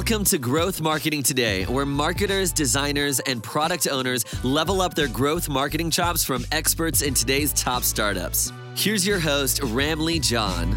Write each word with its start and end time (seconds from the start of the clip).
Welcome 0.00 0.24
to 0.24 0.38
Growth 0.38 0.80
Marketing 0.80 1.22
Today, 1.22 1.64
where 1.64 1.84
marketers, 1.84 2.52
designers, 2.52 3.20
and 3.20 3.42
product 3.42 3.86
owners 3.86 4.24
level 4.42 4.80
up 4.80 4.94
their 4.94 5.08
growth 5.08 5.46
marketing 5.46 5.90
chops 5.90 6.24
from 6.24 6.46
experts 6.52 7.02
in 7.02 7.12
today's 7.12 7.52
top 7.52 7.82
startups. 7.82 8.50
Here's 8.74 9.06
your 9.06 9.18
host, 9.18 9.60
Ramlee 9.60 10.22
John. 10.22 10.74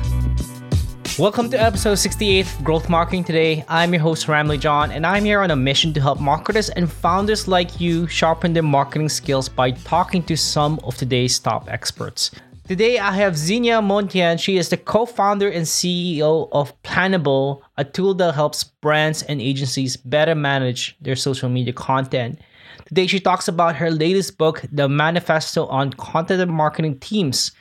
Welcome 1.17 1.49
to 1.52 1.57
episode 1.57 1.95
68 1.95 2.45
Growth 2.63 2.89
Marketing 2.89 3.23
Today. 3.23 3.63
I'm 3.70 3.94
your 3.94 4.02
host, 4.02 4.27
Ramlee 4.27 4.59
John, 4.59 4.91
and 4.91 5.05
I'm 5.05 5.23
here 5.23 5.40
on 5.40 5.52
a 5.52 5.55
mission 5.55 5.94
to 5.94 6.02
help 6.02 6.20
marketers 6.20 6.67
and 6.71 6.91
founders 6.91 7.48
like 7.48 7.80
you 7.80 8.08
sharpen 8.08 8.52
their 8.52 8.62
marketing 8.62 9.08
skills 9.08 9.48
by 9.48 9.71
talking 9.71 10.21
to 10.23 10.35
some 10.35 10.81
of 10.84 10.98
today's 10.98 11.40
top 11.40 11.71
experts. 11.71 12.30
Today, 12.74 12.98
I 12.98 13.12
have 13.12 13.38
Xenia 13.38 13.82
Muntean. 13.82 14.40
She 14.40 14.58
is 14.58 14.70
the 14.70 14.77
co 14.77 15.05
founder 15.05 15.48
and 15.48 15.64
CEO 15.64 16.50
of 16.52 16.73
Planable, 16.81 17.62
a 17.77 17.84
tool 17.84 18.16
that 18.16 18.34
helps 18.34 18.64
brands 18.64 19.22
and 19.22 19.40
agencies 19.40 19.95
better 19.95 20.34
manage 20.34 20.98
their 21.00 21.16
social 21.16 21.50
media 21.50 21.72
content. 21.72 22.40
Today, 22.88 23.05
she 23.05 23.20
talks 23.20 23.48
about 23.48 23.76
her 23.76 23.91
latest 23.91 24.40
book, 24.40 24.66
The 24.72 24.90
Manifesto 24.90 25.67
on 25.67 25.94
Content 25.94 26.41
and 26.41 26.52
Marketing 26.52 26.98
Teams. 26.98 27.52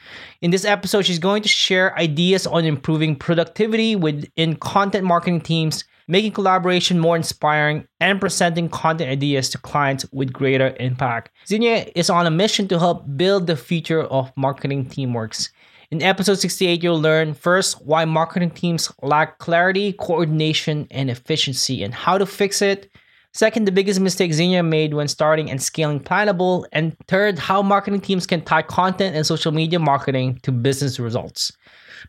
In 0.41 0.51
this 0.51 0.65
episode, 0.65 1.05
she's 1.05 1.19
going 1.19 1.43
to 1.43 1.49
share 1.49 1.95
ideas 1.99 2.47
on 2.47 2.65
improving 2.65 3.15
productivity 3.15 3.95
within 3.95 4.57
content 4.57 5.05
marketing 5.05 5.43
teams 5.43 5.85
making 6.09 6.33
collaboration 6.33 6.99
more 6.99 7.17
inspiring, 7.17 7.87
and 8.01 8.21
presenting 8.21 8.69
content 8.69 9.11
ideas 9.11 9.49
to 9.51 9.59
clients 9.59 10.05
with 10.13 10.33
greater 10.33 10.75
impact. 10.81 11.31
Xenia 11.47 11.91
is 11.95 12.11
on 12.11 12.27
a 12.27 12.31
mission 12.31 12.69
to 12.69 12.79
help 12.79 13.05
build 13.17 13.47
the 13.47 13.57
future 13.57 14.03
of 14.03 14.33
marketing 14.37 14.87
teamworks. 14.87 15.51
In 15.91 16.03
episode 16.03 16.39
68, 16.39 16.83
you'll 16.83 17.01
learn 17.01 17.35
first 17.35 17.85
why 17.85 18.07
marketing 18.07 18.51
teams 18.51 18.91
lack 19.03 19.39
clarity, 19.39 19.93
coordination, 19.93 20.87
and 20.91 21.11
efficiency, 21.11 21.83
and 21.85 21.93
how 21.93 22.17
to 22.17 22.25
fix 22.25 22.63
it. 22.63 22.91
Second, 23.35 23.67
the 23.67 23.73
biggest 23.73 23.99
mistake 23.99 24.33
Xenia 24.33 24.63
made 24.63 24.93
when 24.93 25.09
starting 25.09 25.51
and 25.51 25.63
scaling 25.63 26.01
Planable. 26.01 26.65
And 26.73 26.97
third, 27.09 27.39
how 27.39 27.63
marketing 27.63 28.01
teams 28.01 28.27
can 28.27 28.43
tie 28.43 28.63
content 28.63 29.17
and 29.17 29.27
social 29.27 29.53
media 29.53 29.79
marketing 29.79 30.39
to 30.43 30.53
business 30.53 30.99
results. 30.99 31.53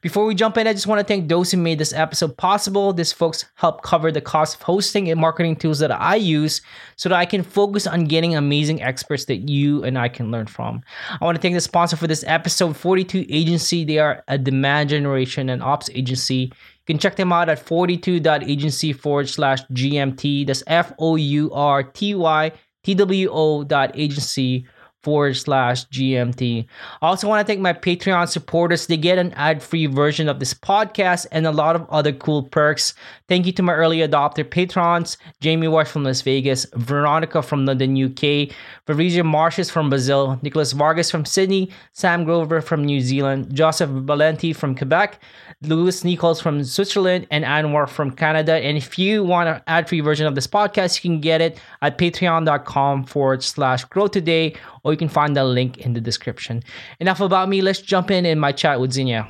Before 0.02 0.26
we 0.26 0.36
jump 0.36 0.58
in, 0.58 0.68
I 0.68 0.74
just 0.74 0.88
want 0.88 1.00
to 1.00 1.06
thank 1.06 1.28
those 1.28 1.52
who 1.52 1.58
made 1.58 1.80
this 1.80 1.94
episode 1.94 2.38
possible. 2.38 2.94
These 2.94 3.12
folks 3.12 3.46
help 3.56 3.84
cover 3.84 4.12
the 4.12 4.22
cost 4.22 4.56
of 4.56 4.62
hosting 4.62 5.10
and 5.10 5.20
marketing 5.20 5.56
tools 5.56 5.80
that 5.80 5.92
I 5.92 6.16
use 6.16 6.62
so 6.96 7.10
that 7.10 7.18
I 7.18 7.26
can 7.26 7.44
focus 7.44 7.88
on 7.88 8.06
getting 8.06 8.36
amazing 8.36 8.82
experts 8.82 9.26
that 9.26 9.50
you 9.50 9.84
and 9.84 9.98
I 9.98 10.10
can 10.10 10.32
learn 10.32 10.48
from. 10.48 10.82
I 11.10 11.24
want 11.24 11.36
to 11.36 11.42
thank 11.42 11.56
the 11.56 11.62
sponsor 11.62 11.96
for 11.96 12.08
this 12.08 12.24
episode, 12.28 12.76
42 12.76 13.26
Agency. 13.30 13.84
They 13.84 14.00
are 14.00 14.24
a 14.28 14.38
demand 14.38 14.90
generation 14.90 15.50
and 15.50 15.62
ops 15.62 15.90
agency. 15.94 16.36
You 16.36 16.86
can 16.88 16.98
check 16.98 17.16
them 17.16 17.32
out 17.32 17.50
at 17.50 17.66
42.agency 17.66 18.94
forward 18.94 19.30
slash 19.30 19.64
GMT. 19.68 20.48
That's 20.48 20.64
F 20.68 20.94
O 21.00 21.16
U 21.16 21.52
R 21.54 21.84
T 21.84 22.16
Y 22.16 22.52
T 22.84 22.96
W 22.96 23.30
O 23.32 23.64
dot 23.64 23.92
agency 23.96 24.66
forward 25.04 25.36
slash 25.36 25.86
GMT. 25.90 26.66
I 27.02 27.08
also 27.08 27.28
want 27.28 27.46
to 27.46 27.50
thank 27.50 27.62
my 27.62 27.74
Patreon 27.74 28.30
supporters. 28.30 28.88
They 28.88 28.98
get 28.98 29.18
an 29.18 29.34
ad 29.34 29.62
free 29.62 29.86
version 29.86 30.30
of 30.30 30.40
this 30.40 30.54
podcast 30.54 31.28
and 31.32 31.46
a 31.46 31.52
lot 31.52 31.76
of 31.76 31.88
other 31.90 32.14
cool 32.14 32.44
perks. 32.44 32.94
Thank 33.28 33.46
you 33.46 33.52
to 33.54 33.64
my 33.64 33.74
early 33.74 34.00
adopter 34.00 34.50
patrons 34.50 35.18
Jamie 35.42 35.68
Walsh 35.68 35.90
from 35.90 36.04
Las 36.04 36.22
Vegas, 36.22 36.66
Veronica 36.76 37.42
from 37.42 37.66
London, 37.66 38.02
UK, 38.02 38.56
Fabrizio 38.86 39.24
Marches 39.24 39.70
from 39.70 39.90
Brazil, 39.90 40.40
Nicholas 40.42 40.72
Vargas 40.72 41.12
from 41.12 41.26
Sydney, 41.26 41.70
Sam 41.92 42.24
Grover 42.24 42.62
from 42.62 42.86
New 42.86 43.02
Zealand, 43.02 43.54
Joseph 43.54 43.90
Valenti 43.90 44.54
from 44.54 44.76
Quebec, 44.76 45.20
Louis 45.62 46.04
Nichols 46.04 46.42
from 46.42 46.64
Switzerland, 46.64 47.28
and 47.32 47.46
Anwar 47.46 47.88
from 47.88 48.12
Canada. 48.12 48.54
And 48.54 48.78
if 48.78 48.98
you 49.00 49.24
want 49.24 49.50
an 49.50 49.62
ad 49.68 49.88
free 49.88 50.02
version 50.02 50.28
of 50.28 50.36
this 50.36 50.48
podcast, 50.48 51.04
you 51.04 51.10
can 51.10 51.22
get 51.22 51.42
it 51.42 51.60
at 51.82 51.98
patreon.com 51.98 53.06
forward 53.06 53.44
slash 53.44 53.84
grow 53.86 54.08
today, 54.08 54.56
or 54.84 54.92
you 54.92 54.98
can 54.98 55.10
find 55.10 55.36
the 55.36 55.44
link 55.44 55.78
in 55.78 55.94
the 55.94 56.02
description. 56.02 56.62
Enough 57.00 57.22
about 57.22 57.50
me, 57.50 57.62
let's 57.62 57.82
jump 57.82 58.12
in 58.12 58.26
in 58.26 58.40
my 58.40 58.52
chat 58.52 58.80
with 58.80 58.92
Xenia. 58.92 59.28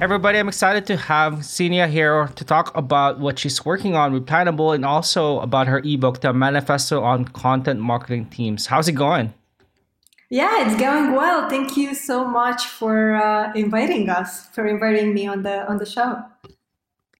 Everybody, 0.00 0.38
I'm 0.38 0.48
excited 0.48 0.86
to 0.86 0.96
have 0.96 1.44
Xenia 1.44 1.86
here 1.86 2.26
to 2.34 2.44
talk 2.44 2.76
about 2.76 3.20
what 3.20 3.38
she's 3.38 3.64
working 3.64 3.94
on 3.94 4.12
with 4.12 4.26
Planable 4.26 4.74
and 4.74 4.84
also 4.84 5.38
about 5.38 5.68
her 5.68 5.80
ebook, 5.84 6.20
The 6.20 6.32
Manifesto 6.32 7.02
on 7.02 7.26
Content 7.26 7.78
Marketing 7.78 8.26
Teams. 8.26 8.66
How's 8.66 8.88
it 8.88 8.92
going? 8.92 9.32
Yeah, 10.30 10.66
it's 10.66 10.78
going 10.80 11.12
well. 11.12 11.48
Thank 11.48 11.76
you 11.76 11.94
so 11.94 12.24
much 12.26 12.66
for 12.66 13.14
uh, 13.14 13.52
inviting 13.54 14.10
us, 14.10 14.48
for 14.48 14.66
inviting 14.66 15.14
me 15.14 15.28
on 15.28 15.42
the 15.42 15.64
on 15.70 15.78
the 15.78 15.86
show. 15.86 16.24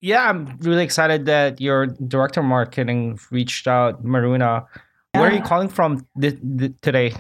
Yeah, 0.01 0.29
I'm 0.29 0.59
really 0.59 0.83
excited 0.83 1.27
that 1.27 1.61
your 1.61 1.87
director 1.87 2.41
of 2.41 2.47
marketing 2.47 3.21
reached 3.31 3.69
out, 3.69 4.05
Maruna. 4.05 4.67
Yeah. 5.15 5.21
Where 5.21 5.31
are 5.31 5.33
you 5.33 5.43
calling 5.43 5.69
from 5.69 6.05
th- 6.21 6.41
th- 6.59 6.73
today? 6.83 7.15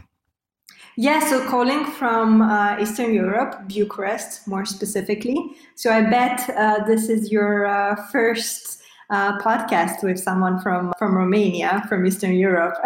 Yeah, 0.96 1.18
so 1.28 1.44
calling 1.48 1.84
from 1.84 2.40
uh, 2.40 2.78
Eastern 2.78 3.12
Europe, 3.12 3.66
Bucharest 3.66 4.46
more 4.46 4.64
specifically. 4.64 5.56
So 5.74 5.90
I 5.90 6.02
bet 6.02 6.48
uh, 6.50 6.84
this 6.84 7.08
is 7.08 7.32
your 7.32 7.66
uh, 7.66 7.96
first 8.12 8.80
uh, 9.10 9.38
podcast 9.40 10.04
with 10.04 10.20
someone 10.20 10.60
from, 10.60 10.92
from 10.96 11.16
Romania, 11.16 11.84
from 11.88 12.06
Eastern 12.06 12.34
Europe. 12.34 12.76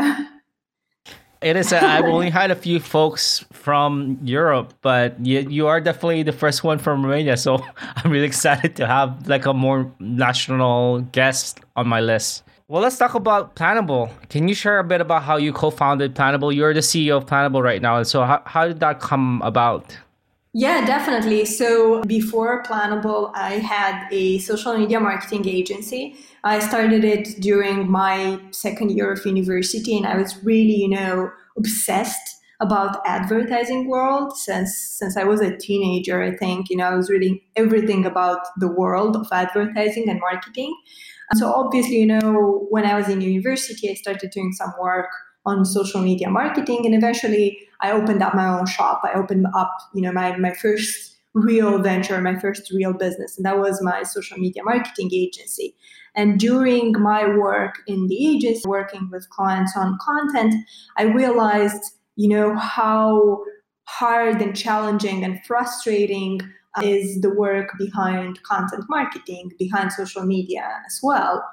it 1.42 1.56
is. 1.56 1.70
i 1.70 1.78
have 1.78 2.06
only 2.06 2.30
had 2.30 2.50
a 2.50 2.56
few 2.56 2.80
folks 2.80 3.44
from 3.52 4.19
Europe, 4.22 4.72
but 4.80 5.14
you, 5.25 5.40
you 5.40 5.66
are 5.66 5.78
definitely 5.78 6.22
the 6.22 6.32
first 6.32 6.64
one 6.64 6.78
from 6.78 7.04
Romania. 7.04 7.36
So 7.36 7.62
I'm 7.96 8.10
really 8.10 8.26
excited 8.26 8.75
to 8.76 8.86
have 8.86 9.28
like 9.28 9.44
a 9.44 9.52
more 9.52 9.92
national 9.98 11.00
guest 11.12 11.60
on 11.76 11.86
my 11.86 12.00
list. 12.00 12.42
Well, 12.70 12.82
let's 12.82 12.98
talk 12.98 13.14
about 13.14 13.56
Planable. 13.56 14.10
Can 14.28 14.46
you 14.46 14.54
share 14.54 14.78
a 14.78 14.84
bit 14.84 15.00
about 15.00 15.22
how 15.22 15.38
you 15.38 15.54
co-founded 15.54 16.14
Planable? 16.14 16.54
You're 16.54 16.74
the 16.74 16.80
CEO 16.80 17.16
of 17.16 17.24
Planable 17.24 17.62
right 17.62 17.80
now. 17.80 18.02
So 18.02 18.24
how, 18.24 18.42
how 18.44 18.68
did 18.68 18.80
that 18.80 19.00
come 19.00 19.40
about? 19.40 19.96
Yeah, 20.52 20.84
definitely. 20.84 21.46
So 21.46 22.02
before 22.02 22.62
Planable, 22.64 23.32
I 23.34 23.52
had 23.54 24.06
a 24.12 24.38
social 24.40 24.76
media 24.76 25.00
marketing 25.00 25.48
agency. 25.48 26.16
I 26.44 26.58
started 26.58 27.04
it 27.04 27.40
during 27.40 27.90
my 27.90 28.38
second 28.50 28.90
year 28.90 29.12
of 29.12 29.24
university 29.24 29.96
and 29.96 30.06
I 30.06 30.18
was 30.18 30.36
really, 30.44 30.74
you 30.74 30.90
know, 30.90 31.30
obsessed 31.56 32.36
about 32.60 33.00
advertising 33.06 33.88
world 33.88 34.36
since 34.36 34.76
since 34.76 35.16
I 35.16 35.24
was 35.24 35.40
a 35.40 35.56
teenager. 35.56 36.22
I 36.22 36.36
think, 36.36 36.68
you 36.68 36.76
know, 36.76 36.84
I 36.84 36.94
was 36.96 37.08
reading 37.08 37.40
everything 37.56 38.04
about 38.04 38.40
the 38.58 38.68
world 38.68 39.16
of 39.16 39.28
advertising 39.32 40.10
and 40.10 40.20
marketing. 40.20 40.76
So 41.34 41.52
obviously, 41.52 41.96
you 41.96 42.06
know, 42.06 42.66
when 42.70 42.86
I 42.86 42.96
was 42.96 43.08
in 43.08 43.20
university, 43.20 43.90
I 43.90 43.94
started 43.94 44.30
doing 44.30 44.52
some 44.52 44.72
work 44.80 45.10
on 45.44 45.64
social 45.64 46.00
media 46.02 46.30
marketing, 46.30 46.86
and 46.86 46.94
eventually, 46.94 47.58
I 47.80 47.92
opened 47.92 48.22
up 48.22 48.34
my 48.34 48.46
own 48.46 48.66
shop. 48.66 49.02
I 49.04 49.12
opened 49.14 49.46
up, 49.54 49.70
you 49.94 50.02
know, 50.02 50.12
my 50.12 50.36
my 50.36 50.52
first 50.52 51.16
real 51.34 51.78
venture, 51.78 52.20
my 52.20 52.38
first 52.38 52.70
real 52.72 52.92
business, 52.92 53.36
and 53.36 53.44
that 53.44 53.58
was 53.58 53.82
my 53.82 54.02
social 54.02 54.38
media 54.38 54.62
marketing 54.64 55.10
agency. 55.12 55.76
And 56.14 56.40
during 56.40 56.92
my 56.92 57.28
work 57.28 57.76
in 57.86 58.08
the 58.08 58.26
agency, 58.26 58.62
working 58.66 59.08
with 59.12 59.28
clients 59.30 59.76
on 59.76 59.98
content, 60.00 60.54
I 60.96 61.04
realized, 61.04 61.82
you 62.16 62.28
know, 62.28 62.56
how 62.56 63.44
hard 63.84 64.42
and 64.42 64.56
challenging 64.56 65.24
and 65.24 65.38
frustrating 65.46 66.40
is 66.82 67.20
the 67.20 67.30
work 67.30 67.70
behind 67.78 68.42
content 68.42 68.84
marketing, 68.88 69.52
behind 69.58 69.92
social 69.92 70.24
media 70.24 70.68
as 70.86 71.00
well. 71.02 71.44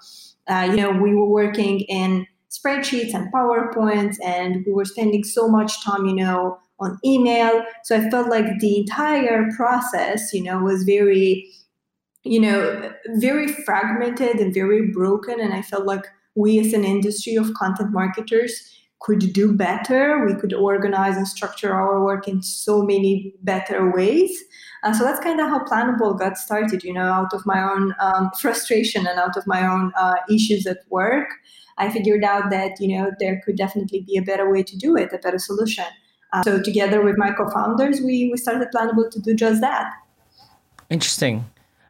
Uh, 0.48 0.68
you 0.70 0.78
know, 0.78 0.92
we 0.92 1.16
were 1.16 1.28
working 1.28 1.82
in 1.82 2.28
spreadsheets 2.50 3.14
and 3.14 3.32
PowerPoints, 3.34 4.18
and 4.24 4.64
we 4.66 4.72
were 4.72 4.86
spending 4.86 5.24
so 5.24 5.48
much 5.48 5.84
time, 5.84 6.06
you 6.06 6.16
know, 6.16 6.58
on 6.80 7.00
email. 7.06 7.64
So 7.84 7.98
I 7.98 8.10
felt 8.10 8.30
like 8.30 8.46
the 8.60 8.78
entire 8.78 9.50
process, 9.56 10.34
you 10.34 10.44
know, 10.44 10.60
was 10.60 10.84
very, 10.84 11.50
you 12.24 12.40
know, 12.40 12.92
very 13.16 13.48
fragmented 13.48 14.38
and 14.38 14.54
very 14.54 14.92
broken. 14.92 15.40
And 15.40 15.54
I 15.54 15.62
felt 15.62 15.86
like 15.86 16.06
we 16.36 16.60
as 16.60 16.74
an 16.74 16.84
industry 16.84 17.36
of 17.36 17.54
content 17.54 17.92
marketers 17.92 18.72
could 19.06 19.32
do 19.34 19.54
better. 19.54 20.26
We 20.26 20.34
could 20.34 20.54
organize 20.54 21.16
and 21.16 21.28
structure 21.28 21.72
our 21.72 22.04
work 22.04 22.28
in 22.28 22.42
so 22.42 22.82
many 22.82 23.36
better 23.44 23.92
ways. 23.92 24.32
Uh, 24.82 24.94
so 24.94 25.04
that's 25.04 25.20
kind 25.20 25.40
of 25.40 25.48
how 25.48 25.64
Planable 25.64 26.18
got 26.18 26.38
started, 26.40 26.84
you 26.84 26.92
know, 26.92 27.12
out 27.20 27.32
of 27.34 27.46
my 27.46 27.62
own 27.62 27.94
um, 28.00 28.32
frustration 28.42 29.06
and 29.06 29.20
out 29.20 29.38
of 29.38 29.46
my 29.46 29.66
own 29.68 29.94
uh, 29.96 30.16
issues 30.28 30.66
at 30.66 30.80
work. 30.90 31.28
I 31.78 31.92
figured 31.92 32.24
out 32.24 32.50
that, 32.50 32.72
you 32.80 32.98
know, 32.98 33.12
there 33.20 33.42
could 33.46 33.58
definitely 33.58 34.02
be 34.02 34.18
a 34.18 34.24
better 34.24 34.52
way 34.52 34.64
to 34.64 34.76
do 34.76 34.96
it, 34.96 35.14
a 35.14 35.20
better 35.20 35.40
solution. 35.40 35.86
Uh, 36.34 36.42
so 36.42 36.62
together 36.62 37.04
with 37.04 37.18
my 37.18 37.32
co-founders, 37.32 38.02
we, 38.02 38.30
we 38.32 38.38
started 38.38 38.70
Planable 38.74 39.12
to 39.12 39.20
do 39.20 39.36
just 39.36 39.62
that. 39.62 39.94
Interesting. 40.90 41.46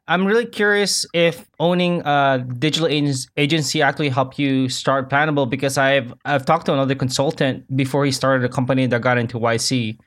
I'm 0.08 0.26
really 0.26 0.46
curious 0.46 1.06
if 1.14 1.48
owning 1.60 2.02
a 2.06 2.46
digital 2.60 2.88
agency 2.88 3.82
actually 3.82 4.10
helped 4.10 4.38
you 4.38 4.70
start 4.70 5.10
Planable 5.10 5.50
because 5.50 5.78
I've 5.78 6.14
I've 6.26 6.46
talked 6.46 6.68
to 6.68 6.74
another 6.74 6.94
consultant 6.94 7.66
before 7.76 8.06
he 8.06 8.12
started 8.12 8.46
a 8.46 8.50
company 8.50 8.86
that 8.86 9.02
got 9.02 9.18
into 9.18 9.40
YC. 9.40 9.98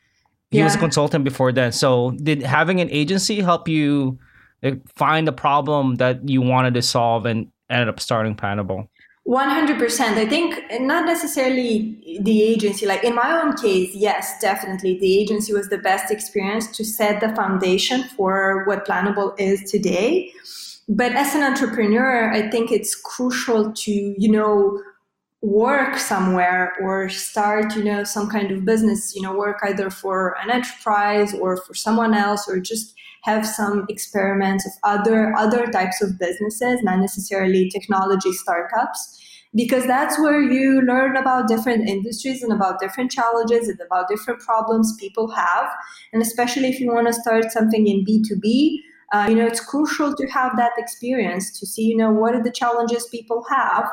He 0.51 0.59
yeah. 0.59 0.65
was 0.65 0.77
a 0.77 0.79
consultant 0.79 1.25
before 1.25 1.51
then. 1.53 1.73
So 1.73 2.13
did 2.13 2.43
having 2.43 2.81
an 2.81 2.89
agency 2.91 3.41
help 3.41 3.69
you 3.69 4.19
find 4.97 5.27
the 5.27 5.33
problem 5.33 5.97
that 5.97 6.29
you 6.29 6.43
wanted 6.43 6.75
to 6.75 6.83
solve 6.83 7.27
and 7.27 7.49
ended 7.69 7.89
up 7.89 7.99
starting 7.99 8.37
Planable? 8.37 8.89
100%. 9.29 10.01
I 10.17 10.27
think 10.27 10.59
not 10.81 11.05
necessarily 11.05 12.19
the 12.23 12.43
agency. 12.43 12.87
Like 12.87 13.05
in 13.05 13.15
my 13.15 13.31
own 13.43 13.55
case, 13.57 13.95
yes, 13.95 14.41
definitely. 14.41 14.99
The 14.99 15.19
agency 15.19 15.53
was 15.53 15.69
the 15.69 15.77
best 15.77 16.11
experience 16.11 16.67
to 16.79 16.85
set 16.85 17.21
the 17.21 17.29
foundation 17.37 18.05
for 18.17 18.65
what 18.65 18.87
Planable 18.87 19.39
is 19.39 19.71
today. 19.71 20.33
But 20.89 21.13
as 21.13 21.35
an 21.35 21.43
entrepreneur, 21.43 22.33
I 22.33 22.49
think 22.49 22.73
it's 22.73 22.95
crucial 22.95 23.71
to, 23.71 24.15
you 24.17 24.31
know, 24.31 24.83
work 25.41 25.97
somewhere 25.99 26.73
or 26.81 27.09
start, 27.09 27.75
you 27.77 27.85
know, 27.85 28.03
some 28.03 28.29
kind 28.29 28.51
of 28.51 28.65
business, 28.65 29.15
you 29.15 29.23
know, 29.23 29.37
work 29.37 29.59
either 29.63 29.89
for 29.89 30.37
an 30.43 30.51
enterprise 30.51 31.33
or 31.35 31.57
for 31.57 31.75
someone 31.75 32.13
else 32.13 32.49
or 32.49 32.59
just 32.59 32.95
have 33.25 33.47
some 33.47 33.87
experiments 33.89 34.67
of 34.67 34.73
other 34.83 35.35
other 35.37 35.67
types 35.67 36.03
of 36.03 36.19
businesses, 36.19 36.83
not 36.83 36.99
necessarily 36.99 37.71
technology 37.71 38.33
startups 38.33 39.19
because 39.55 39.87
that's 39.87 40.21
where 40.21 40.43
you 40.43 40.83
learn 40.83 41.17
about 41.17 41.49
different 41.49 41.89
industries 41.89 42.43
and 42.43 42.53
about 42.53 42.81
different 42.81 43.11
challenges 43.11 43.69
and 43.69 43.81
about 43.81 44.09
different 44.09 44.41
problems 44.41 44.95
people 45.01 45.31
have. 45.31 45.69
And 46.13 46.21
especially 46.21 46.69
if 46.69 46.81
you 46.81 46.93
want 46.93 47.07
to 47.07 47.13
start 47.13 47.51
something 47.51 47.87
in 47.87 48.05
B2B, 48.05 48.77
uh, 49.13 49.27
you 49.29 49.37
know, 49.37 49.47
it's 49.47 49.65
crucial 49.65 50.15
to 50.15 50.27
have 50.27 50.57
that 50.59 50.73
experience 50.77 51.59
to 51.59 51.67
see, 51.67 51.83
you 51.83 51.97
know, 51.97 52.11
what 52.11 52.35
are 52.35 52.43
the 52.43 52.51
challenges 52.51 53.09
people 53.11 53.43
have, 53.51 53.89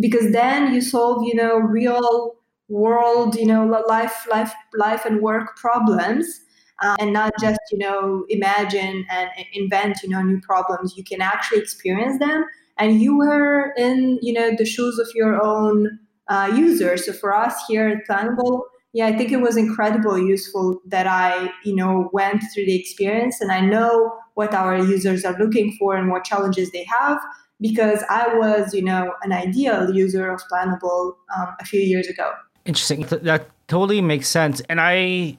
because 0.00 0.32
then 0.32 0.72
you 0.72 0.80
solve, 0.80 1.24
you 1.24 1.34
know, 1.34 1.56
real 1.56 2.34
world, 2.68 3.34
you 3.36 3.46
know, 3.46 3.64
life, 3.88 4.26
life, 4.30 4.52
life 4.74 5.04
and 5.04 5.20
work 5.20 5.56
problems. 5.56 6.40
Uh, 6.80 6.94
and 7.00 7.12
not 7.12 7.32
just 7.40 7.58
you 7.72 7.78
know 7.78 8.24
imagine 8.28 9.04
and 9.10 9.28
invent 9.52 9.98
you 10.04 10.08
know 10.08 10.22
new 10.22 10.40
problems 10.42 10.96
you 10.96 11.02
can 11.02 11.20
actually 11.20 11.58
experience 11.58 12.20
them 12.20 12.44
and 12.78 13.00
you 13.00 13.16
were 13.18 13.72
in 13.76 14.16
you 14.22 14.32
know 14.32 14.54
the 14.56 14.64
shoes 14.64 14.96
of 14.96 15.08
your 15.12 15.42
own 15.42 15.98
uh, 16.28 16.48
user 16.54 16.96
so 16.96 17.12
for 17.12 17.34
us 17.34 17.54
here 17.66 17.88
at 17.88 18.06
planable 18.06 18.62
yeah 18.92 19.06
i 19.06 19.16
think 19.16 19.32
it 19.32 19.40
was 19.40 19.56
incredibly 19.56 20.24
useful 20.24 20.80
that 20.86 21.06
i 21.06 21.50
you 21.64 21.74
know 21.74 22.08
went 22.12 22.42
through 22.54 22.64
the 22.64 22.78
experience 22.78 23.40
and 23.40 23.50
i 23.50 23.60
know 23.60 24.12
what 24.34 24.54
our 24.54 24.78
users 24.78 25.24
are 25.24 25.36
looking 25.38 25.76
for 25.78 25.96
and 25.96 26.10
what 26.10 26.24
challenges 26.24 26.70
they 26.70 26.84
have 26.84 27.18
because 27.60 28.02
i 28.10 28.34
was 28.36 28.72
you 28.74 28.82
know 28.82 29.14
an 29.22 29.32
ideal 29.32 29.94
user 29.94 30.30
of 30.30 30.40
planable 30.50 31.14
um, 31.36 31.54
a 31.60 31.64
few 31.64 31.80
years 31.80 32.06
ago 32.08 32.32
interesting 32.64 33.02
that 33.02 33.48
totally 33.66 34.00
makes 34.00 34.28
sense 34.28 34.60
and 34.68 34.80
i 34.80 35.36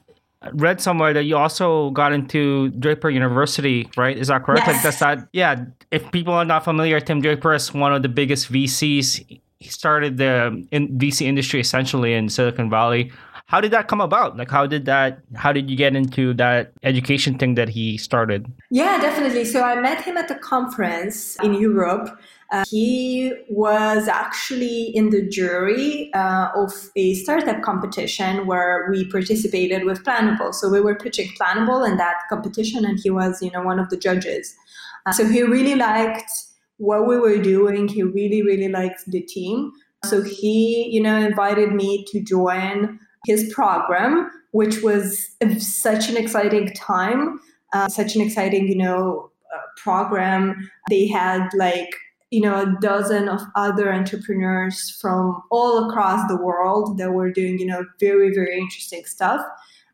read 0.52 0.80
somewhere 0.80 1.12
that 1.12 1.24
you 1.24 1.36
also 1.36 1.90
got 1.90 2.12
into 2.12 2.70
Draper 2.70 3.10
University, 3.10 3.88
right? 3.96 4.16
Is 4.16 4.28
that 4.28 4.44
correct? 4.44 4.66
Yes. 4.66 4.76
Like 4.76 4.82
that's 4.82 4.98
that. 5.00 5.28
Yeah. 5.32 5.64
If 5.90 6.10
people 6.12 6.32
are 6.32 6.44
not 6.44 6.64
familiar, 6.64 7.00
Tim 7.00 7.20
Draper 7.20 7.54
is 7.54 7.74
one 7.74 7.92
of 7.92 8.02
the 8.02 8.08
biggest 8.08 8.50
VCs. 8.50 9.40
He 9.58 9.68
started 9.68 10.16
the 10.16 10.66
in 10.70 10.98
VC 10.98 11.26
industry 11.26 11.60
essentially 11.60 12.14
in 12.14 12.28
Silicon 12.28 12.70
Valley. 12.70 13.12
How 13.50 13.60
did 13.60 13.72
that 13.72 13.88
come 13.88 14.00
about? 14.00 14.36
Like, 14.36 14.50
how 14.50 14.66
did 14.66 14.84
that? 14.86 15.20
How 15.34 15.52
did 15.52 15.68
you 15.68 15.76
get 15.76 15.96
into 15.96 16.34
that 16.34 16.72
education 16.82 17.36
thing 17.36 17.56
that 17.56 17.68
he 17.68 17.98
started? 17.98 18.46
Yeah, 18.70 19.00
definitely. 19.00 19.44
So 19.44 19.62
I 19.62 19.80
met 19.80 20.00
him 20.02 20.16
at 20.16 20.30
a 20.30 20.36
conference 20.36 21.36
in 21.42 21.54
Europe 21.54 22.18
uh, 22.52 22.64
he 22.68 23.32
was 23.48 24.08
actually 24.08 24.88
in 24.96 25.10
the 25.10 25.22
jury 25.22 26.12
uh, 26.14 26.48
of 26.56 26.72
a 26.96 27.14
startup 27.14 27.62
competition 27.62 28.44
where 28.44 28.88
we 28.90 29.08
participated 29.08 29.84
with 29.84 30.02
Planable. 30.02 30.52
So 30.52 30.68
we 30.68 30.80
were 30.80 30.96
pitching 30.96 31.30
Planable 31.40 31.88
in 31.88 31.96
that 31.98 32.16
competition, 32.28 32.84
and 32.84 32.98
he 32.98 33.10
was, 33.10 33.40
you 33.40 33.52
know, 33.52 33.62
one 33.62 33.78
of 33.78 33.88
the 33.88 33.96
judges. 33.96 34.54
Uh, 35.06 35.12
so 35.12 35.26
he 35.26 35.42
really 35.42 35.76
liked 35.76 36.30
what 36.78 37.06
we 37.06 37.18
were 37.18 37.38
doing. 37.38 37.86
He 37.86 38.02
really, 38.02 38.42
really 38.42 38.68
liked 38.68 39.04
the 39.06 39.20
team. 39.20 39.70
So 40.04 40.22
he, 40.22 40.88
you 40.90 41.00
know, 41.00 41.16
invited 41.16 41.72
me 41.72 42.04
to 42.08 42.20
join 42.20 42.98
his 43.26 43.52
program, 43.52 44.30
which 44.52 44.82
was 44.82 45.28
such 45.58 46.08
an 46.08 46.16
exciting 46.16 46.72
time, 46.74 47.40
uh, 47.72 47.88
such 47.88 48.16
an 48.16 48.22
exciting, 48.22 48.68
you 48.68 48.76
know, 48.76 49.30
uh, 49.54 49.60
program. 49.76 50.70
They 50.88 51.06
had 51.06 51.48
like 51.54 51.94
you 52.30 52.40
know 52.40 52.62
a 52.62 52.80
dozen 52.80 53.28
of 53.28 53.40
other 53.56 53.92
entrepreneurs 53.92 54.96
from 55.00 55.42
all 55.50 55.88
across 55.88 56.26
the 56.28 56.36
world 56.36 56.96
that 56.98 57.12
were 57.12 57.30
doing 57.30 57.58
you 57.58 57.66
know 57.66 57.84
very 57.98 58.32
very 58.32 58.56
interesting 58.56 59.04
stuff 59.04 59.44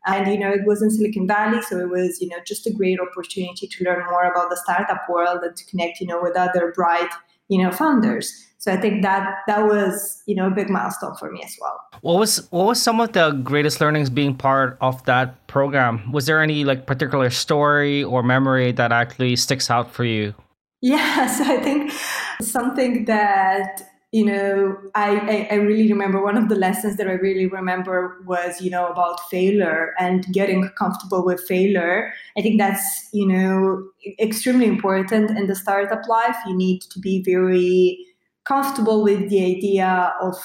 and 0.05 0.31
you 0.31 0.37
know 0.37 0.51
it 0.51 0.65
was 0.65 0.81
in 0.81 0.91
silicon 0.91 1.27
valley 1.27 1.61
so 1.63 1.79
it 1.79 1.89
was 1.89 2.21
you 2.21 2.27
know 2.27 2.37
just 2.45 2.67
a 2.67 2.71
great 2.71 2.99
opportunity 2.99 3.67
to 3.67 3.83
learn 3.83 4.05
more 4.05 4.31
about 4.31 4.49
the 4.49 4.57
startup 4.57 5.01
world 5.09 5.39
and 5.43 5.55
to 5.55 5.65
connect 5.65 5.99
you 5.99 6.07
know 6.07 6.21
with 6.21 6.35
other 6.35 6.71
bright 6.75 7.09
you 7.49 7.61
know 7.61 7.71
founders 7.71 8.46
so 8.67 8.73
i 8.73 8.77
think 8.77 9.01
that 9.01 9.37
that 9.47 9.65
was 9.65 10.21
you 10.25 10.35
know 10.35 10.47
a 10.47 10.51
big 10.51 10.69
milestone 10.69 11.15
for 11.15 11.31
me 11.31 11.41
as 11.43 11.55
well. 11.61 11.79
What 12.01 12.19
was 12.19 12.51
what 12.51 12.65
was 12.65 12.81
some 12.81 12.99
of 12.99 13.13
the 13.13 13.31
greatest 13.31 13.79
learnings 13.79 14.09
being 14.09 14.35
part 14.35 14.77
of 14.81 15.03
that 15.05 15.47
program? 15.47 16.11
Was 16.11 16.25
there 16.25 16.41
any 16.41 16.65
like 16.65 16.85
particular 16.85 17.29
story 17.29 18.03
or 18.03 18.23
memory 18.23 18.73
that 18.73 18.91
actually 18.91 19.37
sticks 19.37 19.71
out 19.71 19.91
for 19.91 20.03
you? 20.03 20.35
Yeah 20.81 21.27
so 21.35 21.43
i 21.45 21.57
think 21.63 21.93
something 22.41 23.05
that 23.05 23.83
you 24.11 24.25
know 24.25 24.77
I, 24.95 25.09
I, 25.33 25.47
I 25.51 25.55
really 25.55 25.91
remember 25.91 26.23
one 26.23 26.37
of 26.37 26.49
the 26.49 26.55
lessons 26.55 26.97
that 26.97 27.07
i 27.07 27.13
really 27.13 27.47
remember 27.47 28.21
was 28.25 28.61
you 28.61 28.69
know 28.69 28.87
about 28.87 29.19
failure 29.29 29.93
and 29.99 30.25
getting 30.31 30.69
comfortable 30.77 31.25
with 31.25 31.39
failure. 31.47 32.13
I 32.37 32.41
think 32.41 32.59
that's 32.59 33.09
you 33.13 33.27
know 33.27 33.87
extremely 34.19 34.67
important 34.67 35.31
in 35.31 35.47
the 35.47 35.55
startup 35.55 36.07
life. 36.07 36.37
You 36.45 36.55
need 36.55 36.81
to 36.81 36.99
be 36.99 37.23
very 37.23 38.05
comfortable 38.47 39.03
with 39.03 39.29
the 39.29 39.43
idea 39.43 40.13
of 40.21 40.35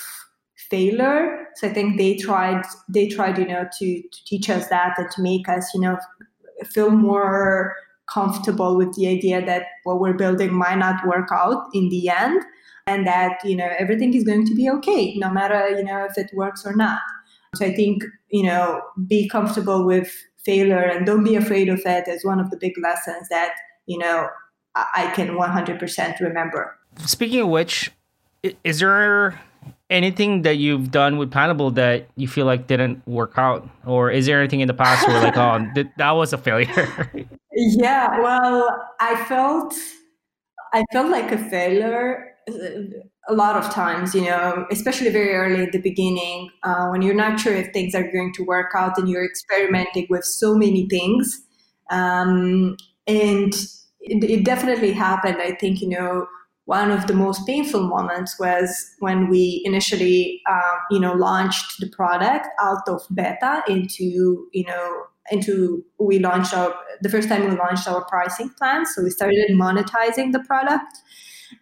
failure. 0.70 1.46
So 1.56 1.68
i 1.68 1.72
think 1.72 1.98
they 1.98 2.16
tried 2.16 2.64
they 2.88 3.06
tried 3.08 3.38
you 3.38 3.46
know 3.46 3.64
to, 3.78 4.02
to 4.02 4.24
teach 4.24 4.48
us 4.48 4.68
that 4.68 4.98
and 4.98 5.10
to 5.10 5.22
make 5.22 5.48
us 5.48 5.70
you 5.74 5.80
know 5.80 5.98
feel 6.64 6.90
more 6.90 7.74
comfortable 8.12 8.76
with 8.76 8.94
the 8.94 9.06
idea 9.06 9.44
that 9.44 9.66
what 9.84 10.00
we're 10.00 10.14
building 10.14 10.52
might 10.52 10.78
not 10.78 11.06
work 11.06 11.28
out 11.32 11.66
in 11.74 11.88
the 11.90 12.08
end 12.08 12.42
and 12.86 13.06
that 13.06 13.38
you 13.44 13.56
know 13.56 13.70
everything 13.78 14.14
is 14.14 14.24
going 14.24 14.46
to 14.46 14.54
be 14.54 14.68
okay 14.70 15.14
no 15.16 15.30
matter 15.30 15.68
you 15.70 15.84
know 15.84 16.04
if 16.04 16.16
it 16.16 16.30
works 16.34 16.64
or 16.66 16.74
not. 16.74 17.00
So 17.54 17.66
i 17.66 17.74
think 17.74 18.04
you 18.30 18.44
know 18.44 18.80
be 19.06 19.28
comfortable 19.28 19.84
with 19.84 20.10
failure 20.44 20.84
and 20.92 21.06
don't 21.06 21.24
be 21.24 21.36
afraid 21.36 21.68
of 21.68 21.80
it 21.84 22.08
is 22.08 22.24
one 22.24 22.40
of 22.40 22.50
the 22.50 22.56
big 22.56 22.72
lessons 22.82 23.28
that 23.28 23.52
you 23.86 23.98
know 23.98 24.28
i 24.74 25.12
can 25.14 25.28
100% 25.28 26.20
remember 26.20 26.78
speaking 26.98 27.40
of 27.40 27.48
which 27.48 27.90
is 28.64 28.80
there 28.80 29.40
anything 29.90 30.42
that 30.42 30.56
you've 30.56 30.90
done 30.90 31.18
with 31.18 31.30
Planable 31.30 31.74
that 31.74 32.08
you 32.16 32.26
feel 32.26 32.46
like 32.46 32.66
didn't 32.66 33.06
work 33.06 33.34
out, 33.36 33.68
or 33.86 34.10
is 34.10 34.26
there 34.26 34.40
anything 34.40 34.60
in 34.60 34.68
the 34.68 34.74
past 34.74 35.06
where 35.06 35.22
like, 35.22 35.36
oh, 35.36 35.66
th- 35.74 35.88
that 35.98 36.10
was 36.12 36.32
a 36.32 36.38
failure? 36.38 37.12
yeah, 37.52 38.18
well, 38.20 38.88
I 39.00 39.24
felt 39.24 39.74
I 40.72 40.84
felt 40.92 41.10
like 41.10 41.30
a 41.30 41.38
failure 41.38 42.34
uh, 42.50 42.54
a 43.28 43.34
lot 43.34 43.56
of 43.56 43.70
times, 43.70 44.14
you 44.14 44.22
know, 44.22 44.66
especially 44.70 45.10
very 45.10 45.34
early 45.34 45.62
in 45.62 45.70
the 45.70 45.80
beginning, 45.80 46.50
uh, 46.64 46.88
when 46.88 47.02
you're 47.02 47.14
not 47.14 47.38
sure 47.38 47.54
if 47.54 47.72
things 47.72 47.94
are 47.94 48.10
going 48.10 48.32
to 48.34 48.42
work 48.42 48.72
out 48.74 48.98
and 48.98 49.08
you're 49.08 49.24
experimenting 49.24 50.06
with 50.10 50.24
so 50.24 50.56
many 50.56 50.88
things. 50.88 51.40
Um, 51.90 52.76
and 53.06 53.54
it, 54.00 54.24
it 54.24 54.44
definitely 54.44 54.92
happened. 54.92 55.36
I 55.40 55.52
think, 55.52 55.80
you 55.80 55.88
know, 55.90 56.26
one 56.64 56.90
of 56.92 57.06
the 57.06 57.14
most 57.14 57.44
painful 57.46 57.88
moments 57.88 58.38
was 58.38 58.94
when 59.00 59.28
we 59.28 59.62
initially, 59.64 60.40
uh, 60.48 60.76
you 60.90 61.00
know, 61.00 61.12
launched 61.12 61.80
the 61.80 61.88
product 61.88 62.46
out 62.60 62.86
of 62.86 63.02
beta 63.12 63.62
into, 63.66 64.46
you 64.52 64.64
know, 64.64 65.02
into 65.30 65.84
we 65.98 66.18
launched 66.18 66.54
our 66.54 66.74
the 67.00 67.08
first 67.08 67.28
time 67.28 67.48
we 67.48 67.56
launched 67.56 67.88
our 67.88 68.04
pricing 68.04 68.50
plan. 68.50 68.86
So 68.86 69.02
we 69.02 69.10
started 69.10 69.50
monetizing 69.50 70.32
the 70.32 70.42
product, 70.46 70.98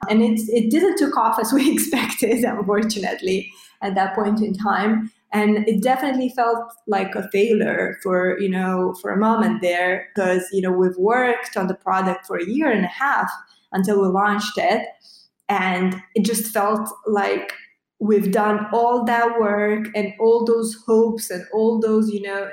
and 0.08 0.22
it 0.22 0.40
it 0.48 0.70
didn't 0.70 0.96
took 0.98 1.16
off 1.16 1.38
as 1.38 1.52
we 1.54 1.72
expected, 1.72 2.44
unfortunately, 2.44 3.50
at 3.82 3.94
that 3.94 4.14
point 4.14 4.40
in 4.40 4.54
time. 4.54 5.10
And 5.32 5.68
it 5.68 5.80
definitely 5.80 6.30
felt 6.30 6.72
like 6.88 7.14
a 7.14 7.28
failure 7.30 7.98
for 8.02 8.38
you 8.38 8.48
know 8.48 8.94
for 9.00 9.12
a 9.12 9.16
moment 9.16 9.62
there 9.62 10.08
because 10.14 10.44
you 10.52 10.60
know 10.60 10.72
we've 10.72 10.96
worked 10.98 11.56
on 11.56 11.68
the 11.68 11.74
product 11.74 12.26
for 12.26 12.36
a 12.36 12.44
year 12.44 12.70
and 12.70 12.84
a 12.84 12.88
half 12.88 13.30
until 13.72 14.00
we 14.00 14.08
launched 14.08 14.56
it. 14.56 14.86
And 15.48 16.00
it 16.14 16.24
just 16.24 16.52
felt 16.52 16.88
like 17.06 17.52
we've 17.98 18.32
done 18.32 18.66
all 18.72 19.04
that 19.04 19.38
work 19.38 19.86
and 19.94 20.12
all 20.18 20.44
those 20.44 20.76
hopes 20.86 21.30
and 21.30 21.44
all 21.52 21.80
those, 21.80 22.10
you 22.10 22.22
know, 22.22 22.48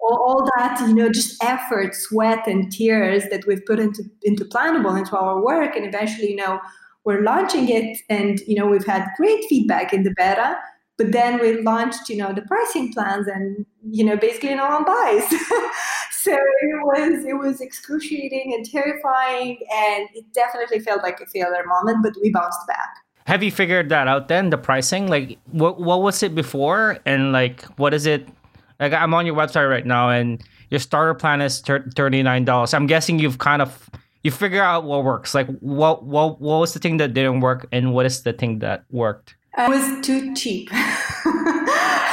all, 0.00 0.48
that, 0.56 0.80
you 0.88 0.94
know, 0.94 1.10
just 1.10 1.42
effort, 1.42 1.94
sweat, 1.94 2.46
and 2.46 2.70
tears 2.72 3.24
that 3.30 3.46
we've 3.46 3.64
put 3.66 3.78
into 3.78 4.04
into 4.22 4.44
Planable, 4.44 4.96
into 4.96 5.16
our 5.16 5.42
work, 5.42 5.76
and 5.76 5.86
eventually, 5.86 6.30
you 6.30 6.36
know, 6.36 6.60
we're 7.04 7.22
launching 7.22 7.68
it, 7.68 7.98
and 8.08 8.40
you 8.46 8.54
know, 8.54 8.66
we've 8.66 8.86
had 8.86 9.06
great 9.16 9.44
feedback 9.48 9.92
in 9.92 10.04
the 10.04 10.14
beta. 10.16 10.56
But 10.96 11.12
then 11.12 11.40
we 11.40 11.62
launched, 11.62 12.08
you 12.08 12.16
know, 12.16 12.32
the 12.32 12.42
pricing 12.42 12.92
plans, 12.92 13.26
and 13.26 13.66
you 13.90 14.04
know, 14.04 14.16
basically 14.16 14.54
no 14.54 14.68
one 14.68 14.84
buys. 14.84 15.34
so 16.22 16.32
it 16.32 16.82
was 16.82 17.24
it 17.24 17.34
was 17.34 17.60
excruciating 17.60 18.54
and 18.54 18.64
terrifying, 18.64 19.58
and 19.72 20.08
it 20.14 20.24
definitely 20.34 20.80
felt 20.80 21.02
like 21.02 21.20
a 21.20 21.26
failure 21.26 21.64
moment. 21.66 21.98
But 22.02 22.14
we 22.20 22.30
bounced 22.30 22.66
back. 22.66 22.96
Have 23.26 23.42
you 23.42 23.50
figured 23.50 23.88
that 23.90 24.08
out 24.08 24.28
then? 24.28 24.50
The 24.50 24.58
pricing, 24.58 25.08
like 25.08 25.38
what 25.52 25.80
what 25.80 26.02
was 26.02 26.22
it 26.22 26.34
before, 26.34 26.98
and 27.06 27.32
like 27.32 27.62
what 27.78 27.94
is 27.94 28.06
it? 28.06 28.28
Like 28.80 28.92
I'm 28.92 29.14
on 29.14 29.26
your 29.26 29.36
website 29.36 29.68
right 29.68 29.86
now, 29.86 30.10
and 30.10 30.42
your 30.70 30.80
starter 30.80 31.14
plan 31.14 31.40
is 31.40 31.60
thirty 31.60 32.22
nine 32.22 32.44
dollars. 32.44 32.74
I'm 32.74 32.86
guessing 32.86 33.18
you've 33.18 33.38
kind 33.38 33.62
of 33.62 33.88
you 34.22 34.30
figure 34.30 34.62
out 34.62 34.84
what 34.84 35.04
works. 35.04 35.34
Like 35.34 35.46
what 35.60 36.04
what 36.04 36.40
what 36.40 36.58
was 36.58 36.72
the 36.74 36.80
thing 36.80 36.96
that 36.96 37.14
didn't 37.14 37.40
work, 37.40 37.68
and 37.70 37.94
what 37.94 38.06
is 38.06 38.22
the 38.22 38.32
thing 38.32 38.58
that 38.58 38.84
worked? 38.90 39.36
It 39.58 39.68
was 39.68 40.06
too 40.06 40.34
cheap. 40.34 40.70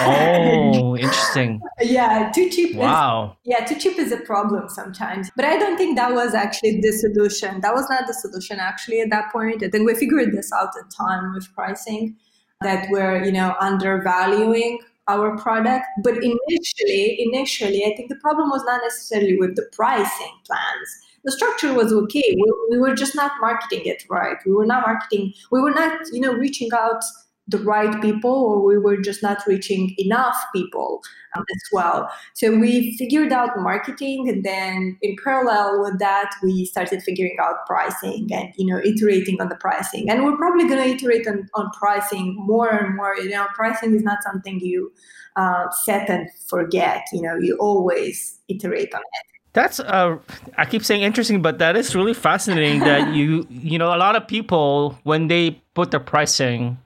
oh, 0.02 0.98
interesting. 0.98 1.62
Yeah, 1.80 2.32
too 2.34 2.50
cheap. 2.50 2.76
Wow. 2.76 3.38
Is, 3.46 3.52
yeah, 3.52 3.66
too 3.66 3.76
cheap 3.76 4.00
is 4.00 4.12
a 4.12 4.18
problem 4.18 4.68
sometimes. 4.68 5.30
But 5.36 5.46
I 5.46 5.58
don't 5.58 5.78
think 5.78 5.96
that 5.96 6.14
was 6.14 6.34
actually 6.34 6.82
the 6.82 6.92
solution. 6.92 7.62
That 7.62 7.76
was 7.76 7.88
not 7.88 8.08
the 8.08 8.16
solution 8.16 8.60
actually 8.60 9.02
at 9.02 9.12
that 9.12 9.32
point. 9.32 9.62
I 9.62 9.70
think 9.70 9.86
we 9.86 9.94
figured 9.94 10.32
this 10.32 10.52
out 10.52 10.70
in 10.82 10.90
time 10.90 11.36
with 11.36 11.54
pricing 11.54 12.16
that 12.62 12.88
we're, 12.90 13.24
you 13.24 13.32
know, 13.32 13.56
undervaluing 13.60 14.80
our 15.08 15.38
product. 15.38 15.86
But 16.04 16.16
initially, 16.16 17.22
initially, 17.32 17.86
I 17.86 17.96
think 17.96 18.10
the 18.10 18.16
problem 18.16 18.50
was 18.50 18.64
not 18.66 18.82
necessarily 18.84 19.38
with 19.38 19.56
the 19.56 19.70
pricing 19.72 20.34
plans. 20.48 20.90
The 21.24 21.32
structure 21.32 21.74
was 21.74 21.94
okay. 21.94 22.36
We, 22.36 22.54
we 22.72 22.78
were 22.80 22.96
just 22.96 23.16
not 23.16 23.32
marketing 23.40 23.82
it 23.86 24.04
right. 24.10 24.38
We 24.46 24.54
were 24.54 24.66
not 24.66 24.86
marketing. 24.86 25.34
We 25.52 25.62
were 25.62 25.72
not, 25.72 26.00
you 26.12 26.22
know, 26.22 26.34
reaching 26.34 26.70
out 26.74 27.04
the 27.48 27.60
right 27.60 28.02
people 28.02 28.32
or 28.32 28.66
we 28.66 28.78
were 28.78 28.98
just 28.98 29.22
not 29.22 29.46
reaching 29.46 29.94
enough 30.00 30.36
people 30.54 31.04
um, 31.36 31.44
as 31.56 31.62
well. 31.72 32.10
So 32.34 32.58
we 32.58 32.98
figured 32.98 33.32
out 33.32 33.52
marketing 33.58 34.28
and 34.30 34.44
then 34.44 34.98
in 35.02 35.16
parallel 35.24 35.82
with 35.82 36.00
that 36.00 36.32
we 36.42 36.66
started 36.66 37.04
figuring 37.04 37.38
out 37.42 37.66
pricing 37.68 38.30
and 38.32 38.52
you 38.58 38.66
know 38.66 38.82
iterating 38.84 39.40
on 39.40 39.50
the 39.50 39.56
pricing. 39.56 40.10
And 40.10 40.24
we're 40.24 40.38
probably 40.38 40.68
going 40.68 40.84
to 40.84 40.96
iterate 40.96 41.28
on, 41.28 41.48
on 41.54 41.70
pricing 41.72 42.36
more 42.38 42.70
and 42.70 42.96
more. 42.96 43.16
You 43.18 43.30
know 43.30 43.46
pricing 43.54 43.96
is 43.96 44.04
not 44.04 44.24
something 44.24 44.60
you 44.60 44.92
uh, 45.36 45.70
set 45.84 46.10
and 46.10 46.28
forget. 46.48 47.06
You 47.14 47.22
know 47.22 47.36
you 47.36 47.58
always 47.60 48.40
iterate 48.48 48.94
on 48.94 49.02
it. 49.02 49.36
That's 49.54 49.80
uh, 49.80 50.18
I 50.58 50.66
keep 50.66 50.84
saying 50.84 51.02
interesting, 51.02 51.42
but 51.42 51.60
that 51.60 51.78
is 51.78 51.96
really 51.96 52.14
fascinating. 52.14 52.82
that 52.82 53.14
you 53.16 53.48
you 53.50 53.78
know 53.78 53.94
a 53.94 53.98
lot 53.98 54.16
of 54.16 54.28
people 54.28 55.00
when 55.04 55.28
they 55.28 55.62
put 55.76 55.92
the 55.92 56.00
pricing, 56.00 56.78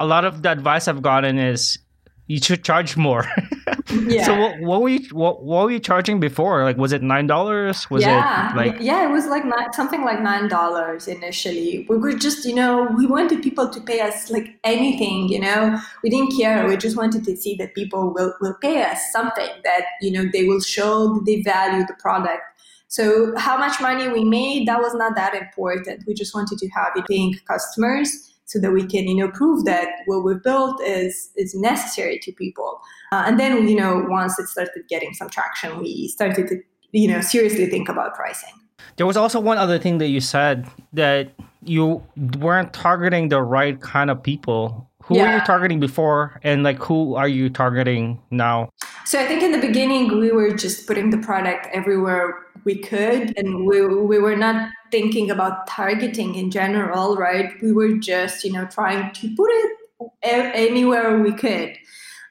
a 0.00 0.06
lot 0.06 0.24
of 0.24 0.42
the 0.42 0.50
advice 0.50 0.88
I've 0.88 1.02
gotten 1.02 1.38
is 1.38 1.78
you 2.26 2.38
should 2.38 2.64
charge 2.64 2.96
more. 2.96 3.26
yeah. 3.90 4.24
So 4.24 4.38
what, 4.38 4.60
what, 4.60 4.82
were 4.82 4.88
you 4.88 5.08
what, 5.10 5.42
what 5.42 5.64
were 5.64 5.70
you 5.70 5.80
charging 5.80 6.20
before? 6.20 6.64
Like 6.64 6.76
was 6.76 6.92
it 6.92 7.02
nine 7.02 7.26
dollars? 7.26 7.90
Was 7.90 8.02
yeah. 8.02 8.52
it 8.52 8.56
like 8.56 8.76
yeah, 8.80 9.08
it 9.08 9.12
was 9.12 9.26
like 9.26 9.44
something 9.74 10.04
like 10.04 10.22
nine 10.22 10.48
dollars 10.48 11.06
initially. 11.06 11.86
We 11.88 11.98
were 11.98 12.14
just 12.14 12.44
you 12.46 12.54
know 12.54 12.88
we 12.96 13.06
wanted 13.06 13.42
people 13.42 13.68
to 13.68 13.80
pay 13.80 14.00
us 14.00 14.30
like 14.30 14.58
anything. 14.64 15.28
You 15.28 15.40
know 15.40 15.80
we 16.02 16.10
didn't 16.10 16.36
care. 16.38 16.66
We 16.66 16.76
just 16.76 16.96
wanted 16.96 17.24
to 17.24 17.36
see 17.36 17.56
that 17.56 17.74
people 17.74 18.14
will 18.14 18.32
will 18.40 18.54
pay 18.62 18.82
us 18.82 19.00
something 19.12 19.50
that 19.64 19.84
you 20.00 20.12
know 20.12 20.24
they 20.32 20.44
will 20.44 20.60
show 20.60 21.14
that 21.14 21.24
they 21.26 21.42
value 21.42 21.84
the 21.84 21.94
product. 21.98 22.42
So 22.86 23.36
how 23.36 23.56
much 23.56 23.80
money 23.80 24.08
we 24.08 24.24
made 24.24 24.66
that 24.66 24.80
was 24.80 24.94
not 24.94 25.14
that 25.16 25.34
important. 25.34 26.04
We 26.06 26.14
just 26.14 26.34
wanted 26.34 26.58
to 26.58 26.68
have 26.70 26.92
it 26.96 27.06
paying 27.06 27.34
customers 27.46 28.29
so 28.50 28.58
that 28.58 28.72
we 28.72 28.84
can 28.84 29.06
you 29.06 29.14
know 29.14 29.30
prove 29.30 29.64
that 29.64 29.88
what 30.06 30.24
we've 30.24 30.42
built 30.42 30.82
is 30.82 31.30
is 31.36 31.54
necessary 31.54 32.18
to 32.18 32.32
people. 32.32 32.80
Uh, 33.12 33.22
and 33.26 33.38
then 33.38 33.68
you 33.68 33.76
know 33.76 34.04
once 34.08 34.38
it 34.38 34.46
started 34.48 34.82
getting 34.88 35.14
some 35.14 35.28
traction 35.30 35.78
we 35.78 36.08
started 36.08 36.48
to 36.48 36.56
you 36.92 37.08
know 37.08 37.20
seriously 37.20 37.66
think 37.66 37.88
about 37.88 38.14
pricing. 38.14 38.54
There 38.96 39.06
was 39.06 39.16
also 39.16 39.38
one 39.38 39.56
other 39.56 39.78
thing 39.78 39.98
that 39.98 40.08
you 40.08 40.20
said 40.20 40.66
that 40.92 41.32
you 41.62 42.02
weren't 42.38 42.72
targeting 42.72 43.28
the 43.28 43.40
right 43.40 43.80
kind 43.80 44.10
of 44.10 44.22
people. 44.22 44.88
Who 45.04 45.16
yeah. 45.16 45.26
were 45.26 45.38
you 45.38 45.44
targeting 45.44 45.80
before? 45.80 46.40
And 46.42 46.64
like 46.64 46.78
who 46.78 47.14
are 47.14 47.28
you 47.28 47.50
targeting 47.50 48.20
now 48.30 48.70
so 49.10 49.18
i 49.18 49.26
think 49.26 49.42
in 49.42 49.50
the 49.50 49.66
beginning 49.66 50.20
we 50.20 50.30
were 50.30 50.52
just 50.64 50.86
putting 50.86 51.10
the 51.10 51.18
product 51.18 51.66
everywhere 51.72 52.46
we 52.64 52.76
could 52.76 53.36
and 53.36 53.66
we, 53.66 53.84
we 53.86 54.18
were 54.18 54.36
not 54.36 54.70
thinking 54.92 55.30
about 55.30 55.66
targeting 55.66 56.34
in 56.36 56.50
general 56.50 57.16
right? 57.16 57.60
We 57.60 57.72
were 57.72 57.94
just 57.94 58.44
you 58.44 58.52
know 58.52 58.66
trying 58.66 59.12
to 59.12 59.34
put 59.34 59.50
it 59.50 59.76
anywhere 60.22 61.18
we 61.18 61.32
could 61.32 61.76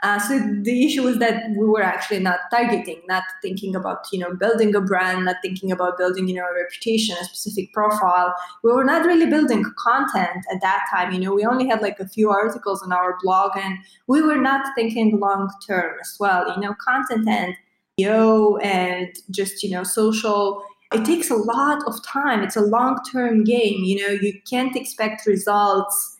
uh, 0.01 0.17
so 0.17 0.39
the 0.61 0.85
issue 0.85 1.03
was 1.03 1.17
that 1.17 1.43
we 1.57 1.65
were 1.65 1.81
actually 1.81 2.19
not 2.19 2.39
targeting, 2.49 3.01
not 3.07 3.23
thinking 3.41 3.75
about 3.75 4.05
you 4.13 4.19
know 4.19 4.33
building 4.33 4.73
a 4.73 4.79
brand, 4.79 5.25
not 5.25 5.35
thinking 5.41 5.71
about 5.71 5.97
building 5.97 6.27
you 6.27 6.35
know 6.35 6.45
a 6.45 6.53
reputation, 6.53 7.17
a 7.19 7.25
specific 7.25 7.73
profile. 7.73 8.33
We 8.63 8.71
were 8.71 8.85
not 8.85 9.05
really 9.05 9.25
building 9.25 9.65
content 9.77 10.45
at 10.53 10.61
that 10.61 10.81
time. 10.89 11.11
You 11.11 11.19
know, 11.19 11.33
we 11.33 11.45
only 11.45 11.67
had 11.67 11.81
like 11.81 11.99
a 11.99 12.07
few 12.07 12.29
articles 12.29 12.81
on 12.81 12.93
our 12.93 13.17
blog, 13.21 13.51
and 13.57 13.77
we 14.07 14.21
were 14.21 14.37
not 14.37 14.65
thinking 14.73 15.19
long 15.19 15.49
term 15.67 15.97
as 15.99 16.15
well. 16.17 16.53
You 16.55 16.61
know, 16.61 16.75
content 16.75 17.27
and 17.27 17.55
SEO 17.99 18.63
and 18.63 19.13
just 19.31 19.63
you 19.63 19.71
know 19.71 19.83
social 19.83 20.63
it 20.93 21.05
takes 21.05 21.29
a 21.29 21.35
lot 21.35 21.83
of 21.87 22.03
time 22.03 22.41
it's 22.41 22.55
a 22.55 22.61
long 22.61 22.97
term 23.11 23.43
game 23.43 23.83
you 23.83 24.01
know 24.01 24.13
you 24.13 24.33
can't 24.49 24.75
expect 24.75 25.27
results 25.27 26.17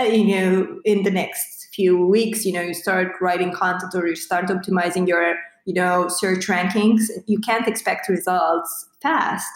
uh, 0.00 0.02
you 0.02 0.24
know 0.24 0.80
in 0.84 1.02
the 1.04 1.10
next 1.10 1.57
few 1.78 2.04
weeks, 2.04 2.44
you 2.44 2.52
know, 2.52 2.60
you 2.60 2.74
start 2.74 3.12
writing 3.20 3.52
content 3.52 3.94
or 3.94 4.04
you 4.08 4.16
start 4.16 4.46
optimizing 4.46 5.06
your, 5.06 5.36
you 5.64 5.74
know, 5.74 6.08
search 6.08 6.48
rankings, 6.48 7.02
you 7.26 7.38
can't 7.38 7.68
expect 7.68 8.08
results 8.08 8.88
fast. 9.00 9.52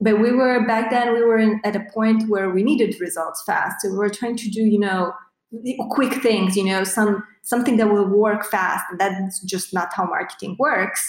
But 0.00 0.20
we 0.20 0.30
were 0.30 0.64
back 0.64 0.90
then, 0.90 1.14
we 1.14 1.24
were 1.24 1.38
in, 1.38 1.60
at 1.64 1.74
a 1.74 1.84
point 1.92 2.28
where 2.28 2.48
we 2.48 2.62
needed 2.62 3.00
results 3.00 3.42
fast. 3.44 3.80
So 3.80 3.90
we 3.90 3.98
were 3.98 4.08
trying 4.08 4.36
to 4.36 4.48
do, 4.48 4.62
you 4.62 4.78
know, 4.78 5.12
quick 5.90 6.22
things, 6.22 6.56
you 6.56 6.64
know, 6.64 6.84
some 6.84 7.24
something 7.42 7.76
that 7.78 7.90
will 7.90 8.06
work 8.06 8.46
fast. 8.46 8.84
And 8.90 9.00
that's 9.00 9.42
just 9.42 9.74
not 9.74 9.88
how 9.92 10.04
marketing 10.04 10.54
works 10.60 11.02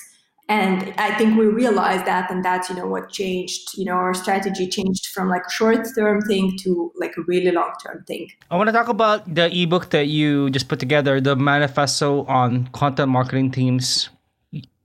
and 0.50 0.94
i 0.98 1.16
think 1.18 1.38
we 1.38 1.46
realized 1.46 2.06
that 2.06 2.30
and 2.30 2.44
that's 2.44 2.70
you 2.70 2.76
know 2.76 2.88
what 2.88 3.10
changed 3.10 3.78
you 3.78 3.86
know 3.86 3.94
our 3.94 4.14
strategy 4.14 4.68
changed 4.68 5.08
from 5.14 5.30
like 5.30 5.50
short 5.50 5.88
term 5.96 6.22
thing 6.22 6.58
to 6.58 6.92
like 6.96 7.16
a 7.18 7.22
really 7.22 7.52
long 7.52 7.72
term 7.84 8.04
thing. 8.06 8.30
I 8.52 8.58
want 8.58 8.68
to 8.68 8.74
talk 8.74 8.88
about 8.88 9.34
the 9.34 9.46
ebook 9.56 9.90
that 9.92 10.08
you 10.08 10.50
just 10.50 10.68
put 10.68 10.80
together 10.80 11.22
the 11.22 11.36
manifesto 11.36 12.26
on 12.26 12.68
content 12.68 13.10
marketing 13.10 13.52
teams. 13.52 14.10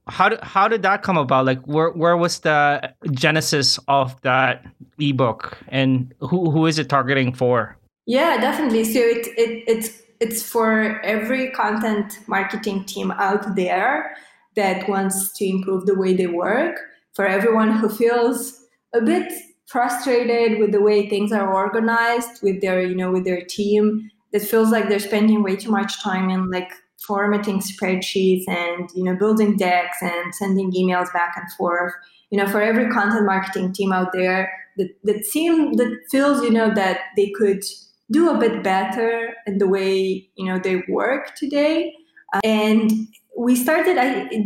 How 0.07 0.29
did, 0.29 0.41
how 0.43 0.69
did 0.69 0.83
that 0.83 1.03
come 1.03 1.17
about? 1.17 1.47
Like 1.47 1.63
where, 1.65 1.91
where 1.91 2.17
was 2.17 2.41
the 2.41 2.93
genesis 3.13 3.79
of 3.89 4.21
that 4.21 4.67
ebook? 4.99 5.57
And 5.69 6.13
who, 6.21 6.51
who 6.51 6.67
is 6.67 6.79
it 6.79 6.89
targeting 6.89 7.33
for? 7.33 7.77
Yeah 8.07 8.39
definitely. 8.41 8.85
So 8.85 8.99
it, 8.99 9.27
it 9.39 9.65
it's 9.67 10.03
it's 10.21 10.43
for 10.43 11.01
every 11.03 11.51
content 11.51 12.19
marketing 12.27 12.85
team 12.85 13.11
out 13.13 13.57
there 13.57 14.17
that 14.57 14.89
wants 14.89 15.33
to 15.39 15.45
improve 15.45 15.87
the 15.87 15.95
way 15.95 16.15
they 16.15 16.27
work, 16.27 16.77
for 17.13 17.27
everyone 17.27 17.73
who 17.73 17.89
feels 17.89 18.65
a 18.95 19.01
bit 19.01 19.33
frustrated 19.67 20.59
with 20.59 20.73
the 20.73 20.81
way 20.81 21.09
things 21.09 21.33
are 21.33 21.53
organized 21.53 22.43
with 22.43 22.61
their, 22.61 22.83
you 22.83 22.95
know, 22.95 23.11
with 23.11 23.25
their 23.25 23.45
team, 23.45 24.11
that 24.33 24.43
feels 24.43 24.71
like 24.71 24.89
they're 24.89 24.99
spending 24.99 25.43
way 25.43 25.57
too 25.57 25.71
much 25.71 26.03
time 26.03 26.29
in 26.29 26.51
like 26.51 26.71
formatting 27.07 27.61
spreadsheets 27.61 28.45
and, 28.49 28.91
you 28.95 29.05
know, 29.05 29.17
building 29.17 29.57
decks 29.57 29.99
and 30.01 30.35
sending 30.35 30.73
emails 30.73 31.13
back 31.13 31.35
and 31.37 31.51
forth. 31.53 31.93
You 32.31 32.39
know, 32.39 32.49
for 32.49 32.61
every 32.61 32.89
content 32.89 33.27
marketing 33.27 33.73
team 33.73 33.93
out 33.93 34.13
there 34.13 34.53
that, 34.77 34.89
that 35.05 35.25
seem 35.25 35.75
that 35.75 35.97
feels, 36.11 36.43
you 36.43 36.51
know, 36.51 36.73
that 36.75 37.01
they 37.17 37.31
could 37.31 37.63
do 38.11 38.31
a 38.31 38.39
bit 38.39 38.63
better 38.63 39.35
in 39.47 39.59
the 39.59 39.69
way, 39.69 40.29
you 40.37 40.47
know, 40.47 40.59
they 40.59 40.83
work 40.89 41.35
today. 41.37 41.95
And 42.43 42.91
we 43.37 43.57
started 43.57 43.97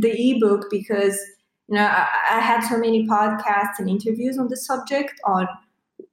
the 0.01 0.31
ebook 0.31 0.67
because 0.71 1.19
you 1.69 1.77
know 1.77 1.85
I, 1.85 2.07
I, 2.31 2.41
had 2.41 2.61
so 2.67 2.79
many 2.79 3.07
podcasts 3.07 3.79
and 3.79 3.89
interviews 3.89 4.39
on 4.39 4.49
the 4.49 4.57
subject 4.57 5.21
on 5.25 5.47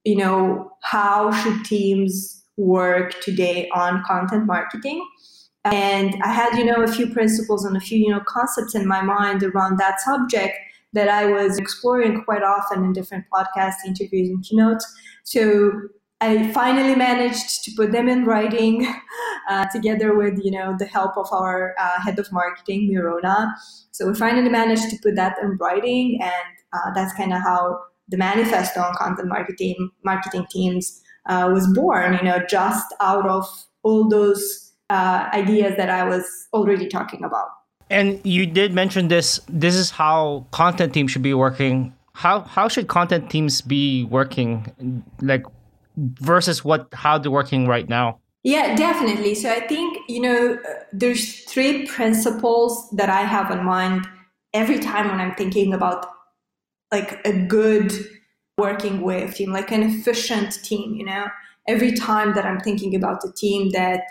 you 0.04 0.16
know 0.16 0.72
how 0.82 1.32
should 1.32 1.64
teams 1.64 2.44
work 2.56 3.20
today 3.20 3.68
on 3.74 4.02
content 4.04 4.46
marketing. 4.46 5.06
And 5.64 6.14
i 6.22 6.28
had 6.32 6.56
you 6.56 6.64
know 6.64 6.82
a 6.82 6.86
few 6.86 7.08
principles 7.12 7.64
and 7.64 7.76
a 7.76 7.80
few 7.80 7.98
you 7.98 8.10
know 8.10 8.22
concepts 8.28 8.74
in 8.74 8.86
my 8.86 9.02
mind 9.02 9.42
around 9.42 9.78
that 9.78 10.00
subject 10.00 10.56
that 10.92 11.08
i 11.08 11.26
was 11.26 11.58
exploring 11.58 12.22
quite 12.22 12.44
often 12.44 12.84
in 12.84 12.92
different 12.92 13.24
podcast 13.34 13.74
interviews 13.84 14.28
and 14.28 14.44
keynotes. 14.44 14.86
So 15.24 15.72
I 16.20 16.50
finally 16.52 16.94
managed 16.94 17.64
to 17.64 17.72
put 17.76 17.92
them 17.92 18.08
in 18.08 18.24
writing 18.24 18.82
uh, 19.48 19.66
together 19.72 20.16
with, 20.16 20.38
you 20.42 20.50
know, 20.50 20.74
the 20.78 20.86
help 20.86 21.16
of 21.16 21.28
our 21.32 21.74
uh, 21.78 22.00
head 22.00 22.18
of 22.18 22.30
marketing, 22.32 22.90
Mirona. 22.90 23.52
So 23.92 24.08
we 24.08 24.14
finally 24.14 24.48
managed 24.48 24.90
to 24.90 24.96
put 25.02 25.16
that 25.16 25.36
in 25.42 25.56
writing, 25.58 26.18
and 26.22 26.32
uh, 26.72 26.92
that's 26.94 27.12
kind 27.14 27.32
of 27.32 27.40
how 27.42 27.80
the 28.08 28.16
manifesto 28.16 28.80
on 28.80 28.94
content 28.94 29.28
marketing 29.28 29.90
marketing 30.04 30.46
teams 30.50 31.02
uh, 31.28 31.50
was 31.52 31.66
born. 31.74 32.14
You 32.14 32.22
know, 32.22 32.40
just 32.48 32.86
out 33.00 33.26
of 33.28 33.46
all 33.82 34.08
those 34.08 34.72
ideas 34.90 35.76
that 35.76 35.90
I 35.90 36.04
was 36.04 36.24
already 36.52 36.86
talking 36.88 37.24
about. 37.24 37.48
And 37.90 38.20
you 38.24 38.46
did 38.46 38.72
mention 38.72 39.08
this. 39.08 39.40
This 39.48 39.74
is 39.74 39.90
how 39.90 40.46
content 40.50 40.92
teams 40.92 41.12
should 41.12 41.22
be 41.22 41.34
working. 41.34 41.94
How 42.14 42.40
how 42.40 42.68
should 42.68 42.88
content 42.88 43.30
teams 43.30 43.60
be 43.60 44.04
working, 44.04 45.04
like 45.20 45.44
versus 45.96 46.64
what 46.64 46.88
how 46.92 47.18
they're 47.18 47.30
working 47.30 47.66
right 47.66 47.88
now? 47.88 48.18
Yeah, 48.46 48.76
definitely. 48.76 49.34
So 49.34 49.50
I 49.50 49.58
think 49.66 49.98
you 50.08 50.20
know 50.20 50.58
there's 50.92 51.40
three 51.44 51.86
principles 51.86 52.88
that 52.92 53.10
I 53.10 53.22
have 53.22 53.50
in 53.50 53.64
mind 53.64 54.06
every 54.54 54.78
time 54.78 55.08
when 55.08 55.20
I'm 55.20 55.34
thinking 55.34 55.74
about 55.74 56.06
like 56.92 57.20
a 57.26 57.32
good 57.32 57.92
working 58.58 59.02
with 59.02 59.34
team, 59.34 59.52
like 59.52 59.72
an 59.72 59.82
efficient 59.82 60.62
team. 60.64 60.94
You 60.94 61.06
know, 61.06 61.26
every 61.68 61.92
time 61.92 62.34
that 62.34 62.46
I'm 62.46 62.60
thinking 62.60 62.94
about 62.94 63.24
a 63.24 63.32
team 63.32 63.70
that 63.72 64.02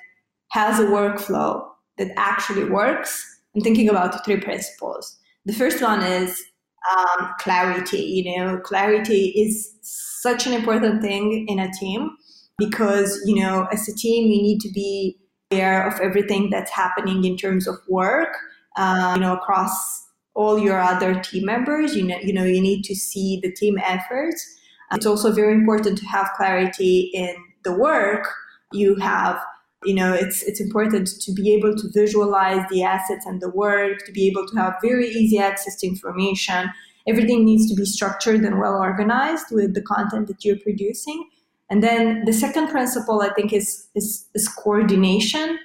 has 0.52 0.80
a 0.80 0.86
workflow 0.86 1.66
that 1.98 2.12
actually 2.18 2.66
works 2.66 3.26
I'm 3.56 3.62
thinking 3.62 3.90
about 3.90 4.26
three 4.26 4.40
principles. 4.42 5.18
The 5.46 5.54
first 5.54 5.82
one 5.82 6.04
is 6.04 6.44
um, 6.92 7.32
clarity. 7.40 8.00
You 8.00 8.38
know, 8.38 8.58
clarity 8.60 9.28
is 9.30 9.76
such 9.82 10.48
an 10.48 10.54
important 10.54 11.02
thing 11.02 11.48
in 11.48 11.60
a 11.60 11.72
team 11.80 12.18
because, 12.58 13.22
you 13.26 13.36
know, 13.36 13.68
as 13.72 13.88
a 13.88 13.96
team, 13.96 14.32
you 14.32 14.42
need 14.42 14.60
to 14.62 14.72
be 14.72 15.18
aware 15.52 15.88
of 15.88 16.00
everything 16.00 16.50
that's 16.50 16.72
happening 16.72 17.24
in 17.24 17.38
terms 17.38 17.68
of 17.68 17.76
work, 17.88 18.36
uh, 18.78 19.14
you 19.16 19.22
know, 19.22 19.36
across 19.36 20.08
all 20.34 20.60
your 20.60 20.80
other 20.80 21.20
team 21.22 21.46
members. 21.46 21.96
You 21.96 22.04
know, 22.04 22.18
you 22.22 22.34
know, 22.34 22.44
you 22.44 22.62
need 22.62 22.84
to 22.84 22.96
see 22.96 23.40
the 23.42 23.52
team 23.52 23.78
efforts. 23.84 24.46
It's 24.92 25.06
also 25.06 25.32
very 25.32 25.54
important 25.54 25.98
to 25.98 26.06
have 26.06 26.30
clarity 26.38 27.10
in 27.14 27.36
the 27.64 27.74
work 27.74 28.28
you 28.72 28.96
have 28.96 29.40
you 29.84 29.94
know 29.94 30.14
it's 30.14 30.44
it's 30.44 30.60
important 30.60 31.08
to 31.22 31.32
be 31.34 31.54
able 31.54 31.76
to 31.76 31.90
visualize 31.94 32.66
the 32.70 32.84
assets 32.84 33.26
and 33.26 33.42
the 33.42 33.50
work 33.50 34.06
to 34.06 34.12
be 34.12 34.28
able 34.28 34.48
to 34.48 34.56
have 34.58 34.76
very 34.82 35.08
easy 35.10 35.38
access 35.38 35.76
to 35.76 35.88
information 35.88 36.70
everything 37.08 37.46
needs 37.46 37.70
to 37.70 37.76
be 37.76 37.86
structured 37.86 38.42
and 38.42 38.60
well 38.60 38.76
organized 38.76 39.46
with 39.52 39.74
the 39.74 39.82
content 39.82 40.28
that 40.28 40.44
you're 40.44 40.60
producing 40.60 41.28
and 41.70 41.84
then 41.84 42.24
the 42.26 42.34
second 42.34 42.68
principle 42.70 43.22
i 43.22 43.30
think 43.34 43.54
is 43.54 43.88
is, 43.96 44.28
is 44.34 44.48
coordination 44.48 45.58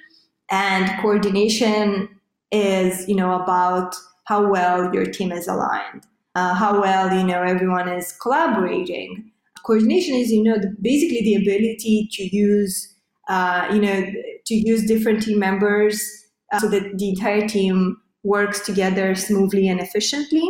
and 0.49 0.89
coordination 1.01 2.09
is 2.51 3.07
you 3.07 3.15
know 3.15 3.33
about 3.41 3.95
how 4.25 4.47
well 4.47 4.93
your 4.93 5.05
team 5.05 5.31
is 5.31 5.47
aligned 5.47 6.05
uh, 6.35 6.53
how 6.53 6.79
well 6.79 7.13
you 7.13 7.23
know 7.23 7.41
everyone 7.41 7.87
is 7.87 8.13
collaborating 8.21 9.31
coordination 9.65 10.15
is 10.15 10.31
you 10.31 10.43
know 10.43 10.57
basically 10.81 11.21
the 11.21 11.35
ability 11.35 12.09
to 12.11 12.35
use 12.35 12.91
uh, 13.31 13.67
you 13.71 13.79
know, 13.79 14.11
to 14.45 14.55
use 14.55 14.85
different 14.85 15.23
team 15.23 15.39
members 15.39 16.25
uh, 16.51 16.59
so 16.59 16.67
that 16.67 16.97
the 16.97 17.09
entire 17.09 17.47
team 17.47 17.95
works 18.23 18.59
together 18.59 19.15
smoothly 19.15 19.69
and 19.69 19.79
efficiently. 19.79 20.43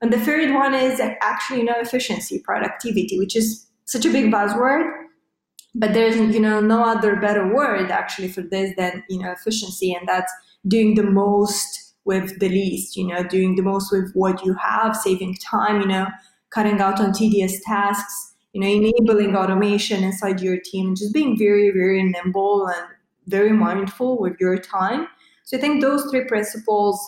And 0.00 0.12
the 0.12 0.18
third 0.18 0.54
one 0.54 0.74
is 0.74 1.00
actually, 1.00 1.60
you 1.60 1.64
know, 1.64 1.74
efficiency, 1.76 2.40
productivity, 2.42 3.18
which 3.18 3.36
is 3.36 3.63
such 3.84 4.04
a 4.04 4.10
big 4.10 4.30
mm-hmm. 4.30 4.34
buzzword, 4.34 4.90
but 5.74 5.92
there's, 5.92 6.16
you 6.34 6.40
know, 6.40 6.60
no 6.60 6.84
other 6.84 7.16
better 7.16 7.52
word 7.52 7.90
actually 7.90 8.28
for 8.28 8.42
this 8.42 8.72
than, 8.76 9.02
you 9.08 9.18
know, 9.18 9.32
efficiency. 9.32 9.92
And 9.92 10.08
that's 10.08 10.32
doing 10.66 10.94
the 10.94 11.02
most 11.02 11.94
with 12.04 12.38
the 12.38 12.48
least, 12.48 12.96
you 12.96 13.06
know, 13.06 13.22
doing 13.24 13.56
the 13.56 13.62
most 13.62 13.90
with 13.90 14.12
what 14.14 14.44
you 14.44 14.54
have, 14.54 14.96
saving 14.96 15.36
time, 15.36 15.80
you 15.80 15.86
know, 15.86 16.06
cutting 16.50 16.80
out 16.80 17.00
on 17.00 17.12
tedious 17.12 17.60
tasks, 17.64 18.34
you 18.52 18.60
know, 18.60 18.68
enabling 18.68 19.34
automation 19.34 20.04
inside 20.04 20.40
your 20.40 20.58
team 20.64 20.88
and 20.88 20.96
just 20.96 21.12
being 21.12 21.36
very, 21.36 21.70
very 21.70 22.02
nimble 22.02 22.68
and 22.68 22.86
very 23.26 23.52
mindful 23.52 24.20
with 24.20 24.36
your 24.38 24.58
time. 24.58 25.08
So 25.44 25.56
I 25.56 25.60
think 25.60 25.80
those 25.80 26.08
three 26.10 26.24
principles, 26.24 27.00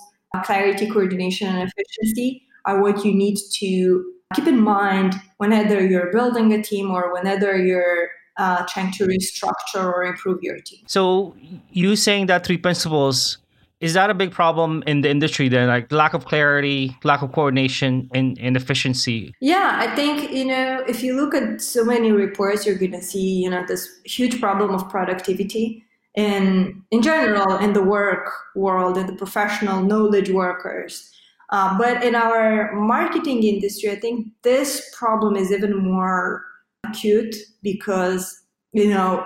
clarity, 0.45 0.91
coordination, 0.91 1.49
and 1.49 1.71
efficiency, 1.71 2.43
are 2.65 2.83
what 2.83 3.05
you 3.05 3.15
need 3.15 3.39
to 3.53 4.13
keep 4.35 4.47
in 4.47 4.61
mind 4.61 5.15
whenever 5.39 5.85
you're 5.85 6.11
building 6.13 6.53
a 6.53 6.63
team 6.63 6.91
or 6.91 7.13
whenever 7.13 7.57
you're 7.57 8.09
uh, 8.37 8.67
trying 8.69 8.93
to 8.93 9.05
restructure 9.05 9.85
or 9.85 10.05
improve 10.05 10.43
your 10.43 10.59
team. 10.61 10.81
So 10.87 11.35
you 11.71 11.97
saying 11.97 12.27
that 12.27 12.45
three 12.47 12.59
principles 12.59 13.39
is 13.79 13.93
that 13.93 14.09
a 14.09 14.15
big 14.15 14.33
problem 14.33 14.83
in 14.87 15.03
the 15.03 15.11
industry 15.11 15.51
then? 15.51 15.69
Like 15.69 15.93
lack 15.93 16.15
of 16.15 16.25
clarity 16.25 16.97
lack 17.05 17.23
of 17.23 17.33
coordination 17.33 18.09
and, 18.15 18.39
and 18.39 18.57
efficiency? 18.57 19.35
Yeah 19.41 19.77
i 19.79 19.95
think 19.95 20.33
you 20.33 20.45
know 20.45 20.83
if 20.89 21.03
you 21.03 21.15
look 21.15 21.35
at 21.35 21.61
so 21.61 21.85
many 21.85 22.11
reports 22.11 22.67
you're 22.67 22.79
going 22.79 22.93
to 22.93 23.03
see 23.03 23.43
you 23.43 23.51
know 23.51 23.65
this 23.67 24.01
huge 24.05 24.41
problem 24.41 24.71
of 24.75 24.89
productivity 24.89 25.85
in 26.15 26.83
in 26.91 27.03
general 27.03 27.59
in 27.59 27.75
the 27.75 27.83
work 27.83 28.33
world 28.55 28.97
in 28.97 29.07
the 29.07 29.13
professional 29.13 29.83
knowledge 29.83 30.31
workers 30.31 31.13
uh, 31.51 31.77
but 31.79 32.03
in 32.03 32.15
our 32.15 32.75
marketing 32.75 33.43
industry 33.43 33.91
i 33.91 33.97
think 33.97 34.27
this 34.43 34.91
problem 34.97 35.37
is 35.37 35.53
even 35.53 35.77
more 35.77 36.45
acute 36.87 37.35
because 37.63 38.43
you 38.73 38.89
know 38.89 39.25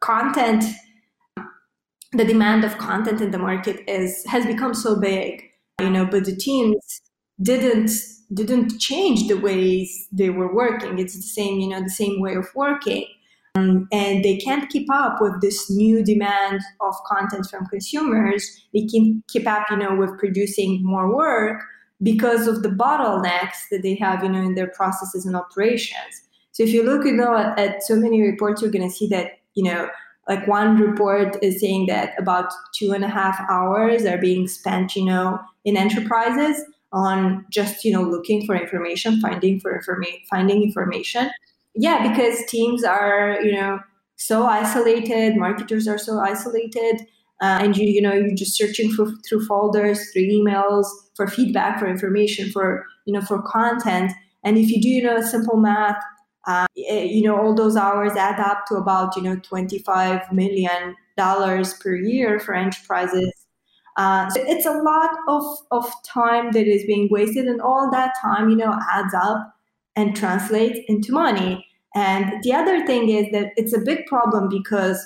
content 0.00 0.64
the 2.12 2.24
demand 2.24 2.64
of 2.64 2.76
content 2.78 3.20
in 3.20 3.30
the 3.30 3.38
market 3.38 3.80
is 3.88 4.24
has 4.26 4.44
become 4.46 4.74
so 4.74 4.98
big 5.00 5.42
you 5.80 5.90
know 5.90 6.04
but 6.04 6.24
the 6.24 6.36
teams 6.36 7.02
didn't 7.40 7.90
didn't 8.34 8.78
change 8.78 9.28
the 9.28 9.36
ways 9.38 10.08
they 10.10 10.30
were 10.30 10.54
working. 10.54 10.98
It's 10.98 11.14
the 11.14 11.22
same 11.22 11.60
you 11.60 11.68
know 11.68 11.82
the 11.82 11.90
same 11.90 12.20
way 12.20 12.34
of 12.34 12.48
working 12.54 13.06
um, 13.54 13.86
and 13.92 14.24
they 14.24 14.38
can't 14.38 14.70
keep 14.70 14.90
up 14.90 15.20
with 15.20 15.40
this 15.40 15.70
new 15.70 16.02
demand 16.02 16.60
of 16.80 16.94
content 17.06 17.46
from 17.50 17.66
consumers. 17.66 18.66
They 18.72 18.86
can't 18.86 19.26
keep 19.28 19.46
up 19.46 19.70
you 19.70 19.76
know 19.76 19.94
with 19.94 20.18
producing 20.18 20.82
more 20.82 21.14
work 21.14 21.62
because 22.02 22.46
of 22.46 22.62
the 22.62 22.70
bottlenecks 22.70 23.68
that 23.70 23.82
they 23.82 23.94
have 23.96 24.22
you 24.22 24.30
know 24.30 24.42
in 24.42 24.54
their 24.54 24.68
processes 24.68 25.26
and 25.26 25.36
operations. 25.36 26.22
So 26.52 26.62
if 26.62 26.70
you 26.70 26.82
look 26.82 27.04
you 27.04 27.12
know 27.12 27.36
at, 27.36 27.58
at 27.58 27.82
so 27.82 27.96
many 27.96 28.22
reports 28.22 28.62
you're 28.62 28.70
going 28.70 28.88
to 28.88 28.94
see 28.94 29.08
that 29.08 29.38
you 29.54 29.64
know 29.64 29.88
like 30.28 30.46
one 30.46 30.78
report 30.78 31.36
is 31.42 31.60
saying 31.60 31.86
that 31.86 32.14
about 32.18 32.52
two 32.74 32.92
and 32.92 33.04
a 33.04 33.08
half 33.08 33.38
hours 33.50 34.06
are 34.06 34.18
being 34.18 34.48
spent 34.48 34.96
you 34.96 35.04
know 35.04 35.38
in 35.64 35.76
enterprises 35.76 36.64
on 36.92 37.44
just 37.50 37.84
you 37.84 37.92
know 37.92 38.02
looking 38.02 38.46
for 38.46 38.54
information 38.54 39.20
finding 39.20 39.60
for 39.60 39.74
information 39.74 40.20
finding 40.30 40.62
information 40.62 41.30
yeah 41.74 42.08
because 42.08 42.44
teams 42.46 42.84
are 42.84 43.38
you 43.42 43.52
know 43.52 43.78
so 44.16 44.46
isolated 44.46 45.36
marketers 45.36 45.88
are 45.88 45.98
so 45.98 46.18
isolated 46.20 47.00
uh, 47.40 47.58
and 47.60 47.76
you 47.76 47.86
you 47.86 48.00
know 48.00 48.12
you're 48.12 48.34
just 48.34 48.56
searching 48.56 48.90
for 48.92 49.06
through 49.28 49.44
folders 49.46 50.10
through 50.12 50.22
emails 50.22 50.86
for 51.14 51.26
feedback 51.26 51.78
for 51.78 51.86
information 51.86 52.50
for 52.50 52.84
you 53.06 53.12
know 53.12 53.20
for 53.20 53.42
content 53.42 54.12
and 54.44 54.58
if 54.58 54.70
you 54.70 54.80
do 54.80 54.88
you 54.88 55.02
know 55.02 55.16
a 55.16 55.22
simple 55.22 55.56
math 55.56 55.96
uh, 56.46 56.66
you 56.74 57.22
know, 57.22 57.36
all 57.36 57.54
those 57.54 57.76
hours 57.76 58.12
add 58.16 58.40
up 58.40 58.66
to 58.66 58.74
about, 58.74 59.14
you 59.16 59.22
know, 59.22 59.36
$25 59.36 60.32
million 60.32 60.96
per 61.16 61.94
year 61.94 62.40
for 62.40 62.54
enterprises. 62.54 63.32
Uh, 63.96 64.28
so 64.30 64.42
it's 64.46 64.66
a 64.66 64.72
lot 64.72 65.10
of, 65.28 65.44
of 65.70 65.92
time 66.04 66.50
that 66.52 66.66
is 66.66 66.84
being 66.84 67.08
wasted, 67.10 67.46
and 67.46 67.60
all 67.60 67.90
that 67.90 68.12
time, 68.22 68.48
you 68.48 68.56
know, 68.56 68.76
adds 68.90 69.14
up 69.14 69.54
and 69.96 70.16
translates 70.16 70.78
into 70.88 71.12
money. 71.12 71.66
And 71.94 72.42
the 72.42 72.54
other 72.54 72.86
thing 72.86 73.10
is 73.10 73.30
that 73.32 73.52
it's 73.56 73.74
a 73.74 73.80
big 73.80 74.06
problem 74.06 74.48
because 74.48 74.98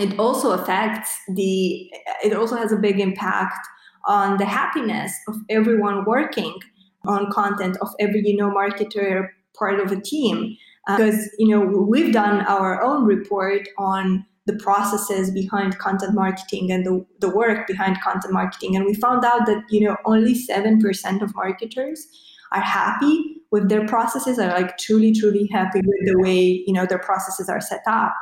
it 0.00 0.18
also 0.18 0.52
affects 0.52 1.14
the, 1.28 1.88
it 2.24 2.32
also 2.34 2.56
has 2.56 2.72
a 2.72 2.76
big 2.76 2.98
impact 2.98 3.66
on 4.06 4.36
the 4.38 4.44
happiness 4.44 5.12
of 5.28 5.36
everyone 5.48 6.04
working 6.04 6.58
on 7.04 7.30
content, 7.30 7.76
of 7.80 7.88
every, 8.00 8.22
you 8.24 8.36
know, 8.36 8.50
marketer, 8.50 9.28
part 9.54 9.78
of 9.78 9.92
a 9.92 10.00
team 10.00 10.56
because 10.86 11.14
uh, 11.14 11.28
you 11.38 11.48
know 11.48 11.60
we've 11.60 12.12
done 12.12 12.44
our 12.46 12.82
own 12.82 13.04
report 13.04 13.68
on 13.78 14.24
the 14.46 14.56
processes 14.56 15.30
behind 15.30 15.78
content 15.78 16.14
marketing 16.14 16.72
and 16.72 16.84
the, 16.84 17.06
the 17.20 17.30
work 17.30 17.66
behind 17.68 18.00
content 18.00 18.32
marketing 18.32 18.74
and 18.74 18.84
we 18.84 18.94
found 18.94 19.24
out 19.24 19.46
that 19.46 19.62
you 19.70 19.86
know 19.86 19.96
only 20.04 20.34
7% 20.34 21.22
of 21.22 21.34
marketers 21.34 22.08
are 22.54 22.60
happy 22.60 23.36
with 23.50 23.68
their 23.68 23.86
processes 23.86 24.38
are 24.38 24.48
like 24.48 24.76
truly 24.78 25.12
truly 25.12 25.48
happy 25.52 25.80
with 25.80 26.06
the 26.06 26.18
way 26.18 26.62
you 26.66 26.72
know 26.72 26.86
their 26.86 26.98
processes 26.98 27.48
are 27.48 27.60
set 27.60 27.82
up 27.86 28.14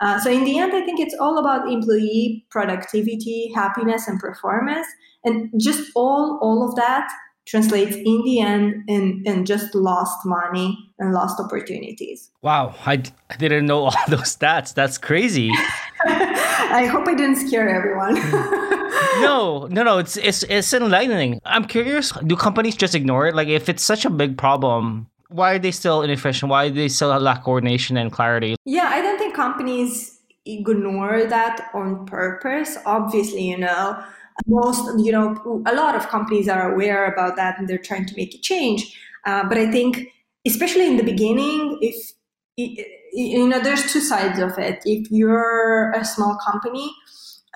uh, 0.00 0.18
so 0.20 0.30
in 0.30 0.44
the 0.44 0.58
end 0.58 0.72
i 0.74 0.84
think 0.84 1.00
it's 1.00 1.16
all 1.20 1.38
about 1.38 1.70
employee 1.70 2.44
productivity 2.50 3.52
happiness 3.54 4.06
and 4.08 4.20
performance 4.20 4.86
and 5.24 5.50
just 5.60 5.90
all 5.94 6.38
all 6.42 6.68
of 6.68 6.74
that 6.76 7.08
translates 7.46 7.94
in 7.96 8.22
the 8.24 8.40
end 8.40 8.82
in, 8.88 9.22
in 9.24 9.44
just 9.44 9.74
lost 9.74 10.26
money 10.26 10.76
and 10.98 11.12
lost 11.12 11.40
opportunities. 11.40 12.30
Wow, 12.42 12.74
I, 12.84 13.02
I 13.30 13.36
didn't 13.36 13.66
know 13.66 13.84
all 13.84 13.94
those 14.08 14.36
stats. 14.36 14.74
That's 14.74 14.98
crazy. 14.98 15.52
I 16.04 16.86
hope 16.90 17.06
I 17.06 17.14
didn't 17.14 17.46
scare 17.46 17.68
everyone. 17.68 18.16
no, 19.20 19.66
no, 19.70 19.82
no. 19.82 19.98
It's 19.98 20.16
it's 20.16 20.42
it's 20.44 20.72
enlightening. 20.72 21.40
I'm 21.44 21.64
curious. 21.64 22.12
Do 22.26 22.36
companies 22.36 22.76
just 22.76 22.94
ignore 22.94 23.26
it? 23.26 23.34
Like, 23.34 23.48
if 23.48 23.68
it's 23.68 23.82
such 23.82 24.04
a 24.04 24.10
big 24.10 24.36
problem, 24.36 25.08
why 25.28 25.54
are 25.54 25.58
they 25.58 25.70
still 25.72 26.02
inefficient? 26.02 26.50
Why 26.50 26.68
do 26.68 26.74
they 26.74 26.88
still 26.88 27.16
lack 27.18 27.44
coordination 27.44 27.96
and 27.96 28.12
clarity? 28.12 28.56
Yeah, 28.64 28.88
I 28.88 29.02
don't 29.02 29.18
think 29.18 29.34
companies 29.34 30.20
ignore 30.44 31.24
that 31.24 31.68
on 31.74 32.06
purpose. 32.06 32.78
Obviously, 32.86 33.48
you 33.50 33.58
know, 33.58 34.02
most, 34.46 34.84
you 35.04 35.12
know, 35.12 35.62
a 35.66 35.74
lot 35.74 35.94
of 35.94 36.08
companies 36.08 36.48
are 36.48 36.72
aware 36.72 37.06
about 37.12 37.36
that 37.36 37.58
and 37.58 37.68
they're 37.68 37.78
trying 37.78 38.06
to 38.06 38.14
make 38.16 38.34
a 38.34 38.38
change. 38.38 38.98
Uh, 39.24 39.48
but 39.48 39.58
I 39.58 39.70
think, 39.70 40.12
especially 40.46 40.86
in 40.86 40.96
the 40.96 41.02
beginning, 41.02 41.78
if 41.80 42.12
you 42.56 43.48
know, 43.48 43.60
there's 43.60 43.92
two 43.92 44.00
sides 44.00 44.38
of 44.38 44.58
it. 44.58 44.80
If 44.84 45.10
you're 45.10 45.90
a 45.92 46.04
small 46.04 46.38
company, 46.46 46.94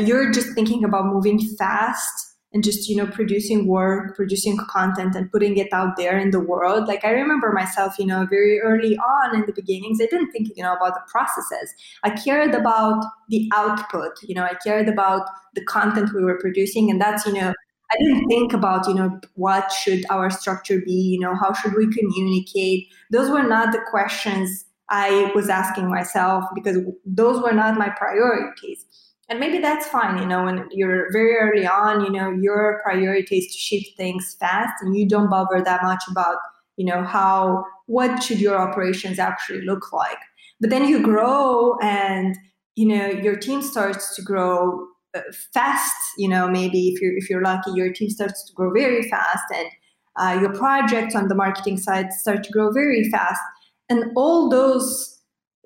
you're 0.07 0.31
just 0.31 0.55
thinking 0.55 0.85
about 0.85 1.07
moving 1.07 1.39
fast 1.57 2.31
and 2.53 2.65
just 2.65 2.89
you 2.89 2.97
know 2.97 3.07
producing 3.07 3.67
work 3.67 4.17
producing 4.17 4.57
content 4.69 5.15
and 5.15 5.31
putting 5.31 5.57
it 5.57 5.73
out 5.73 5.97
there 5.97 6.19
in 6.19 6.31
the 6.31 6.41
world. 6.41 6.89
Like 6.89 7.05
i 7.05 7.11
remember 7.11 7.53
myself 7.53 7.99
you 7.99 8.07
know 8.07 8.27
very 8.29 8.61
early 8.61 8.97
on 8.97 9.35
in 9.35 9.47
the 9.47 9.53
beginnings 9.53 10.01
i 10.01 10.07
didn't 10.07 10.33
think 10.33 10.49
you 10.57 10.63
know 10.63 10.75
about 10.75 10.95
the 10.95 11.03
processes. 11.11 11.75
I 12.03 12.11
cared 12.11 12.55
about 12.55 13.05
the 13.29 13.49
output 13.55 14.13
you 14.23 14.35
know 14.35 14.45
i 14.45 14.55
cared 14.55 14.89
about 14.89 15.29
the 15.55 15.65
content 15.65 16.13
we 16.15 16.25
were 16.25 16.39
producing 16.39 16.91
and 16.91 17.01
that's 17.01 17.27
you 17.27 17.35
know 17.35 17.53
i 17.93 17.97
didn't 17.99 18.27
think 18.29 18.53
about 18.53 18.89
you 18.89 18.95
know 18.95 19.21
what 19.35 19.71
should 19.73 20.05
our 20.11 20.31
structure 20.31 20.81
be 20.85 20.93
you 20.93 21.21
know 21.21 21.35
how 21.35 21.53
should 21.53 21.75
we 21.75 21.87
communicate. 21.93 22.89
Those 23.11 23.31
were 23.31 23.43
not 23.43 23.73
the 23.73 23.81
questions 23.91 24.65
i 24.89 25.31
was 25.37 25.49
asking 25.49 25.89
myself 25.89 26.45
because 26.55 26.79
those 27.05 27.41
were 27.43 27.53
not 27.53 27.79
my 27.79 27.91
priorities 27.91 28.85
and 29.31 29.41
maybe 29.41 29.59
that's 29.59 29.87
fine 29.87 30.19
you 30.19 30.27
know 30.27 30.45
when 30.45 30.69
you're 30.71 31.11
very 31.13 31.37
early 31.37 31.67
on 31.67 32.05
you 32.05 32.11
know 32.11 32.31
your 32.31 32.81
priority 32.83 33.39
is 33.39 33.47
to 33.47 33.59
shift 33.59 33.97
things 33.97 34.37
fast 34.39 34.75
and 34.83 34.97
you 34.97 35.09
don't 35.09 35.31
bother 35.31 35.63
that 35.63 35.83
much 35.83 36.03
about 36.11 36.37
you 36.81 36.87
know 36.87 37.05
how 37.05 37.63
what 37.91 38.23
should 38.23 38.41
your 38.41 38.57
operations 38.57 39.19
actually 39.19 39.61
look 39.67 39.93
like. 39.93 40.17
But 40.61 40.71
then 40.71 40.89
you 40.89 41.03
grow 41.03 41.77
and 41.83 42.35
you 42.75 42.87
know 42.87 43.09
your 43.09 43.37
team 43.37 43.61
starts 43.61 44.17
to 44.17 44.23
grow 44.23 44.87
uh, 45.15 45.21
fast 45.53 45.93
you 46.17 46.27
know 46.27 46.49
maybe 46.49 46.89
if 46.89 47.03
you're 47.03 47.15
if 47.19 47.29
you're 47.29 47.43
lucky 47.43 47.73
your 47.75 47.93
team 47.93 48.09
starts 48.09 48.47
to 48.47 48.55
grow 48.55 48.73
very 48.73 49.03
fast 49.11 49.45
and 49.55 49.69
uh, 50.17 50.39
your 50.41 50.55
projects 50.55 51.15
on 51.15 51.29
the 51.29 51.35
marketing 51.35 51.77
side 51.77 52.15
start 52.15 52.45
to 52.45 52.51
grow 52.51 52.73
very 52.73 53.11
fast. 53.11 53.43
And 53.91 54.05
all 54.17 54.49
those 54.49 55.20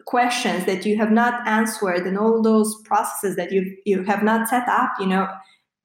questions 0.07 0.67
that 0.67 0.85
you 0.85 0.97
have 0.97 1.11
not 1.11 1.47
answered 1.47 2.07
and 2.07 2.19
all 2.19 2.43
those 2.43 2.75
processes 2.83 3.37
that 3.37 3.53
you 3.53 3.77
you 3.85 4.03
have 4.05 4.23
not 4.23 4.49
set 4.49 4.69
up 4.69 4.91
you 5.01 5.07
know 5.07 5.29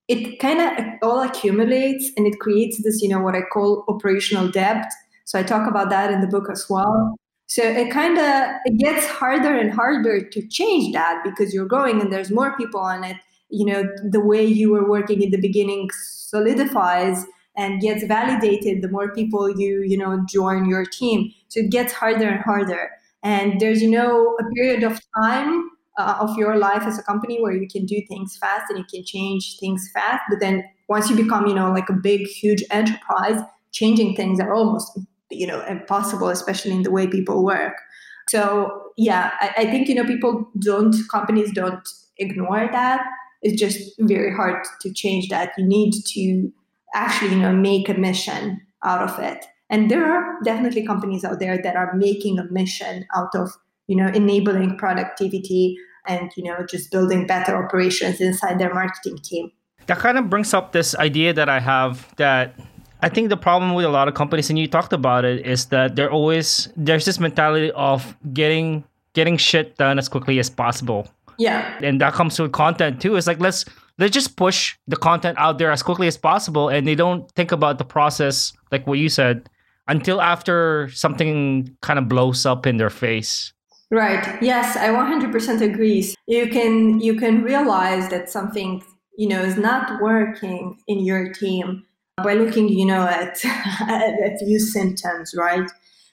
it 0.10 0.39
kind 0.39 0.60
of 0.60 0.86
all 1.03 1.21
accumulates 1.21 2.12
and 2.17 2.25
it 2.25 2.39
creates 2.39 2.82
this 2.84 3.01
you 3.01 3.08
know 3.08 3.19
what 3.19 3.36
i 3.36 3.41
call 3.41 3.86
operational 3.88 4.49
debt. 4.49 4.86
So 5.25 5.39
i 5.39 5.43
talk 5.43 5.69
about 5.69 5.89
that 5.91 6.12
in 6.12 6.21
the 6.21 6.27
book 6.27 6.49
as 6.51 6.65
well. 6.69 7.15
So 7.45 7.63
it 7.63 7.91
kind 7.91 8.17
of 8.17 8.55
it 8.65 8.77
gets 8.77 9.05
harder 9.05 9.55
and 9.55 9.71
harder 9.71 10.21
to 10.21 10.47
change 10.47 10.93
that 10.93 11.23
because 11.23 11.53
you're 11.53 11.67
growing 11.67 12.01
and 12.01 12.12
there's 12.12 12.32
more 12.32 12.58
people 12.58 12.79
on 12.79 13.03
it. 13.03 13.17
You 13.49 13.65
know 13.65 13.84
the 14.03 14.19
way 14.19 14.43
you 14.43 14.71
were 14.71 14.89
working 14.89 15.21
in 15.21 15.32
the 15.32 15.41
beginning 15.41 15.89
solidifies 15.93 17.25
and 17.55 17.82
gets 17.82 18.03
validated 18.03 18.82
the 18.82 18.89
more 18.89 19.12
people 19.13 19.49
you 19.49 19.84
you 19.84 19.97
know 19.97 20.23
join 20.27 20.67
your 20.67 20.86
team. 20.86 21.32
So 21.49 21.60
it 21.62 21.71
gets 21.71 21.93
harder 21.93 22.27
and 22.27 22.41
harder 22.41 22.89
and 23.23 23.60
there's 23.60 23.82
you 23.82 23.89
know 23.89 24.36
a 24.39 24.43
period 24.55 24.84
of 24.84 24.99
time 25.21 25.69
uh, 25.97 26.17
of 26.19 26.38
your 26.38 26.58
life 26.58 26.84
as 26.84 26.97
a 26.97 27.03
company 27.03 27.41
where 27.41 27.51
you 27.51 27.67
can 27.67 27.86
do 27.86 28.01
things 28.08 28.38
fast 28.38 28.69
and 28.69 28.79
you 28.79 28.86
can 28.86 29.03
change 29.05 29.58
things 29.60 29.89
fast. 29.93 30.21
But 30.29 30.39
then 30.39 30.63
once 30.88 31.10
you 31.10 31.15
become 31.15 31.45
you 31.47 31.53
know 31.53 31.71
like 31.71 31.89
a 31.89 31.93
big 31.93 32.27
huge 32.27 32.63
enterprise 32.71 33.41
changing 33.71 34.15
things 34.15 34.39
are 34.39 34.53
almost 34.53 34.97
you 35.29 35.45
know 35.45 35.63
impossible 35.65 36.29
especially 36.29 36.71
in 36.71 36.84
the 36.84 36.91
way 36.91 37.08
people 37.08 37.43
work. 37.43 37.73
So 38.29 38.91
yeah 38.97 39.32
I, 39.39 39.53
I 39.58 39.65
think 39.65 39.88
you 39.88 39.95
know 39.95 40.05
people 40.05 40.49
don't 40.60 40.95
companies 41.12 41.51
don't 41.53 41.88
ignore 42.17 42.69
that. 42.71 43.05
It's 43.41 43.60
just 43.60 43.93
very 43.99 44.36
hard 44.36 44.65
to 44.82 44.93
change 44.93 45.29
that. 45.29 45.51
You 45.58 45.65
need 45.65 45.93
to 46.13 46.51
actually 46.93 47.32
you 47.32 47.41
know 47.41 47.53
make 47.53 47.89
a 47.89 47.93
mission 47.93 48.62
out 48.84 49.01
of 49.01 49.19
it 49.19 49.45
and 49.69 49.89
there 49.89 50.05
are 50.05 50.41
definitely 50.43 50.86
companies 50.86 51.23
out 51.23 51.39
there 51.39 51.62
that 51.62 51.75
are 51.75 51.93
making 51.93 52.39
a 52.39 52.45
mission 52.45 53.05
out 53.15 53.36
of, 53.36 53.51
you 53.88 53.95
know, 53.95 54.08
enabling 54.08 54.77
productivity 54.77 55.77
and, 56.08 56.32
you 56.36 56.43
know, 56.43 56.65
just 56.67 56.91
building 56.91 57.27
better 57.27 57.55
operations 57.55 58.19
inside 58.19 58.60
their 58.60 58.73
marketing 58.73 59.17
team. 59.17 59.51
That 59.86 59.99
kind 59.99 60.17
of 60.17 60.29
brings 60.29 60.53
up 60.53 60.71
this 60.71 60.95
idea 60.95 61.34
that 61.34 61.49
I 61.49 61.60
have 61.60 62.13
that 62.17 62.60
I 63.01 63.10
think 63.10 63.29
the 63.29 63.38
problem 63.38 63.73
with 63.73 63.86
a 63.86 63.89
lot 63.89 64.08
of 64.08 64.13
companies, 64.13 64.49
and 64.49 64.60
you 64.60 64.67
talked 64.67 64.91
about 64.91 65.23
it, 65.23 65.45
is 65.45 65.67
that 65.67 65.95
they're 65.95 66.12
always 66.12 66.67
there's 66.75 67.05
this 67.05 67.19
mentality 67.19 67.71
of 67.71 68.15
getting 68.34 68.84
getting 69.13 69.38
shit 69.38 69.77
done 69.77 69.97
as 69.97 70.10
quickly 70.10 70.39
as 70.39 70.49
possible. 70.49 71.08
Yeah. 71.38 71.79
And 71.82 72.01
that 72.01 72.13
comes 72.13 72.39
with 72.39 72.51
content 72.51 73.01
too. 73.01 73.15
It's 73.15 73.27
like 73.27 73.39
let's 73.39 73.65
let's 73.97 74.13
just 74.13 74.36
push 74.36 74.77
the 74.88 74.97
content 74.97 75.38
out 75.39 75.58
there 75.58 75.71
as 75.71 75.82
quickly 75.82 76.08
as 76.08 76.17
possible 76.17 76.69
and 76.69 76.88
they 76.88 76.95
don't 76.95 77.29
think 77.32 77.51
about 77.51 77.77
the 77.77 77.86
process, 77.86 78.53
like 78.71 78.86
what 78.86 78.99
you 78.99 79.10
said, 79.10 79.49
until 79.89 80.21
after 80.21 80.89
something 80.93 81.75
kind 81.82 81.99
of 81.99 82.08
blows 82.08 82.45
up 82.45 82.65
in 82.65 82.78
their 82.78 82.91
face. 82.91 83.52
Right. 83.91 84.41
Yes, 84.41 84.78
I 84.78 84.89
100% 84.89 85.62
agree. 85.62 86.13
You 86.28 86.47
can 86.47 87.02
you 87.02 87.15
can 87.15 87.41
realize 87.41 88.10
that 88.10 88.30
something, 88.30 88.84
you 89.17 89.28
know, 89.28 89.41
is 89.41 89.58
not 89.58 89.99
working 89.99 90.78
in 90.88 90.99
your 90.99 91.34
team 91.34 91.86
by 92.23 92.36
looking, 92.36 92.69
you 92.69 92.86
know, 92.86 93.02
at 93.08 93.43
at 93.45 94.39
few 94.39 94.60
symptoms, 94.60 95.34
right? 95.36 95.67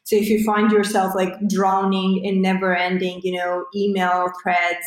So 0.05 0.17
if 0.17 0.29
you 0.29 0.43
find 0.43 0.73
yourself 0.73 1.15
like 1.15 1.35
drowning 1.49 2.25
in 2.25 2.41
never-ending, 2.41 3.21
you 3.23 3.35
know, 3.37 3.67
email 3.75 4.33
threads, 4.43 4.87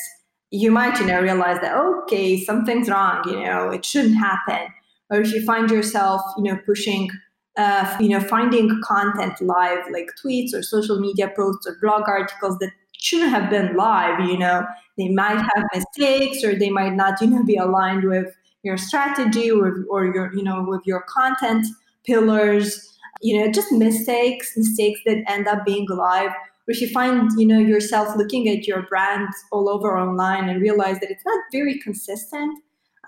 you 0.49 0.71
might, 0.71 0.99
you 0.99 1.05
know, 1.05 1.21
realize 1.21 1.59
that 1.61 1.77
okay, 1.77 2.43
something's 2.43 2.89
wrong, 2.89 3.21
you 3.27 3.39
know, 3.39 3.69
it 3.69 3.85
shouldn't 3.85 4.17
happen. 4.17 4.73
Or 5.11 5.21
if 5.21 5.31
you 5.31 5.45
find 5.45 5.69
yourself, 5.69 6.21
you 6.37 6.43
know, 6.43 6.57
pushing 6.65 7.09
uh, 7.57 7.97
you 7.99 8.09
know, 8.09 8.19
finding 8.21 8.81
content 8.83 9.39
live, 9.41 9.79
like 9.91 10.09
tweets 10.23 10.53
or 10.53 10.61
social 10.61 10.99
media 10.99 11.31
posts 11.35 11.67
or 11.67 11.77
blog 11.81 12.07
articles 12.07 12.57
that 12.59 12.71
shouldn't 12.93 13.31
have 13.31 13.49
been 13.49 13.75
live. 13.75 14.19
You 14.27 14.37
know, 14.37 14.65
they 14.97 15.09
might 15.09 15.39
have 15.39 15.65
mistakes 15.73 16.43
or 16.43 16.57
they 16.57 16.69
might 16.69 16.93
not, 16.93 17.19
you 17.21 17.27
know, 17.27 17.43
be 17.43 17.55
aligned 17.57 18.03
with 18.03 18.35
your 18.63 18.77
strategy 18.77 19.49
or, 19.49 19.83
or 19.89 20.05
your, 20.05 20.33
you 20.33 20.43
know, 20.43 20.63
with 20.67 20.81
your 20.85 21.01
content 21.01 21.65
pillars. 22.05 22.85
You 23.21 23.39
know, 23.39 23.51
just 23.51 23.71
mistakes, 23.71 24.53
mistakes 24.55 25.01
that 25.05 25.23
end 25.27 25.47
up 25.47 25.65
being 25.65 25.85
live. 25.89 26.31
Or 26.31 26.71
if 26.71 26.79
you 26.79 26.89
find, 26.89 27.29
you 27.37 27.45
know, 27.45 27.59
yourself 27.59 28.15
looking 28.15 28.47
at 28.47 28.65
your 28.65 28.83
brand 28.83 29.27
all 29.51 29.67
over 29.67 29.97
online 29.97 30.47
and 30.47 30.61
realize 30.61 30.99
that 30.99 31.11
it's 31.11 31.25
not 31.25 31.43
very 31.51 31.79
consistent 31.79 32.57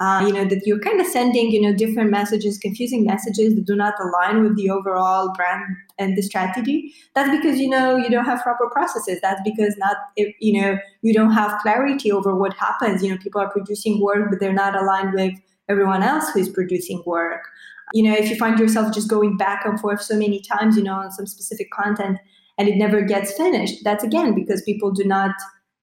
uh, 0.02 0.26
you 0.26 0.34
know 0.34 0.44
that 0.46 0.66
you're 0.66 0.80
kind 0.80 1.00
of 1.00 1.06
sending 1.06 1.52
you 1.52 1.62
know 1.62 1.74
different 1.74 2.10
messages 2.10 2.58
confusing 2.58 3.06
messages 3.06 3.54
that 3.54 3.66
do 3.66 3.76
not 3.76 3.94
align 4.02 4.42
with 4.42 4.56
the 4.58 4.68
overall 4.68 5.32
brand 5.34 5.64
and 6.00 6.18
the 6.18 6.24
strategy. 6.24 6.92
That's 7.14 7.30
because 7.30 7.60
you 7.60 7.70
know 7.70 7.98
you 7.98 8.10
don't 8.10 8.26
have 8.26 8.42
proper 8.42 8.68
processes. 8.70 9.20
That's 9.22 9.42
because 9.46 9.78
not 9.78 9.98
you 10.18 10.60
know 10.60 10.80
you 11.04 11.14
don't 11.14 11.32
have 11.34 11.62
clarity 11.62 12.12
over 12.12 12.36
what 12.36 12.54
happens. 12.56 13.04
You 13.04 13.12
know 13.12 13.18
people 13.18 13.42
are 13.42 13.52
producing 13.52 14.02
work 14.02 14.32
but 14.32 14.40
they're 14.40 14.52
not 14.52 14.76
aligned 14.76 15.14
with 15.14 15.36
everyone 15.70 16.02
else 16.02 16.30
who's 16.30 16.50
producing 16.50 17.04
work. 17.06 17.48
You 17.94 18.04
know 18.04 18.16
if 18.18 18.28
you 18.28 18.38
find 18.38 18.58
yourself 18.58 18.92
just 18.92 19.08
going 19.08 19.38
back 19.38 19.66
and 19.66 19.80
forth 19.80 20.02
so 20.02 20.18
many 20.18 20.42
times 20.42 20.78
you 20.78 20.84
know 20.84 20.96
on 20.96 21.12
some 21.12 21.28
specific 21.28 21.70
content 21.70 22.18
and 22.58 22.68
it 22.68 22.76
never 22.76 23.02
gets 23.02 23.34
finished 23.34 23.84
that's 23.84 24.04
again 24.04 24.36
because 24.36 24.62
people 24.64 24.92
do 24.92 25.04
not 25.04 25.32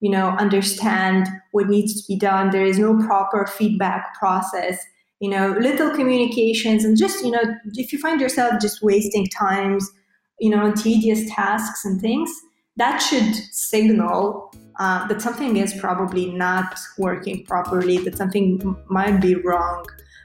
you 0.00 0.11
know 0.11 0.30
understand 0.38 1.28
what 1.52 1.68
needs 1.68 2.00
to 2.00 2.06
be 2.06 2.18
done. 2.18 2.50
There 2.50 2.64
is 2.64 2.78
no 2.78 2.96
proper 2.98 3.46
feedback 3.46 4.14
process 4.18 4.78
you 5.20 5.28
know 5.28 5.56
little 5.61 5.90
communications 5.90 6.84
and 6.84 6.96
just 6.96 7.24
you 7.24 7.30
know 7.30 7.42
if 7.74 7.92
you 7.92 7.98
find 7.98 8.20
yourself 8.20 8.61
just 8.61 8.82
wasting 8.82 9.26
times 9.26 9.90
you 10.38 10.50
know 10.50 10.72
tedious 10.72 11.28
tasks 11.30 11.84
and 11.84 12.00
things 12.00 12.30
that 12.76 12.98
should 12.98 13.34
signal 13.52 14.52
uh, 14.78 15.06
that 15.08 15.20
something 15.20 15.56
is 15.56 15.74
probably 15.80 16.30
not 16.32 16.78
working 16.98 17.44
properly 17.44 17.98
that 17.98 18.16
something 18.16 18.76
might 18.88 19.20
be 19.20 19.34
wrong 19.34 19.84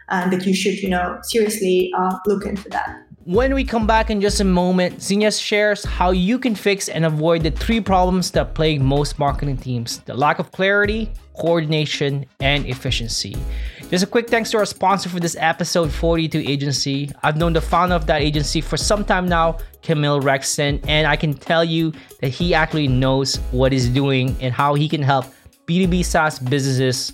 and 0.09 0.31
that 0.31 0.45
you 0.45 0.53
should 0.53 0.75
you 0.81 0.89
know 0.89 1.17
seriously 1.23 1.91
uh, 1.97 2.15
look 2.27 2.45
into 2.45 2.69
that 2.69 3.03
when 3.25 3.53
we 3.53 3.63
come 3.63 3.87
back 3.87 4.09
in 4.09 4.19
just 4.19 4.41
a 4.41 4.43
moment, 4.43 5.01
Xenia 5.01 5.31
shares 5.31 5.85
how 5.85 6.11
you 6.11 6.37
can 6.37 6.55
fix 6.55 6.89
and 6.89 7.05
avoid 7.05 7.43
the 7.43 7.51
three 7.51 7.79
problems 7.79 8.31
that 8.31 8.53
plague 8.53 8.81
most 8.81 9.17
marketing 9.17 9.57
teams 9.57 9.99
the 9.99 10.13
lack 10.13 10.39
of 10.39 10.51
clarity, 10.51 11.09
coordination, 11.37 12.25
and 12.41 12.65
efficiency. 12.65 13.35
Just 13.89 14.03
a 14.03 14.07
quick 14.07 14.29
thanks 14.29 14.51
to 14.51 14.57
our 14.57 14.65
sponsor 14.65 15.07
for 15.07 15.21
this 15.21 15.37
episode, 15.39 15.91
42 15.91 16.39
Agency. 16.39 17.11
I've 17.21 17.37
known 17.37 17.53
the 17.53 17.61
founder 17.61 17.95
of 17.95 18.07
that 18.07 18.21
agency 18.21 18.59
for 18.59 18.75
some 18.75 19.05
time 19.05 19.27
now, 19.27 19.57
Kamil 19.81 20.19
Rextin, 20.19 20.83
and 20.87 21.07
I 21.07 21.15
can 21.15 21.33
tell 21.33 21.63
you 21.63 21.93
that 22.19 22.29
he 22.29 22.53
actually 22.53 22.89
knows 22.89 23.37
what 23.51 23.71
he's 23.71 23.87
doing 23.87 24.35
and 24.41 24.53
how 24.53 24.73
he 24.73 24.89
can 24.89 25.01
help 25.01 25.25
B2B 25.65 26.03
SaaS 26.03 26.39
businesses 26.39 27.13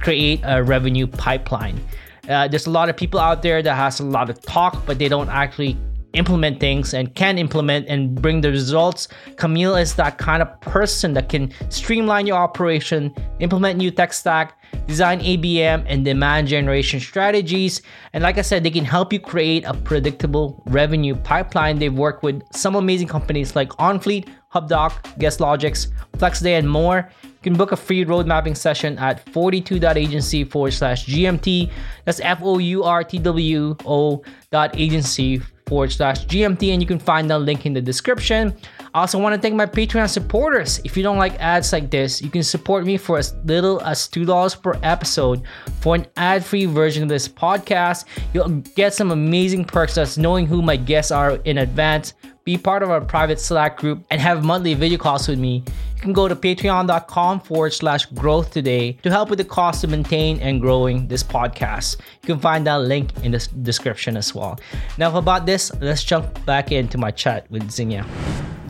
create 0.00 0.40
a 0.44 0.62
revenue 0.62 1.06
pipeline. 1.06 1.80
Uh, 2.28 2.48
there's 2.48 2.66
a 2.66 2.70
lot 2.70 2.88
of 2.88 2.96
people 2.96 3.20
out 3.20 3.42
there 3.42 3.62
that 3.62 3.74
has 3.74 4.00
a 4.00 4.04
lot 4.04 4.30
of 4.30 4.40
talk, 4.42 4.84
but 4.86 4.98
they 4.98 5.08
don't 5.08 5.28
actually 5.28 5.76
implement 6.16 6.60
things 6.60 6.94
and 6.94 7.14
can 7.14 7.38
implement 7.38 7.86
and 7.88 8.20
bring 8.20 8.40
the 8.40 8.50
results. 8.50 9.08
Kamil 9.36 9.76
is 9.76 9.94
that 9.94 10.18
kind 10.18 10.42
of 10.42 10.60
person 10.60 11.12
that 11.14 11.28
can 11.28 11.52
streamline 11.68 12.26
your 12.26 12.38
operation, 12.38 13.14
implement 13.40 13.78
new 13.78 13.90
tech 13.90 14.12
stack, 14.12 14.58
design 14.86 15.20
ABM 15.20 15.84
and 15.86 16.04
demand 16.04 16.48
generation 16.48 17.00
strategies. 17.00 17.82
And 18.12 18.22
like 18.22 18.38
I 18.38 18.42
said, 18.42 18.64
they 18.64 18.70
can 18.70 18.84
help 18.84 19.12
you 19.12 19.20
create 19.20 19.64
a 19.64 19.74
predictable 19.74 20.62
revenue 20.66 21.14
pipeline. 21.14 21.78
They've 21.78 21.92
worked 21.92 22.22
with 22.22 22.42
some 22.52 22.74
amazing 22.74 23.08
companies 23.08 23.54
like 23.54 23.68
OnFleet, 23.70 24.28
HubDoc, 24.54 24.92
GuestLogix, 25.18 25.88
FlexDay, 26.16 26.58
and 26.58 26.68
more. 26.68 27.10
You 27.46 27.52
can 27.52 27.58
book 27.58 27.70
a 27.70 27.76
free 27.76 28.02
road 28.02 28.26
mapping 28.26 28.56
session 28.56 28.98
at 28.98 29.24
42.agency 29.26 30.42
forward 30.42 30.72
slash 30.72 31.06
GMT. 31.06 31.70
That's 32.04 32.18
F 32.18 32.40
O 32.42 32.58
U 32.58 32.82
R 32.82 33.04
T 33.04 33.20
W 33.20 33.76
O 33.86 34.24
dot 34.50 34.76
agency 34.76 35.40
forward 35.68 35.92
slash 35.92 36.26
GMT, 36.26 36.72
and 36.72 36.82
you 36.82 36.88
can 36.88 36.98
find 36.98 37.30
the 37.30 37.38
link 37.38 37.64
in 37.64 37.72
the 37.72 37.80
description. 37.80 38.52
I 38.94 39.02
also 39.02 39.20
want 39.20 39.36
to 39.36 39.40
thank 39.40 39.54
my 39.54 39.64
Patreon 39.64 40.08
supporters. 40.08 40.80
If 40.84 40.96
you 40.96 41.04
don't 41.04 41.18
like 41.18 41.38
ads 41.38 41.72
like 41.72 41.88
this, 41.88 42.20
you 42.20 42.30
can 42.30 42.42
support 42.42 42.84
me 42.84 42.96
for 42.96 43.16
as 43.16 43.36
little 43.44 43.80
as 43.82 44.08
$2 44.08 44.60
per 44.60 44.76
episode 44.82 45.42
for 45.80 45.94
an 45.94 46.06
ad 46.16 46.44
free 46.44 46.66
version 46.66 47.04
of 47.04 47.08
this 47.08 47.28
podcast. 47.28 48.06
You'll 48.34 48.48
get 48.74 48.92
some 48.92 49.12
amazing 49.12 49.66
perks 49.66 49.98
as 49.98 50.18
knowing 50.18 50.46
who 50.46 50.62
my 50.62 50.74
guests 50.74 51.12
are 51.12 51.36
in 51.44 51.58
advance, 51.58 52.14
be 52.46 52.56
part 52.56 52.84
of 52.84 52.90
our 52.90 53.00
private 53.00 53.40
Slack 53.40 53.76
group, 53.76 54.06
and 54.08 54.20
have 54.20 54.44
monthly 54.44 54.72
video 54.74 54.98
calls 54.98 55.26
with 55.26 55.38
me. 55.38 55.64
You 55.96 56.00
can 56.00 56.12
go 56.12 56.28
to 56.28 56.36
patreon.com 56.36 57.40
forward 57.40 57.72
slash 57.72 58.06
growth 58.06 58.52
today 58.52 58.92
to 59.02 59.10
help 59.10 59.30
with 59.30 59.38
the 59.38 59.44
cost 59.44 59.80
to 59.80 59.88
maintain 59.88 60.38
and 60.38 60.60
growing 60.60 61.08
this 61.08 61.24
podcast. 61.24 61.96
You 62.22 62.26
can 62.34 62.38
find 62.38 62.64
that 62.68 62.82
link 62.82 63.10
in 63.24 63.32
the 63.32 63.48
description 63.62 64.16
as 64.16 64.32
well. 64.32 64.60
Now, 64.96 65.16
about 65.18 65.44
this, 65.44 65.72
let's 65.80 66.04
jump 66.04 66.44
back 66.46 66.70
into 66.70 66.98
my 66.98 67.10
chat 67.10 67.50
with 67.50 67.68
Xenia 67.68 68.06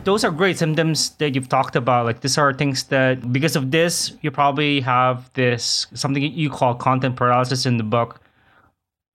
those 0.03 0.23
are 0.23 0.31
great 0.31 0.57
symptoms 0.57 1.09
that 1.17 1.35
you've 1.35 1.49
talked 1.49 1.75
about. 1.75 2.05
Like 2.05 2.21
these 2.21 2.37
are 2.37 2.53
things 2.53 2.85
that 2.85 3.33
because 3.33 3.57
of 3.57 3.71
this, 3.71 4.13
you 4.21 4.31
probably 4.31 4.79
have 4.79 5.29
this 5.33 5.85
something 5.93 6.23
you 6.23 6.49
call 6.49 6.75
content 6.75 7.17
paralysis 7.17 7.65
in 7.65 7.75
the 7.75 7.83
book. 7.83 8.21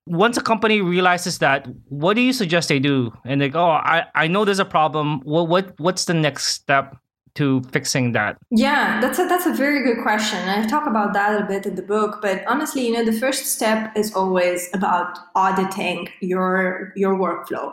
Once 0.07 0.37
a 0.37 0.43
company 0.43 0.81
realizes 0.81 1.39
that, 1.39 1.67
what 1.89 2.15
do 2.15 2.21
you 2.21 2.33
suggest 2.33 2.69
they 2.69 2.81
do? 2.81 3.13
And 3.25 3.41
like, 3.41 3.55
oh, 3.55 3.71
I, 3.71 4.05
I 4.15 4.27
know 4.27 4.45
there's 4.45 4.59
a 4.59 4.65
problem. 4.65 5.21
What 5.23 5.49
what 5.49 5.79
what's 5.79 6.07
the 6.07 6.15
next 6.15 6.47
step 6.47 6.97
to 7.35 7.63
fixing 7.73 8.13
that? 8.13 8.37
Yeah, 8.51 9.01
that's 9.01 9.19
a 9.19 9.27
that's 9.29 9.47
a 9.47 9.53
very 9.53 9.83
good 9.83 10.03
question. 10.03 10.39
I 10.49 10.67
talk 10.67 10.87
about 10.87 11.15
that 11.15 11.41
a 11.41 11.47
bit 11.47 11.67
in 11.67 11.77
the 11.77 11.83
book, 11.83 12.19
but 12.21 12.45
honestly, 12.47 12.87
you 12.87 12.93
know, 12.93 13.05
the 13.05 13.19
first 13.19 13.47
step 13.47 13.97
is 13.97 14.13
always 14.15 14.69
about 14.75 15.19
auditing 15.35 16.09
your 16.21 16.93
your 16.97 17.15
workflow. 17.17 17.73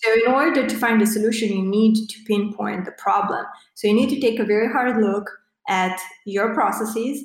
So, 0.00 0.12
in 0.12 0.32
order 0.32 0.66
to 0.66 0.76
find 0.76 1.02
a 1.02 1.06
solution, 1.06 1.48
you 1.48 1.62
need 1.62 2.08
to 2.08 2.24
pinpoint 2.24 2.84
the 2.84 2.92
problem. 2.92 3.44
So, 3.74 3.88
you 3.88 3.94
need 3.94 4.10
to 4.10 4.20
take 4.20 4.38
a 4.38 4.44
very 4.44 4.70
hard 4.70 5.02
look 5.02 5.30
at 5.68 5.98
your 6.24 6.54
processes 6.54 7.24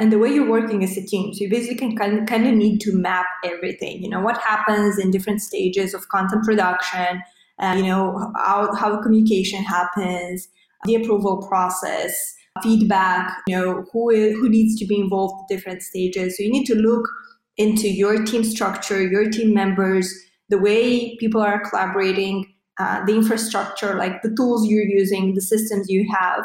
and 0.00 0.12
the 0.12 0.18
way 0.18 0.30
you're 0.30 0.48
working 0.48 0.82
as 0.84 0.96
a 0.96 1.04
team. 1.04 1.34
So, 1.34 1.44
you 1.44 1.50
basically 1.50 1.94
kind 1.96 2.26
kind 2.28 2.46
of 2.46 2.54
need 2.54 2.80
to 2.80 2.92
map 2.92 3.26
everything. 3.44 4.02
You 4.02 4.10
know, 4.10 4.20
what 4.20 4.38
happens 4.38 4.98
in 4.98 5.10
different 5.10 5.42
stages 5.42 5.94
of 5.94 6.08
content 6.08 6.44
production, 6.44 7.22
uh, 7.58 7.74
you 7.76 7.84
know, 7.84 8.32
how, 8.36 8.74
how 8.74 9.02
communication 9.02 9.62
happens, 9.62 10.48
the 10.84 10.96
approval 10.96 11.46
process, 11.48 12.34
feedback, 12.62 13.36
you 13.46 13.56
know, 13.56 13.84
who, 13.92 14.10
is, 14.10 14.34
who 14.34 14.48
needs 14.48 14.78
to 14.78 14.86
be 14.86 14.98
involved 14.98 15.34
at 15.42 15.56
different 15.56 15.82
stages. 15.82 16.36
So, 16.36 16.42
you 16.42 16.50
need 16.50 16.66
to 16.66 16.74
look 16.74 17.08
into 17.56 17.88
your 17.88 18.24
team 18.24 18.44
structure, 18.44 19.00
your 19.02 19.30
team 19.30 19.54
members 19.54 20.12
the 20.48 20.58
way 20.58 21.16
people 21.16 21.40
are 21.40 21.68
collaborating, 21.68 22.52
uh, 22.78 23.04
the 23.06 23.14
infrastructure, 23.14 23.94
like 23.94 24.22
the 24.22 24.34
tools 24.36 24.68
you're 24.68 24.84
using, 24.84 25.34
the 25.34 25.40
systems 25.40 25.88
you 25.88 26.06
have, 26.12 26.44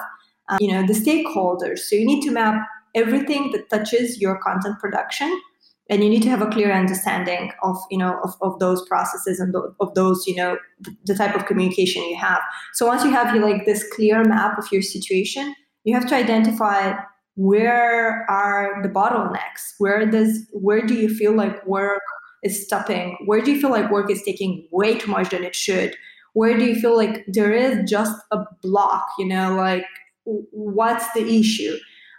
uh, 0.50 0.58
you 0.60 0.72
know, 0.72 0.86
the 0.86 0.94
stakeholders. 0.94 1.80
So 1.80 1.96
you 1.96 2.06
need 2.06 2.22
to 2.24 2.32
map 2.32 2.56
everything 2.96 3.52
that 3.52 3.70
touches 3.70 4.20
your 4.20 4.40
content 4.40 4.78
production 4.80 5.42
and 5.90 6.04
you 6.04 6.10
need 6.10 6.22
to 6.22 6.30
have 6.30 6.42
a 6.42 6.48
clear 6.48 6.72
understanding 6.72 7.52
of 7.64 7.78
you 7.90 7.98
know 7.98 8.20
of, 8.24 8.34
of 8.42 8.60
those 8.60 8.88
processes 8.88 9.40
and 9.40 9.56
of 9.80 9.94
those 9.96 10.26
you 10.28 10.36
know 10.36 10.58
the, 11.06 11.16
type 11.16 11.36
of 11.36 11.46
communication 11.46 12.04
you 12.04 12.18
have 12.18 12.42
so 12.74 12.86
once 12.86 13.04
you 13.04 13.12
have 13.12 13.36
like 13.36 13.66
this 13.66 13.86
clear 13.94 14.24
map 14.24 14.58
of 14.58 14.72
your 14.72 14.82
situation 14.82 15.54
you 15.84 15.94
have 15.94 16.08
to 16.08 16.16
identify 16.16 16.94
where 17.36 18.26
are 18.30 18.82
the 18.84 18.90
bottlenecks 18.90 19.74
where 19.78 20.06
does 20.06 20.46
where 20.52 20.86
do 20.86 20.94
you 20.94 21.10
feel 21.10 21.34
like 21.34 21.66
work 21.66 22.02
is 22.44 22.66
stopping? 22.66 23.18
Where 23.26 23.42
do 23.42 23.52
you 23.52 23.60
feel 23.60 23.70
like 23.70 23.92
work 23.92 24.10
is 24.10 24.24
taking 24.24 24.68
way 24.72 24.98
too 24.98 25.12
much 25.12 25.30
than 25.30 25.44
it 25.44 25.56
should? 25.56 25.96
Where 26.34 26.58
do 26.58 26.66
you 26.66 26.80
feel 26.80 26.96
like 26.96 27.26
there 27.28 27.52
is 27.52 27.90
just 27.90 28.16
a 28.32 28.40
block? 28.62 29.06
You 29.18 29.28
know, 29.28 29.56
like 29.56 29.86
what's 30.26 31.12
the 31.14 31.28
issue? 31.28 31.78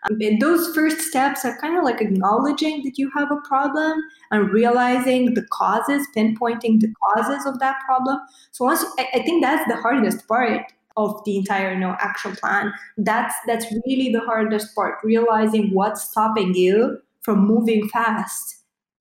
Um, 0.09 0.17
and 0.21 0.41
those 0.41 0.75
first 0.75 1.01
steps 1.01 1.45
are 1.45 1.59
kind 1.61 1.77
of 1.77 1.85
like 1.85 2.01
acknowledging 2.01 2.83
that 2.85 2.99
you 2.99 3.11
have 3.17 3.31
a 3.31 3.41
problem 3.47 4.01
and 4.31 4.51
realizing 4.51 5.35
the 5.35 5.47
causes, 5.51 6.07
pinpointing 6.17 6.81
the 6.81 6.93
causes 7.03 7.45
of 7.47 7.59
that 7.59 7.77
problem. 7.85 8.19
So 8.53 8.65
once 8.65 8.85
I, 8.99 9.09
I 9.15 9.23
think 9.23 9.43
that's 9.43 9.69
the 9.69 9.77
hardest 9.77 10.27
part 10.27 10.63
of 10.97 11.23
the 11.25 11.37
entire 11.37 11.79
know 11.79 11.97
action 12.01 12.35
plan. 12.37 12.73
That's 12.99 13.35
that's 13.47 13.67
really 13.87 14.11
the 14.13 14.21
hardest 14.21 14.75
part, 14.75 14.99
realizing 15.05 15.73
what's 15.73 16.03
stopping 16.03 16.55
you 16.55 16.99
from 17.23 17.47
moving 17.47 17.89
fast 17.89 18.57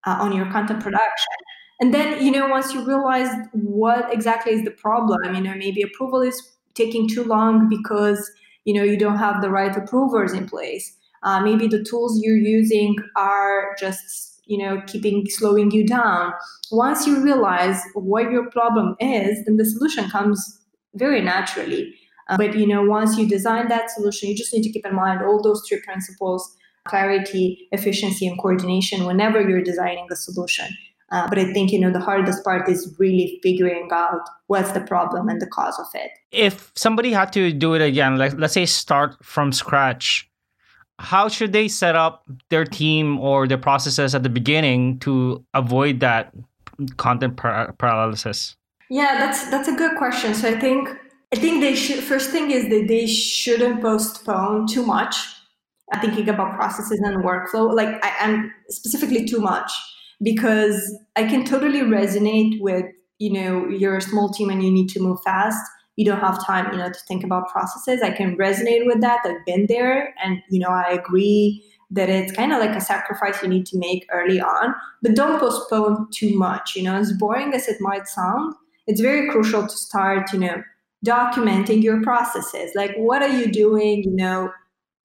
uh, 0.06 0.18
on 0.20 0.36
your 0.36 0.52
content 0.52 0.82
production. 0.82 1.34
And 1.82 1.94
then, 1.94 2.24
you 2.24 2.32
know, 2.32 2.48
once 2.50 2.74
you 2.74 2.86
realize 2.86 3.34
what 3.54 4.14
exactly 4.14 4.52
is 4.52 4.66
the 4.66 4.72
problem, 4.72 5.34
you 5.34 5.42
know, 5.42 5.56
maybe 5.56 5.82
approval 5.82 6.22
is 6.22 6.52
taking 6.74 7.08
too 7.08 7.24
long 7.24 7.70
because, 7.70 8.32
you 8.70 8.76
know, 8.76 8.84
you 8.84 8.98
don't 8.98 9.18
have 9.18 9.42
the 9.42 9.50
right 9.50 9.76
approvers 9.76 10.32
in 10.32 10.48
place. 10.48 10.96
Uh, 11.24 11.42
maybe 11.42 11.68
the 11.68 11.84
tools 11.84 12.22
you're 12.22 12.38
using 12.38 12.96
are 13.16 13.76
just, 13.80 14.44
you 14.46 14.60
know, 14.60 14.80
keeping 14.86 15.26
slowing 15.28 15.72
you 15.72 15.88
down. 15.88 16.34
Once 16.72 17.08
you 17.08 17.20
realize 17.20 17.82
what 17.96 18.30
your 18.30 18.48
problem 18.52 18.96
is, 19.00 19.44
then 19.46 19.58
the 19.58 19.66
solution 19.66 20.08
comes 20.12 20.62
very 20.94 21.20
naturally. 21.20 21.96
Uh, 22.28 22.38
but, 22.38 22.56
you 22.56 22.68
know, 22.68 22.84
once 22.84 23.18
you 23.18 23.28
design 23.28 23.70
that 23.70 23.90
solution, 23.90 24.30
you 24.30 24.38
just 24.38 24.54
need 24.54 24.62
to 24.62 24.72
keep 24.72 24.86
in 24.86 24.94
mind 24.94 25.24
all 25.24 25.42
those 25.42 25.64
three 25.68 25.82
principles 25.82 26.56
clarity, 26.88 27.68
efficiency, 27.72 28.28
and 28.28 28.40
coordination 28.40 29.06
whenever 29.06 29.42
you're 29.42 29.64
designing 29.64 30.08
a 30.12 30.16
solution. 30.16 30.68
Uh, 31.12 31.28
but 31.28 31.40
I 31.40 31.52
think 31.54 31.72
you 31.72 31.80
know 31.80 31.92
the 31.92 32.00
hardest 32.00 32.44
part 32.44 32.70
is 32.70 32.94
really 33.00 33.40
figuring 33.42 33.90
out 33.92 34.22
what's 34.48 34.72
the 34.72 34.82
problem 34.82 35.30
and 35.30 35.42
the 35.42 35.48
cause 35.48 35.80
of 35.80 35.88
it. 35.94 36.12
If 36.32 36.72
somebody 36.76 37.12
had 37.12 37.34
to 37.34 37.52
do 37.52 37.74
it 37.74 37.82
again, 37.82 38.18
like 38.18 38.34
let's 38.38 38.54
say 38.54 38.66
start 38.66 39.16
from 39.24 39.52
scratch, 39.52 40.30
how 41.00 41.28
should 41.28 41.54
they 41.54 41.68
set 41.68 41.96
up 41.96 42.24
their 42.50 42.66
team 42.66 43.20
or 43.20 43.48
their 43.48 43.58
processes 43.58 44.14
at 44.14 44.24
the 44.24 44.30
beginning 44.30 45.00
to 45.00 45.44
avoid 45.54 46.00
that 46.02 46.34
content 46.98 47.38
par- 47.38 47.74
paralysis? 47.78 48.56
Yeah, 48.90 49.18
that's 49.18 49.50
that's 49.50 49.68
a 49.68 49.74
good 49.74 49.98
question. 49.98 50.34
So 50.34 50.50
I 50.50 50.60
think 50.60 50.90
I 51.34 51.38
think 51.38 51.62
they 51.62 51.76
should 51.76 52.04
first 52.04 52.30
thing 52.32 52.52
is 52.52 52.70
that 52.70 52.88
they 52.88 53.08
shouldn't 53.08 53.82
postpone 53.82 54.68
too 54.68 54.86
much 54.86 55.16
I'm 55.92 56.02
thinking 56.02 56.30
about 56.30 56.56
processes 56.56 57.00
and 57.00 57.24
workflow 57.24 57.74
like 57.74 58.04
I, 58.04 58.14
am 58.20 58.54
specifically 58.70 59.26
too 59.26 59.40
much 59.40 59.72
because 60.22 60.98
i 61.16 61.24
can 61.24 61.46
totally 61.46 61.82
resonate 61.82 62.60
with 62.60 62.86
you 63.20 63.32
know 63.32 63.68
you're 63.68 63.98
a 63.98 64.02
small 64.02 64.30
team 64.30 64.50
and 64.50 64.64
you 64.64 64.72
need 64.72 64.90
to 64.90 65.00
move 65.00 65.22
fast. 65.24 65.62
You 65.98 66.06
don't 66.06 66.22
have 66.22 66.44
time 66.46 66.72
you 66.72 66.78
know 66.78 66.90
to 66.90 67.00
think 67.08 67.24
about 67.24 67.50
processes. 67.50 68.02
I 68.02 68.12
can 68.12 68.38
resonate 68.38 68.86
with 68.86 69.02
that. 69.02 69.20
I've 69.26 69.46
been 69.46 69.66
there 69.68 70.16
and 70.24 70.42
you 70.50 70.60
know 70.60 70.70
i 70.70 70.90
agree 70.90 71.64
that 71.92 72.10
it's 72.10 72.32
kind 72.32 72.54
of 72.54 72.60
like 72.60 72.76
a 72.76 72.82
sacrifice 72.82 73.42
you 73.42 73.50
need 73.50 73.66
to 73.66 73.78
make 73.78 74.06
early 74.12 74.40
on 74.40 74.76
but 75.02 75.16
don't 75.16 75.40
postpone 75.40 76.08
too 76.14 76.38
much 76.38 76.76
you 76.76 76.84
know? 76.84 76.96
As 76.96 77.12
boring 77.14 77.54
as 77.54 77.68
it 77.68 77.78
might 77.82 78.08
sound 78.08 78.54
it's 78.88 79.02
very 79.02 79.30
crucial 79.30 79.64
to 79.64 79.78
start 79.78 80.32
you 80.34 80.40
know 80.40 80.64
documenting 81.06 81.82
your 81.82 82.02
processes. 82.02 82.72
Like 82.76 82.96
what 82.96 83.22
are 83.22 83.30
you 83.30 83.52
doing 83.52 84.04
you 84.04 84.16
know 84.16 84.52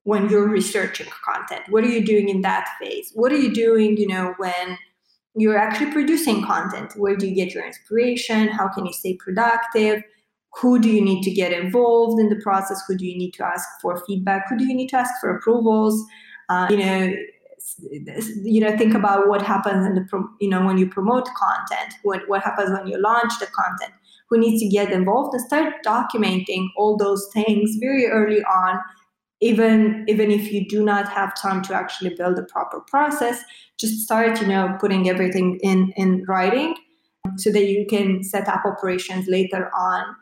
when 0.05 0.29
you're 0.29 0.49
researching 0.49 1.07
content? 1.25 1.63
What 1.71 1.83
are 1.83 1.89
you 1.89 2.05
doing 2.05 2.29
in 2.29 2.43
that 2.43 2.69
phase? 2.81 3.11
What 3.15 3.33
are 3.33 3.39
you 3.39 3.53
doing 3.53 3.97
you 3.97 4.07
know 4.07 4.35
when 4.37 4.79
you're 5.37 5.59
actually 5.59 5.93
producing 5.93 6.45
content. 6.45 6.93
Where 6.97 7.17
do 7.17 7.27
you 7.27 7.35
get 7.35 7.53
your 7.53 7.67
inspiration? 7.67 8.49
How 8.49 8.69
can 8.69 8.87
you 8.87 8.93
stay 8.93 9.17
productive? 9.17 10.03
Who 10.61 10.79
do 10.79 10.89
you 10.89 11.01
need 11.01 11.23
to 11.25 11.31
get 11.31 11.53
involved 11.53 12.21
in 12.21 12.29
the 12.29 12.37
process? 12.37 12.83
Who 12.87 12.97
do 12.97 13.05
you 13.05 13.17
need 13.17 13.33
to 13.33 13.45
ask 13.45 13.69
for 13.83 14.01
feedback? 14.07 14.49
Who 14.49 14.57
do 14.57 14.65
you 14.65 14.75
need 14.75 14.89
to 14.91 14.97
ask 14.97 15.13
for 15.21 15.37
approvals? 15.37 16.01
Uh, 16.49 16.69
you 16.71 16.77
know 16.77 17.13
you 18.43 18.61
know 18.61 18.77
think 18.77 18.95
about 18.95 19.29
what 19.29 19.41
happens 19.41 19.87
in 19.87 19.95
the 19.95 20.29
you 20.41 20.49
know 20.49 20.65
when 20.65 20.79
you 20.79 20.89
promote 20.89 21.27
content. 21.35 21.95
What, 22.03 22.29
what 22.29 22.43
happens 22.43 22.71
when 22.71 22.87
you 22.87 23.01
launch 23.01 23.33
the 23.41 23.47
content? 23.47 23.93
Who 24.29 24.39
needs 24.39 24.61
to 24.63 24.69
get 24.69 24.93
involved 24.93 25.35
and 25.35 25.45
start 25.45 25.75
documenting 25.85 26.67
all 26.77 26.97
those 26.97 27.29
things 27.33 27.77
very 27.81 28.07
early 28.07 28.43
on 28.45 28.81
even 29.41 30.05
even 30.09 30.31
if 30.31 30.53
you 30.53 30.67
do 30.69 30.85
not 30.85 31.09
have 31.09 31.35
time 31.41 31.63
to 31.63 31.75
actually 31.75 32.15
build 32.15 32.39
a 32.39 32.43
proper 32.45 32.81
process 32.81 33.43
just 33.79 33.99
start 34.01 34.41
you 34.41 34.47
know 34.47 34.77
putting 34.81 35.09
everything 35.09 35.59
in 35.63 35.93
in 35.97 36.25
writing 36.29 36.75
so 37.37 37.51
that 37.51 37.67
you 37.67 37.87
can 37.87 38.23
set 38.23 38.49
up 38.49 38.65
operations 38.65 39.27
later 39.29 39.71
on. 39.75 40.17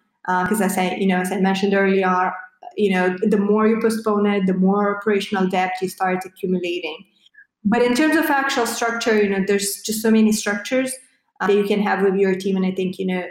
Because 0.44 0.60
uh, 0.60 0.68
I, 0.76 0.94
you 0.96 1.06
know, 1.06 1.18
as 1.18 1.32
I 1.32 1.40
mentioned 1.40 1.74
earlier, 1.74 2.32
you 2.76 2.92
know, 2.92 3.16
the 3.22 3.38
more 3.38 3.66
you 3.66 3.80
postpone 3.80 4.26
it, 4.26 4.46
the 4.46 4.54
more 4.54 4.96
operational 4.96 5.48
debt 5.48 5.72
you 5.82 5.88
start 5.88 6.24
accumulating. 6.24 6.96
But 7.64 7.82
in 7.82 7.94
terms 7.94 8.16
of 8.16 8.26
actual 8.26 8.66
structure, 8.66 9.20
you 9.20 9.28
know, 9.28 9.44
there's 9.46 9.82
just 9.82 10.00
so 10.00 10.10
many 10.10 10.32
structures 10.32 10.92
uh, 11.40 11.48
that 11.48 11.56
you 11.56 11.64
can 11.64 11.80
have 11.80 12.02
with 12.02 12.14
your 12.14 12.34
team, 12.34 12.56
and 12.56 12.64
I 12.64 12.72
think 12.72 12.98
you 12.98 13.06
know, 13.06 13.24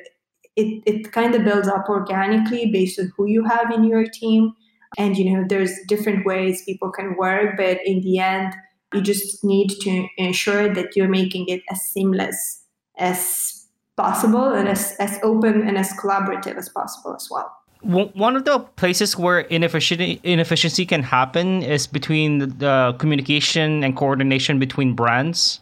it 0.56 0.84
it 0.86 1.12
kind 1.12 1.34
of 1.34 1.44
builds 1.44 1.68
up 1.68 1.88
organically 1.90 2.72
based 2.72 3.00
on 3.00 3.12
who 3.16 3.26
you 3.26 3.44
have 3.46 3.72
in 3.72 3.86
your 3.86 4.06
team, 4.06 4.54
and 4.98 5.18
you 5.18 5.32
know, 5.32 5.46
there's 5.48 5.74
different 5.88 6.26
ways 6.26 6.64
people 6.64 6.92
can 6.92 7.16
work, 7.18 7.58
but 7.58 7.80
in 7.86 8.02
the 8.02 8.20
end, 8.20 8.54
you 8.94 9.02
just 9.02 9.44
need 9.44 9.70
to 9.82 10.08
ensure 10.18 10.74
that 10.74 10.96
you're 10.96 11.08
making 11.08 11.48
it 11.48 11.62
as 11.70 11.82
seamless 11.82 12.64
as 12.98 13.68
possible 13.96 14.50
and 14.54 14.68
as, 14.68 14.96
as 15.00 15.20
open 15.24 15.68
and 15.68 15.78
as 15.78 15.94
collaborative 15.94 16.58
as 16.58 16.70
possible 16.70 17.16
as 17.16 17.28
well. 17.32 17.52
One 17.84 18.36
of 18.36 18.46
the 18.46 18.60
places 18.60 19.18
where 19.18 19.40
inefficiency, 19.40 20.20
inefficiency 20.24 20.86
can 20.86 21.02
happen 21.02 21.64
is 21.64 21.88
between 21.88 22.38
the 22.60 22.96
communication 23.00 23.84
and 23.84 23.98
coordination 23.98 24.60
between 24.60 24.94
brands 24.94 25.62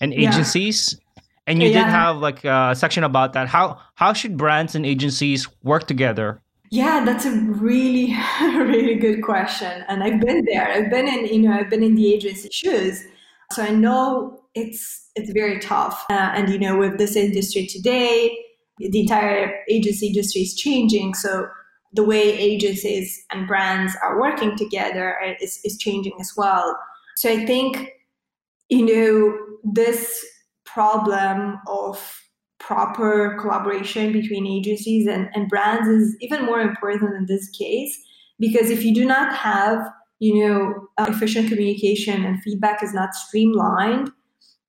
and 0.00 0.14
agencies. 0.14 0.94
Yeah. 0.94 1.22
And 1.48 1.62
you 1.62 1.70
yeah. 1.70 1.84
did 1.84 1.90
have 1.90 2.18
like 2.18 2.44
a 2.44 2.74
section 2.76 3.02
about 3.02 3.32
that. 3.32 3.48
How 3.48 3.80
how 3.94 4.12
should 4.12 4.36
brands 4.36 4.76
and 4.76 4.86
agencies 4.86 5.48
work 5.64 5.88
together? 5.88 6.40
Yeah, 6.70 7.04
that's 7.04 7.24
a 7.24 7.30
really 7.30 8.16
really 8.40 8.96
good 8.96 9.22
question. 9.22 9.84
And 9.88 10.02
I've 10.02 10.20
been 10.20 10.44
there. 10.44 10.68
I've 10.68 10.90
been 10.90 11.08
in 11.08 11.26
you 11.26 11.48
know 11.48 11.52
I've 11.56 11.70
been 11.70 11.82
in 11.82 11.94
the 11.94 12.12
agency 12.12 12.48
shoes, 12.52 13.04
so 13.52 13.62
I 13.62 13.70
know 13.70 14.42
it's 14.54 15.10
it's 15.14 15.30
very 15.32 15.60
tough. 15.60 16.04
Uh, 16.10 16.32
and 16.34 16.48
you 16.48 16.58
know, 16.58 16.76
with 16.76 16.98
this 16.98 17.16
industry 17.16 17.66
today, 17.66 18.36
the 18.78 19.00
entire 19.00 19.60
agency 19.70 20.08
industry 20.08 20.42
is 20.42 20.54
changing. 20.54 21.14
So 21.14 21.46
the 21.92 22.04
way 22.04 22.36
agencies 22.38 23.24
and 23.30 23.46
brands 23.46 23.96
are 24.02 24.20
working 24.20 24.56
together 24.56 25.16
is, 25.40 25.60
is 25.64 25.78
changing 25.78 26.12
as 26.20 26.32
well. 26.36 26.76
So 27.16 27.30
I 27.30 27.46
think, 27.46 27.90
you 28.68 28.84
know, 28.84 29.38
this 29.64 30.24
problem 30.64 31.58
of 31.66 32.20
proper 32.58 33.36
collaboration 33.40 34.12
between 34.12 34.46
agencies 34.46 35.06
and, 35.06 35.28
and 35.34 35.48
brands 35.48 35.88
is 35.88 36.16
even 36.20 36.44
more 36.44 36.60
important 36.60 37.14
in 37.14 37.26
this 37.26 37.48
case 37.50 37.96
because 38.38 38.70
if 38.70 38.84
you 38.84 38.94
do 38.94 39.04
not 39.04 39.34
have 39.34 39.86
you 40.18 40.46
know 40.46 40.88
uh, 40.98 41.06
efficient 41.08 41.48
communication 41.48 42.24
and 42.24 42.42
feedback 42.42 42.82
is 42.82 42.94
not 42.94 43.14
streamlined 43.14 44.10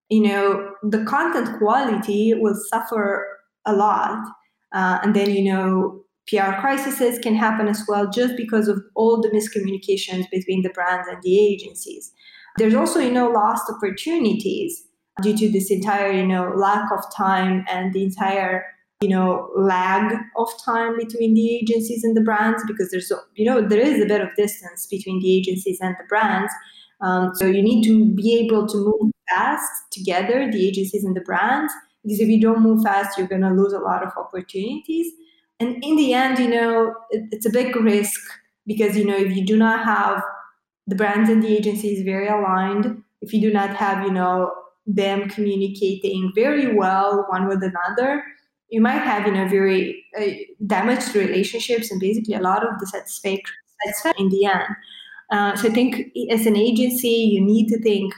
you 0.10 0.21
know 0.21 0.71
the 0.84 1.04
content 1.06 1.58
quality 1.58 2.34
will 2.34 2.56
suffer 2.69 3.28
a 3.65 3.73
lot. 3.73 4.26
Uh, 4.73 5.00
and 5.04 5.15
then 5.15 5.30
you 5.30 5.43
know 5.43 6.04
pr 6.28 6.60
crises 6.60 7.19
can 7.19 7.36
happen 7.36 7.67
as 7.67 7.84
well 7.88 8.10
just 8.10 8.36
because 8.36 8.67
of 8.67 8.82
all 8.95 9.21
the 9.21 9.30
miscommunications 9.30 10.30
between 10.30 10.62
the 10.62 10.69
brands 10.69 11.08
and 11.08 11.21
the 11.23 11.39
agencies. 11.39 12.12
There's 12.58 12.73
also 12.73 13.00
you 13.00 13.12
know 13.12 13.30
lost 13.30 13.71
opportunities 13.71 14.84
due 15.21 15.36
to 15.36 15.51
this 15.51 15.71
entire 15.71 16.12
you 16.12 16.25
know 16.25 16.51
lack 16.56 16.91
of 16.91 17.03
time 17.15 17.65
and 17.69 17.93
the 17.93 18.03
entire 18.03 18.65
you 19.01 19.10
know 19.10 19.49
lag 19.56 20.13
of 20.38 20.49
time 20.63 20.97
between 20.97 21.34
the 21.34 21.56
agencies 21.56 22.03
and 22.03 22.15
the 22.15 22.21
brands 22.21 22.63
because 22.67 22.89
there's 22.91 23.12
you 23.36 23.45
know 23.45 23.62
there 23.62 23.80
is 23.80 24.01
a 24.01 24.06
bit 24.06 24.21
of 24.21 24.30
distance 24.36 24.88
between 24.88 25.19
the 25.19 25.38
agencies 25.38 25.80
and 25.82 25.95
the 25.99 26.06
brands 26.08 26.51
um, 27.01 27.32
so 27.36 27.45
you 27.45 27.62
need 27.62 27.84
to 27.84 28.06
be 28.13 28.39
able 28.39 28.67
to 28.67 28.77
move 28.77 29.12
fast 29.30 29.71
together, 29.91 30.49
the 30.51 30.67
agencies 30.67 31.03
and 31.03 31.15
the 31.15 31.21
brands, 31.21 31.71
because 32.03 32.19
if 32.19 32.27
you 32.27 32.41
don't 32.41 32.62
move 32.62 32.84
fast, 32.84 33.17
you're 33.17 33.27
going 33.27 33.41
to 33.41 33.49
lose 33.49 33.73
a 33.73 33.80
lot 33.80 34.03
of 34.03 34.12
opportunities. 34.17 35.12
And 35.60 35.84
in 35.84 35.95
the 35.95 36.13
end, 36.13 36.39
you 36.39 36.49
know, 36.49 36.95
it, 37.10 37.23
it's 37.32 37.45
a 37.45 37.51
big 37.51 37.75
risk 37.75 38.19
because, 38.65 38.95
you 38.95 39.06
know, 39.06 39.15
if 39.15 39.36
you 39.36 39.45
do 39.45 39.58
not 39.58 39.84
have 39.84 40.23
the 40.88 40.95
brands 40.95 41.30
and 41.30 41.43
the 41.43 41.56
agencies 41.56 42.03
very 42.03 42.27
aligned, 42.27 43.03
if 43.21 43.34
you 43.34 43.41
do 43.41 43.51
not 43.51 43.75
have, 43.75 44.03
you 44.03 44.12
know, 44.12 44.51
them 44.88 45.30
communicating 45.30 46.32
very 46.34 46.76
well 46.76 47.26
one 47.30 47.47
with 47.47 47.62
another, 47.62 48.23
you 48.69 48.82
might 48.82 49.02
have, 49.02 49.26
you 49.28 49.34
know, 49.34 49.47
very 49.47 50.04
uh, 50.19 50.26
damaged 50.65 51.13
relationships 51.15 51.91
and 51.91 52.00
basically 52.00 52.34
a 52.34 52.41
lot 52.41 52.65
of 52.65 52.80
dissatisfaction 52.80 53.54
in 54.17 54.30
the 54.30 54.45
end. 54.45 54.76
Uh, 55.32 55.56
so 55.56 55.69
I 55.69 55.71
think 55.71 56.13
as 56.30 56.45
an 56.45 56.56
agency, 56.56 57.10
you 57.10 57.41
need 57.41 57.67
to 57.67 57.80
think 57.82 58.13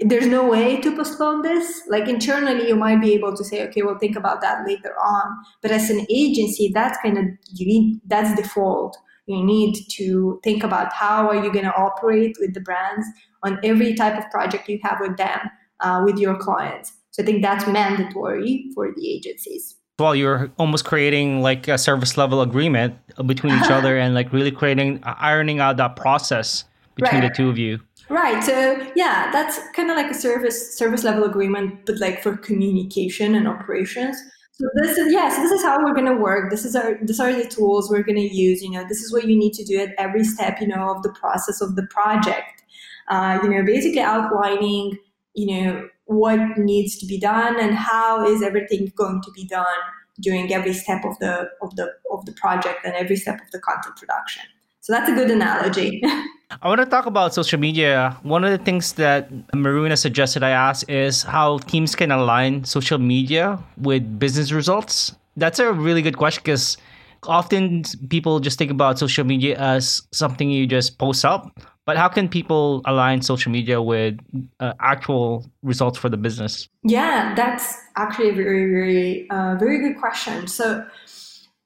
there's 0.00 0.26
no 0.26 0.46
way 0.46 0.80
to 0.80 0.94
postpone 0.94 1.42
this. 1.42 1.82
Like 1.88 2.08
internally, 2.08 2.68
you 2.68 2.76
might 2.76 3.00
be 3.00 3.14
able 3.14 3.36
to 3.36 3.44
say, 3.44 3.66
okay, 3.68 3.82
we'll 3.82 3.98
think 3.98 4.16
about 4.16 4.40
that 4.42 4.66
later 4.66 4.94
on. 5.02 5.24
But 5.60 5.70
as 5.70 5.90
an 5.90 6.06
agency, 6.08 6.70
that's 6.72 6.98
kind 7.02 7.18
of 7.18 7.24
you 7.52 7.66
need 7.66 8.00
that's 8.06 8.34
default. 8.40 8.96
You 9.26 9.44
need 9.44 9.76
to 9.90 10.40
think 10.42 10.62
about 10.64 10.92
how 10.92 11.28
are 11.28 11.44
you 11.44 11.52
going 11.52 11.66
to 11.66 11.74
operate 11.74 12.36
with 12.40 12.54
the 12.54 12.60
brands 12.60 13.06
on 13.42 13.58
every 13.62 13.94
type 13.94 14.16
of 14.16 14.30
project 14.30 14.68
you 14.68 14.78
have 14.82 14.98
with 15.00 15.16
them, 15.18 15.40
uh, 15.80 16.02
with 16.04 16.18
your 16.18 16.36
clients. 16.36 16.92
So 17.10 17.22
I 17.22 17.26
think 17.26 17.42
that's 17.42 17.66
mandatory 17.66 18.70
for 18.74 18.92
the 18.94 19.12
agencies. 19.12 19.76
Well, 19.98 20.14
you're 20.14 20.50
almost 20.58 20.84
creating 20.84 21.42
like 21.42 21.66
a 21.66 21.76
service 21.76 22.16
level 22.16 22.40
agreement 22.40 22.96
between 23.26 23.54
each 23.54 23.70
other 23.70 23.98
and 24.02 24.14
like 24.14 24.32
really 24.32 24.52
creating 24.52 25.00
ironing 25.02 25.58
out 25.58 25.76
that 25.78 25.96
process 25.96 26.64
between 26.94 27.22
right. 27.22 27.28
the 27.28 27.34
two 27.34 27.48
of 27.48 27.58
you. 27.58 27.80
Right. 28.08 28.42
So 28.42 28.90
yeah, 28.94 29.30
that's 29.32 29.58
kind 29.74 29.90
of 29.90 29.96
like 29.96 30.10
a 30.10 30.14
service 30.14 30.76
service 30.76 31.04
level 31.04 31.24
agreement, 31.24 31.84
but 31.84 31.98
like 31.98 32.22
for 32.22 32.36
communication 32.36 33.34
and 33.34 33.46
operations. 33.46 34.16
So 34.52 34.66
this 34.82 34.96
is 34.96 35.12
yeah, 35.12 35.28
so 35.28 35.42
this 35.42 35.52
is 35.52 35.62
how 35.62 35.78
we're 35.84 35.94
gonna 35.94 36.16
work. 36.16 36.50
This 36.50 36.64
is 36.64 36.74
our 36.74 36.98
these 37.02 37.20
are 37.20 37.32
the 37.32 37.46
tools 37.46 37.90
we're 37.90 38.02
gonna 38.02 38.20
use. 38.20 38.62
You 38.62 38.70
know, 38.70 38.84
this 38.88 39.02
is 39.02 39.12
what 39.12 39.24
you 39.24 39.36
need 39.36 39.52
to 39.54 39.64
do 39.64 39.78
at 39.78 39.94
every 39.98 40.24
step, 40.24 40.60
you 40.60 40.66
know, 40.66 40.90
of 40.90 41.02
the 41.02 41.12
process 41.12 41.60
of 41.60 41.76
the 41.76 41.86
project. 41.88 42.62
Uh, 43.08 43.38
you 43.42 43.48
know, 43.48 43.62
basically 43.64 44.00
outlining, 44.00 44.98
you 45.38 45.46
know, 45.46 45.88
what 46.06 46.40
needs 46.56 46.98
to 46.98 47.06
be 47.06 47.18
done 47.18 47.60
and 47.60 47.74
how 47.74 48.26
is 48.26 48.42
everything 48.42 48.92
going 48.96 49.22
to 49.22 49.30
be 49.32 49.46
done 49.46 49.82
during 50.20 50.52
every 50.52 50.72
step 50.72 51.04
of 51.04 51.16
the 51.20 51.48
of 51.62 51.76
the 51.76 51.86
of 52.10 52.24
the 52.26 52.32
project 52.32 52.80
and 52.84 52.94
every 52.94 53.14
step 53.14 53.40
of 53.40 53.48
the 53.52 53.60
content 53.60 53.94
production. 53.96 54.42
So 54.80 54.92
that's 54.92 55.08
a 55.08 55.14
good 55.14 55.30
analogy. 55.30 56.02
I 56.62 56.66
want 56.66 56.80
to 56.80 56.86
talk 56.86 57.06
about 57.06 57.34
social 57.34 57.60
media. 57.60 58.16
One 58.22 58.42
of 58.42 58.50
the 58.50 58.58
things 58.58 58.94
that 58.94 59.30
Maruna 59.52 59.98
suggested 59.98 60.42
I 60.42 60.50
ask 60.50 60.88
is 60.88 61.22
how 61.22 61.58
teams 61.58 61.94
can 61.94 62.10
align 62.10 62.64
social 62.64 62.98
media 62.98 63.62
with 63.76 64.18
business 64.18 64.50
results. 64.50 65.14
That's 65.36 65.58
a 65.58 65.72
really 65.72 66.00
good 66.00 66.16
question 66.16 66.40
because 66.42 66.78
often 67.24 67.84
people 68.08 68.40
just 68.40 68.58
think 68.58 68.70
about 68.70 68.98
social 68.98 69.24
media 69.24 69.58
as 69.58 70.02
something 70.12 70.50
you 70.50 70.66
just 70.66 70.98
post 70.98 71.24
up. 71.24 71.52
But 71.88 71.96
how 71.96 72.08
can 72.08 72.28
people 72.28 72.82
align 72.84 73.22
social 73.22 73.50
media 73.50 73.80
with 73.80 74.18
uh, 74.60 74.74
actual 74.78 75.46
results 75.62 75.96
for 75.96 76.10
the 76.10 76.18
business? 76.18 76.68
Yeah, 76.84 77.34
that's 77.34 77.76
actually 77.96 78.28
a 78.28 78.34
very, 78.34 78.70
very, 78.70 79.30
uh, 79.30 79.56
very 79.58 79.78
good 79.78 79.98
question. 79.98 80.48
So, 80.48 80.86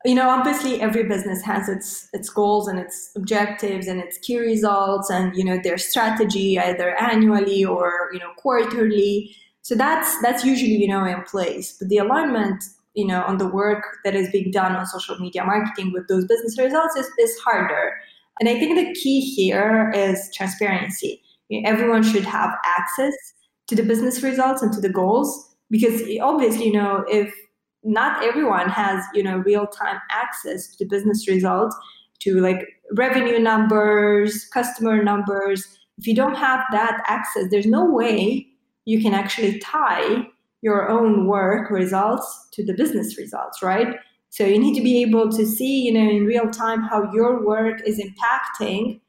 you 0.05 0.17
know 0.17 0.29
obviously 0.29 0.81
every 0.81 1.05
business 1.05 1.43
has 1.43 1.69
its 1.69 2.09
its 2.13 2.29
goals 2.29 2.67
and 2.67 2.77
its 2.77 3.13
objectives 3.15 3.87
and 3.87 4.01
its 4.01 4.19
key 4.19 4.37
results 4.37 5.09
and 5.11 5.37
you 5.37 5.45
know 5.45 5.61
their 5.63 5.79
strategy 5.79 6.59
either 6.59 6.97
annually 6.97 7.65
or 7.65 8.11
you 8.13 8.19
know 8.19 8.33
quarterly 8.37 9.33
so 9.61 9.77
that's 9.77 10.21
that's 10.21 10.45
usually 10.45 10.73
you 10.73 10.89
know 10.89 11.05
in 11.05 11.23
place 11.23 11.77
but 11.79 11.89
the 11.89 11.99
alignment 11.99 12.65
you 12.95 13.07
know 13.07 13.23
on 13.23 13.39
the 13.39 13.47
work 13.47 13.85
that 14.05 14.17
is 14.17 14.29
being 14.33 14.51
done 14.51 14.75
on 14.75 14.85
social 14.87 15.17
media 15.21 15.45
marketing 15.45 15.93
with 15.93 16.09
those 16.09 16.25
business 16.27 16.59
results 16.59 16.97
is, 16.97 17.09
is 17.21 17.39
harder 17.39 17.95
and 18.41 18.49
i 18.49 18.59
think 18.59 18.77
the 18.77 18.95
key 18.95 19.21
here 19.21 19.93
is 19.95 20.31
transparency. 20.35 21.23
You 21.49 21.61
know, 21.61 21.69
everyone 21.69 22.03
should 22.03 22.25
have 22.25 22.51
access 22.65 23.15
to 23.67 23.77
the 23.77 23.83
business 23.83 24.23
results 24.23 24.63
and 24.63 24.73
to 24.73 24.81
the 24.81 24.89
goals 24.89 25.55
because 25.71 26.03
obviously 26.21 26.67
you 26.67 26.73
know 26.73 27.05
if 27.11 27.35
not 27.83 28.23
everyone 28.23 28.69
has 28.69 29.05
you 29.15 29.23
know 29.23 29.39
real 29.39 29.67
time 29.67 29.99
access 30.11 30.69
to 30.69 30.85
the 30.85 30.89
business 30.89 31.27
results 31.29 31.77
to 32.21 32.41
like 32.41 32.67
revenue 32.93 33.39
numbers 33.39 34.45
customer 34.53 35.03
numbers 35.03 35.79
if 35.99 36.07
you 36.07 36.15
don't 36.15 36.37
have 36.37 36.61
that 36.71 37.03
access 37.07 37.45
there's 37.51 37.67
no 37.67 37.85
way 37.85 38.47
you 38.85 39.01
can 39.01 39.15
actually 39.15 39.59
tie 39.59 40.27
your 40.61 40.89
own 40.89 41.27
work 41.27 41.71
results 41.71 42.49
to 42.53 42.65
the 42.65 42.75
business 42.75 43.19
results 43.19 43.63
right 43.63 43.97
so 44.33 44.47
you 44.47 44.59
need 44.59 44.75
to 44.75 44.83
be 44.83 45.03
able 45.03 45.31
to 45.31 45.47
see 45.47 45.83
you 45.83 45.93
know 45.93 46.09
in 46.11 46.25
real 46.25 46.51
time 46.51 46.83
how 46.83 47.13
your 47.13 47.45
work 47.45 47.81
is 47.87 48.01
impacting 48.01 49.01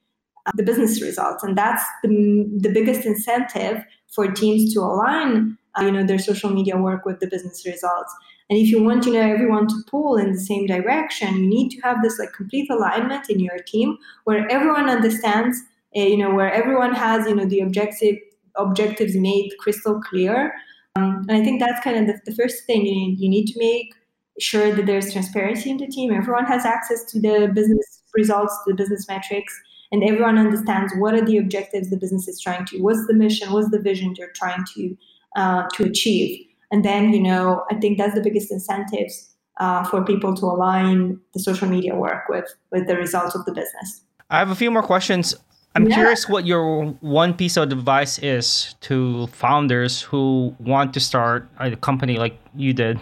uh, 0.45 0.51
the 0.55 0.63
business 0.63 1.01
results 1.01 1.43
and 1.43 1.57
that's 1.57 1.83
the, 2.03 2.45
the 2.57 2.69
biggest 2.69 3.05
incentive 3.05 3.83
for 4.13 4.31
teams 4.31 4.73
to 4.73 4.79
align 4.81 5.57
uh, 5.79 5.83
you 5.83 5.91
know 5.91 6.05
their 6.05 6.19
social 6.19 6.49
media 6.49 6.77
work 6.77 7.05
with 7.05 7.19
the 7.19 7.27
business 7.27 7.65
results 7.65 8.13
and 8.49 8.59
if 8.59 8.69
you 8.69 8.83
want, 8.83 9.05
you 9.05 9.13
know, 9.13 9.21
everyone 9.21 9.67
to 9.67 9.75
pull 9.89 10.17
in 10.17 10.31
the 10.31 10.39
same 10.39 10.67
direction, 10.67 11.43
you 11.43 11.49
need 11.49 11.69
to 11.71 11.81
have 11.81 12.03
this 12.03 12.19
like 12.19 12.33
complete 12.33 12.69
alignment 12.69 13.29
in 13.29 13.39
your 13.39 13.57
team 13.59 13.97
where 14.25 14.47
everyone 14.51 14.89
understands, 14.89 15.57
uh, 15.95 16.01
you 16.01 16.17
know, 16.17 16.33
where 16.33 16.51
everyone 16.51 16.93
has, 16.93 17.27
you 17.27 17.35
know, 17.35 17.45
the 17.45 17.61
objective 17.61 18.17
objectives 18.55 19.15
made 19.15 19.51
crystal 19.59 19.99
clear. 20.01 20.53
Um, 20.95 21.25
and 21.27 21.31
I 21.31 21.43
think 21.43 21.59
that's 21.59 21.83
kind 21.83 21.97
of 21.97 22.05
the, 22.07 22.31
the 22.31 22.35
first 22.35 22.65
thing 22.65 22.85
you. 22.85 23.15
You 23.17 23.29
need 23.29 23.47
to 23.47 23.57
make 23.57 23.95
sure 24.39 24.73
that 24.73 24.85
there's 24.85 25.11
transparency 25.11 25.69
in 25.69 25.77
the 25.77 25.87
team. 25.87 26.11
Everyone 26.11 26.45
has 26.45 26.65
access 26.65 27.03
to 27.11 27.19
the 27.19 27.51
business 27.53 28.01
results, 28.15 28.57
the 28.65 28.73
business 28.73 29.07
metrics, 29.07 29.53
and 29.91 30.03
everyone 30.03 30.37
understands 30.37 30.93
what 30.97 31.13
are 31.13 31.23
the 31.23 31.37
objectives 31.37 31.89
the 31.89 31.97
business 31.97 32.27
is 32.27 32.41
trying 32.41 32.65
to. 32.65 32.79
What's 32.79 33.05
the 33.07 33.13
mission? 33.13 33.51
What's 33.51 33.69
the 33.69 33.79
vision 33.79 34.13
they're 34.17 34.33
trying 34.35 34.65
to 34.75 34.97
uh, 35.35 35.63
to 35.75 35.83
achieve? 35.83 36.45
And 36.71 36.83
then, 36.83 37.13
you 37.13 37.21
know, 37.21 37.63
I 37.69 37.75
think 37.75 37.99
that's 37.99 38.15
the 38.15 38.21
biggest 38.21 38.51
incentives 38.51 39.29
uh, 39.59 39.83
for 39.83 40.03
people 40.03 40.33
to 40.35 40.45
align 40.45 41.19
the 41.33 41.39
social 41.39 41.67
media 41.67 41.95
work 41.95 42.23
with 42.29 42.55
with 42.71 42.87
the 42.87 42.97
results 42.97 43.35
of 43.35 43.45
the 43.45 43.53
business. 43.53 44.01
I 44.29 44.39
have 44.39 44.49
a 44.49 44.55
few 44.55 44.71
more 44.71 44.81
questions. 44.81 45.35
I'm 45.75 45.87
yeah. 45.87 45.95
curious 45.95 46.29
what 46.29 46.45
your 46.45 46.85
one 47.01 47.33
piece 47.33 47.57
of 47.57 47.71
advice 47.71 48.19
is 48.19 48.75
to 48.81 49.27
founders 49.27 50.01
who 50.01 50.55
want 50.59 50.93
to 50.93 50.99
start 50.99 51.49
a 51.59 51.75
company 51.75 52.17
like 52.17 52.39
you 52.55 52.73
did. 52.73 52.99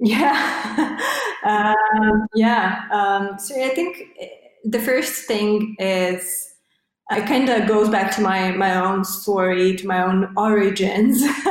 Yeah, 0.00 0.98
um, 1.44 2.26
yeah. 2.34 2.86
Um, 2.90 3.38
so 3.38 3.54
I 3.62 3.68
think 3.68 3.98
the 4.64 4.80
first 4.80 5.26
thing 5.26 5.76
is 5.78 6.48
it 7.10 7.26
kind 7.26 7.48
of 7.48 7.68
goes 7.68 7.88
back 7.90 8.14
to 8.16 8.22
my 8.22 8.52
my 8.52 8.74
own 8.76 9.04
story, 9.04 9.76
to 9.76 9.86
my 9.86 10.02
own 10.02 10.32
origins 10.36 11.22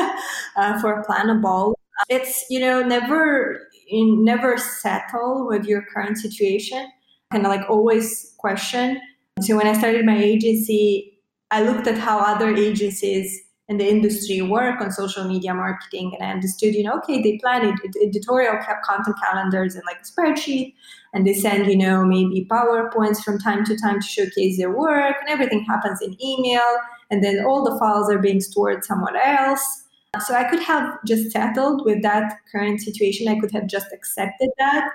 uh, 0.57 0.79
for 0.81 1.03
Planable. 1.07 1.75
It's 2.09 2.45
you 2.49 2.59
know 2.59 2.81
never 2.81 3.67
never 3.91 4.57
settle 4.57 5.47
with 5.47 5.65
your 5.65 5.83
current 5.93 6.17
situation, 6.17 6.87
kind 7.31 7.45
of 7.45 7.51
like 7.51 7.69
always 7.69 8.33
question. 8.39 8.99
So 9.41 9.55
when 9.55 9.67
I 9.67 9.77
started 9.77 10.05
my 10.05 10.17
agency, 10.17 11.19
I 11.51 11.61
looked 11.63 11.87
at 11.87 11.97
how 11.97 12.19
other 12.19 12.55
agencies 12.55 13.41
in 13.69 13.77
the 13.77 13.87
industry 13.87 14.41
work 14.41 14.81
on 14.81 14.91
social 14.91 15.23
media 15.25 15.53
marketing 15.53 16.11
and 16.15 16.27
I 16.27 16.31
understood, 16.33 16.73
you 16.73 16.83
know, 16.83 16.93
okay, 16.97 17.21
they 17.21 17.37
plan 17.37 17.65
ed- 17.65 18.01
editorial 18.03 18.57
content 18.83 19.15
calendars 19.23 19.75
and 19.75 19.83
like 19.85 19.99
a 20.01 20.03
spreadsheet 20.03 20.73
and 21.13 21.25
they 21.25 21.35
send, 21.35 21.67
you 21.67 21.77
know, 21.77 22.03
maybe 22.03 22.47
PowerPoints 22.49 23.23
from 23.23 23.37
time 23.37 23.63
to 23.65 23.77
time 23.77 24.01
to 24.01 24.07
showcase 24.07 24.57
their 24.57 24.71
work 24.71 25.15
and 25.21 25.29
everything 25.29 25.63
happens 25.65 26.01
in 26.01 26.17
email 26.21 26.77
and 27.11 27.23
then 27.23 27.45
all 27.45 27.63
the 27.63 27.77
files 27.77 28.11
are 28.11 28.17
being 28.17 28.41
stored 28.41 28.83
somewhere 28.83 29.15
else. 29.15 29.85
So 30.25 30.33
I 30.33 30.45
could 30.45 30.63
have 30.63 30.97
just 31.05 31.31
settled 31.31 31.85
with 31.85 32.01
that 32.01 32.33
current 32.51 32.81
situation. 32.81 33.27
I 33.27 33.39
could 33.39 33.51
have 33.51 33.67
just 33.67 33.93
accepted 33.93 34.49
that. 34.57 34.89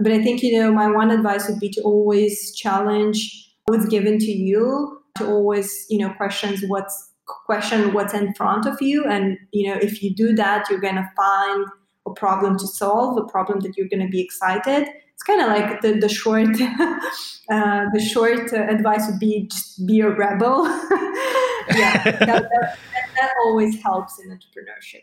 But 0.00 0.12
I 0.12 0.22
think, 0.22 0.42
you 0.42 0.60
know, 0.60 0.70
my 0.70 0.86
one 0.86 1.10
advice 1.10 1.48
would 1.48 1.58
be 1.58 1.70
to 1.70 1.80
always 1.80 2.54
challenge 2.54 3.50
what's 3.64 3.86
given 3.86 4.18
to 4.18 4.30
you, 4.30 5.02
to 5.16 5.26
always, 5.26 5.86
you 5.88 5.98
know, 5.98 6.12
questions 6.12 6.62
what's 6.68 7.07
question 7.46 7.92
what's 7.92 8.14
in 8.14 8.34
front 8.34 8.66
of 8.66 8.80
you. 8.80 9.04
And 9.04 9.38
you 9.52 9.68
know 9.68 9.78
if 9.80 10.02
you 10.02 10.14
do 10.14 10.34
that 10.36 10.68
you're 10.70 10.80
going 10.80 10.96
to 10.96 11.08
find 11.16 11.66
a 12.06 12.10
problem 12.14 12.58
to 12.58 12.66
solve 12.66 13.18
a 13.18 13.24
problem 13.24 13.60
that 13.60 13.76
you're 13.76 13.88
going 13.88 14.04
to 14.04 14.08
be 14.08 14.20
excited. 14.20 14.88
It's 15.12 15.22
kind 15.24 15.40
of 15.40 15.48
like 15.48 15.80
the, 15.80 15.94
the 15.94 16.08
short 16.08 16.48
uh, 17.50 17.84
the 17.92 18.00
short 18.00 18.52
uh, 18.52 18.62
advice 18.68 19.06
would 19.10 19.18
be 19.18 19.48
just 19.50 19.86
be 19.86 20.00
a 20.00 20.10
rebel. 20.10 20.64
Yeah 21.76 22.02
that, 22.02 22.48
that, 22.48 22.78
that 23.16 23.34
always 23.44 23.80
helps 23.82 24.18
in 24.18 24.30
entrepreneurship. 24.30 25.02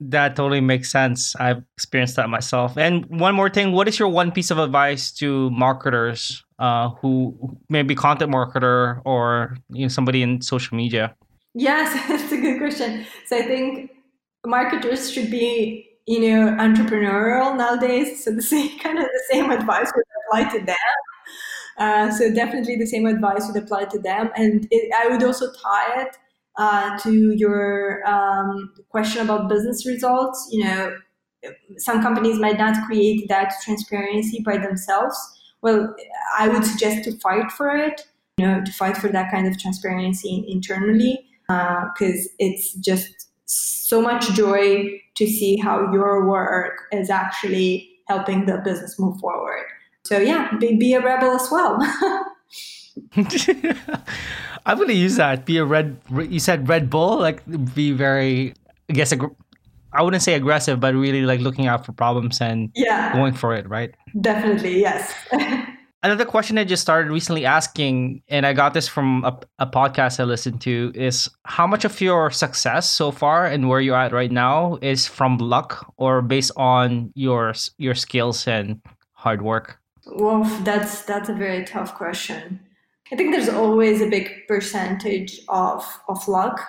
That 0.00 0.34
totally 0.34 0.60
makes 0.60 0.90
sense. 0.90 1.36
I've 1.36 1.62
experienced 1.76 2.16
that 2.16 2.28
myself. 2.28 2.76
And 2.76 3.06
one 3.06 3.34
more 3.34 3.48
thing 3.48 3.72
what 3.72 3.88
is 3.88 3.98
your 3.98 4.08
one 4.08 4.32
piece 4.32 4.50
of 4.50 4.58
advice 4.58 5.12
to 5.12 5.50
marketers 5.50 6.44
uh, 6.58 6.90
who 7.00 7.36
maybe 7.68 7.94
content 7.94 8.32
marketer 8.32 9.00
or 9.04 9.56
you 9.68 9.82
know 9.82 9.88
somebody 9.88 10.22
in 10.22 10.40
social 10.40 10.76
media 10.76 11.14
Yes, 11.54 11.92
that's 12.08 12.32
a 12.32 12.36
good 12.40 12.58
question. 12.58 13.06
So 13.26 13.36
I 13.38 13.42
think 13.42 13.90
marketers 14.46 15.10
should 15.10 15.30
be, 15.30 15.88
you 16.06 16.20
know, 16.20 16.52
entrepreneurial 16.56 17.56
nowadays. 17.56 18.24
So 18.24 18.32
the 18.32 18.42
same 18.54 18.78
kind 18.78 18.98
of 18.98 19.04
the 19.04 19.24
same 19.30 19.50
advice 19.50 19.90
would 19.94 20.04
apply 20.26 20.58
to 20.58 20.64
them. 20.64 20.76
Uh, 21.78 22.10
so 22.10 22.32
definitely 22.32 22.76
the 22.76 22.86
same 22.86 23.06
advice 23.06 23.46
would 23.48 23.62
apply 23.62 23.84
to 23.86 23.98
them, 23.98 24.30
and 24.36 24.68
it, 24.70 24.92
I 24.94 25.08
would 25.08 25.22
also 25.22 25.50
tie 25.52 26.02
it 26.02 26.16
uh, 26.58 26.98
to 26.98 27.32
your 27.32 28.06
um, 28.06 28.72
question 28.90 29.22
about 29.22 29.48
business 29.48 29.86
results. 29.86 30.48
You 30.52 30.64
know, 30.64 30.96
some 31.78 32.02
companies 32.02 32.38
might 32.38 32.58
not 32.58 32.86
create 32.86 33.28
that 33.28 33.54
transparency 33.64 34.42
by 34.44 34.58
themselves. 34.58 35.16
Well, 35.62 35.94
I 36.38 36.48
would 36.48 36.64
suggest 36.64 37.04
to 37.04 37.18
fight 37.20 37.50
for 37.52 37.74
it. 37.74 38.06
You 38.38 38.46
know, 38.46 38.64
to 38.64 38.72
fight 38.72 38.96
for 38.96 39.08
that 39.08 39.30
kind 39.30 39.46
of 39.46 39.58
transparency 39.58 40.44
internally 40.48 41.26
because 41.94 42.26
uh, 42.26 42.38
it's 42.38 42.74
just 42.74 43.28
so 43.46 44.00
much 44.00 44.32
joy 44.34 45.00
to 45.16 45.26
see 45.26 45.56
how 45.56 45.92
your 45.92 46.26
work 46.26 46.80
is 46.92 47.10
actually 47.10 47.90
helping 48.08 48.46
the 48.46 48.58
business 48.58 48.98
move 48.98 49.18
forward. 49.20 49.66
So 50.04 50.18
yeah, 50.18 50.56
be, 50.58 50.76
be 50.76 50.94
a 50.94 51.00
rebel 51.00 51.32
as 51.32 51.48
well. 51.50 51.78
I'm 54.66 54.78
gonna 54.78 54.92
use 54.92 55.16
that. 55.16 55.44
Be 55.44 55.58
a 55.58 55.64
red. 55.64 55.96
You 56.10 56.40
said 56.40 56.68
Red 56.68 56.90
Bull. 56.90 57.18
Like 57.18 57.42
be 57.74 57.92
very. 57.92 58.54
I 58.88 58.92
guess 58.92 59.12
I 59.92 60.02
wouldn't 60.02 60.22
say 60.22 60.34
aggressive, 60.34 60.80
but 60.80 60.94
really 60.94 61.22
like 61.22 61.40
looking 61.40 61.66
out 61.66 61.86
for 61.86 61.92
problems 61.92 62.40
and 62.40 62.70
yeah, 62.74 63.12
going 63.12 63.34
for 63.34 63.54
it. 63.54 63.68
Right. 63.68 63.94
Definitely 64.20 64.80
yes. 64.80 65.14
Another 66.04 66.24
question 66.24 66.58
I 66.58 66.64
just 66.64 66.82
started 66.82 67.12
recently 67.12 67.46
asking, 67.46 68.22
and 68.26 68.44
I 68.44 68.54
got 68.54 68.74
this 68.74 68.88
from 68.88 69.24
a, 69.24 69.38
a, 69.60 69.66
podcast 69.68 70.18
I 70.18 70.24
listened 70.24 70.60
to, 70.62 70.90
is 70.96 71.30
how 71.44 71.64
much 71.64 71.84
of 71.84 72.00
your 72.00 72.28
success 72.32 72.90
so 72.90 73.12
far 73.12 73.46
and 73.46 73.68
where 73.68 73.80
you're 73.80 73.96
at 73.96 74.12
right 74.12 74.32
now 74.32 74.78
is 74.82 75.06
from 75.06 75.38
luck 75.38 75.92
or 75.98 76.20
based 76.20 76.50
on 76.56 77.12
your 77.14 77.54
your 77.78 77.94
skills 77.94 78.48
and 78.48 78.80
hard 79.12 79.42
work? 79.42 79.78
Well, 80.04 80.42
that's 80.64 81.02
that's 81.02 81.28
a 81.28 81.34
very 81.34 81.64
tough 81.64 81.94
question. 81.94 82.58
I 83.12 83.16
think 83.16 83.32
there's 83.32 83.48
always 83.48 84.00
a 84.00 84.08
big 84.08 84.48
percentage 84.48 85.38
of 85.48 85.86
of 86.08 86.26
luck 86.26 86.60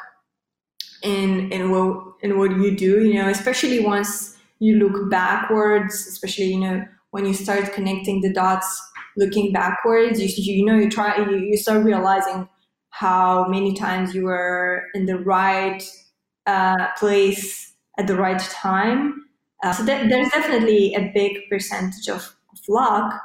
in 1.02 1.52
in 1.52 1.72
what 1.72 2.18
in 2.22 2.38
what 2.38 2.52
you 2.52 2.78
do. 2.78 3.04
You 3.04 3.16
know, 3.16 3.30
especially 3.30 3.80
once 3.80 4.38
you 4.60 4.76
look 4.76 5.10
backwards, 5.10 6.06
especially 6.06 6.54
you 6.54 6.60
know 6.60 6.86
when 7.10 7.26
you 7.26 7.34
start 7.34 7.74
connecting 7.74 8.22
the 8.22 8.32
dots 8.32 8.80
looking 9.18 9.52
backwards, 9.52 10.20
you, 10.20 10.54
you 10.54 10.66
know, 10.66 10.76
you 10.76 10.90
try, 10.90 11.18
you, 11.18 11.38
you 11.38 11.58
start 11.58 11.84
realizing 11.84 12.48
how 12.90 13.48
many 13.48 13.74
times 13.74 14.14
you 14.14 14.26
were 14.26 14.84
in 14.94 15.06
the 15.06 15.18
right 15.18 15.84
uh, 16.46 16.88
place 16.98 17.74
at 17.98 18.08
the 18.08 18.16
right 18.16 18.40
time. 18.40 19.26
Uh, 19.64 19.72
so 19.72 19.86
th- 19.86 20.10
there's 20.10 20.30
definitely 20.30 20.94
a 20.94 21.12
big 21.14 21.38
percentage 21.50 22.08
of, 22.08 22.36
of 22.52 22.60
luck. 22.68 23.20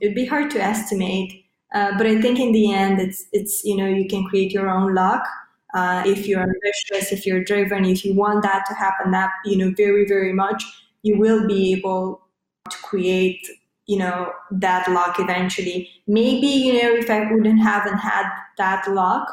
It'd 0.00 0.14
be 0.14 0.26
hard 0.26 0.50
to 0.52 0.62
estimate, 0.62 1.44
uh, 1.74 1.96
but 1.98 2.06
I 2.06 2.20
think 2.20 2.38
in 2.38 2.52
the 2.52 2.72
end, 2.72 3.00
it's 3.00 3.26
it's 3.32 3.62
you 3.64 3.76
know 3.76 3.86
you 3.86 4.08
can 4.08 4.24
create 4.24 4.52
your 4.52 4.70
own 4.70 4.94
luck 4.94 5.26
uh, 5.74 6.02
if 6.06 6.26
you're 6.26 6.42
ambitious, 6.42 7.12
if 7.12 7.26
you're 7.26 7.44
driven, 7.44 7.84
if 7.84 8.04
you 8.04 8.14
want 8.14 8.42
that 8.42 8.64
to 8.68 8.74
happen, 8.74 9.12
that 9.12 9.30
you 9.44 9.56
know 9.56 9.72
very 9.76 10.06
very 10.06 10.32
much, 10.32 10.64
you 11.02 11.18
will 11.18 11.46
be 11.46 11.72
able 11.72 12.20
to 12.70 12.76
create 12.78 13.46
you 13.86 13.98
know 13.98 14.32
that 14.50 14.88
luck 14.90 15.16
eventually. 15.18 15.88
Maybe 16.06 16.46
you 16.46 16.72
know 16.74 16.94
if 16.94 17.10
i 17.10 17.30
wouldn't 17.30 17.62
haven't 17.62 17.98
had 17.98 18.26
that 18.58 18.88
luck 18.90 19.28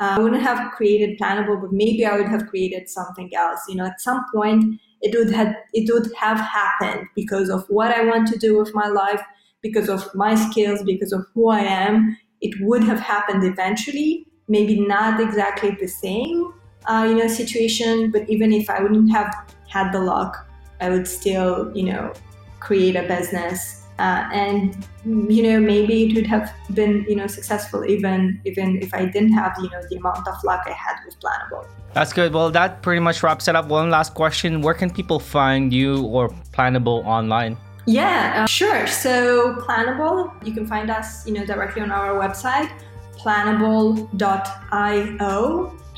uh, 0.00 0.16
i 0.16 0.18
wouldn't 0.18 0.42
have 0.42 0.72
created 0.72 1.18
planable 1.18 1.60
but 1.60 1.72
maybe 1.72 2.04
i 2.06 2.16
would 2.16 2.28
have 2.28 2.46
created 2.46 2.88
something 2.88 3.30
else. 3.34 3.60
You 3.68 3.76
know 3.76 3.86
at 3.86 4.00
some 4.00 4.24
point 4.34 4.80
it 5.00 5.16
would 5.16 5.34
have 5.34 5.54
it 5.72 5.92
would 5.92 6.12
have 6.16 6.38
happened 6.38 7.06
because 7.14 7.48
of 7.48 7.64
what 7.68 7.90
i 7.90 8.04
want 8.04 8.28
to 8.28 8.38
do 8.38 8.58
with 8.58 8.74
my 8.74 8.88
life 8.88 9.22
because 9.62 9.88
of 9.88 10.12
my 10.14 10.34
skills 10.34 10.82
because 10.82 11.12
of 11.12 11.26
who 11.34 11.48
i 11.48 11.60
am. 11.60 12.16
It 12.40 12.54
would 12.60 12.82
have 12.82 12.98
happened 12.98 13.44
eventually 13.44 14.26
maybe 14.48 14.80
not 14.80 15.20
exactly 15.20 15.70
the 15.80 15.86
same 15.86 16.52
uh, 16.86 17.06
you 17.08 17.14
know 17.14 17.28
situation 17.28 18.10
but 18.10 18.28
even 18.28 18.52
if 18.52 18.68
i 18.68 18.80
wouldn't 18.82 19.10
have 19.10 19.32
had 19.68 19.92
the 19.92 20.00
luck 20.00 20.48
i 20.80 20.90
would 20.90 21.06
still 21.06 21.70
you 21.76 21.84
know 21.84 22.12
create 22.60 22.96
a 22.96 23.02
business 23.02 23.81
uh, 23.98 24.28
and 24.32 24.86
you 25.04 25.42
know 25.42 25.60
maybe 25.60 26.04
it 26.04 26.14
would 26.14 26.26
have 26.26 26.52
been 26.74 27.04
you 27.08 27.16
know 27.16 27.26
successful 27.26 27.84
even 27.84 28.40
even 28.44 28.80
if 28.82 28.94
I 28.94 29.04
didn't 29.04 29.32
have 29.32 29.54
you 29.58 29.68
know 29.70 29.82
the 29.90 29.96
amount 29.96 30.26
of 30.26 30.42
luck 30.44 30.62
I 30.66 30.72
had 30.72 30.96
with 31.04 31.18
Planable. 31.20 31.66
That's 31.92 32.12
good. 32.12 32.32
Well, 32.32 32.50
that 32.50 32.80
pretty 32.80 33.00
much 33.00 33.22
wraps 33.22 33.48
it 33.48 33.56
up. 33.56 33.66
One 33.66 33.90
last 33.90 34.14
question: 34.14 34.62
Where 34.62 34.74
can 34.74 34.90
people 34.90 35.18
find 35.20 35.72
you 35.72 36.06
or 36.06 36.30
Planable 36.52 37.04
online? 37.04 37.56
Yeah, 37.84 38.44
uh, 38.44 38.46
sure. 38.46 38.86
So 38.86 39.56
Planable, 39.56 40.32
you 40.46 40.54
can 40.54 40.66
find 40.66 40.90
us 40.90 41.26
you 41.26 41.34
know 41.34 41.44
directly 41.44 41.82
on 41.82 41.90
our 41.90 42.14
website, 42.14 42.70
planable.io, 43.18 44.08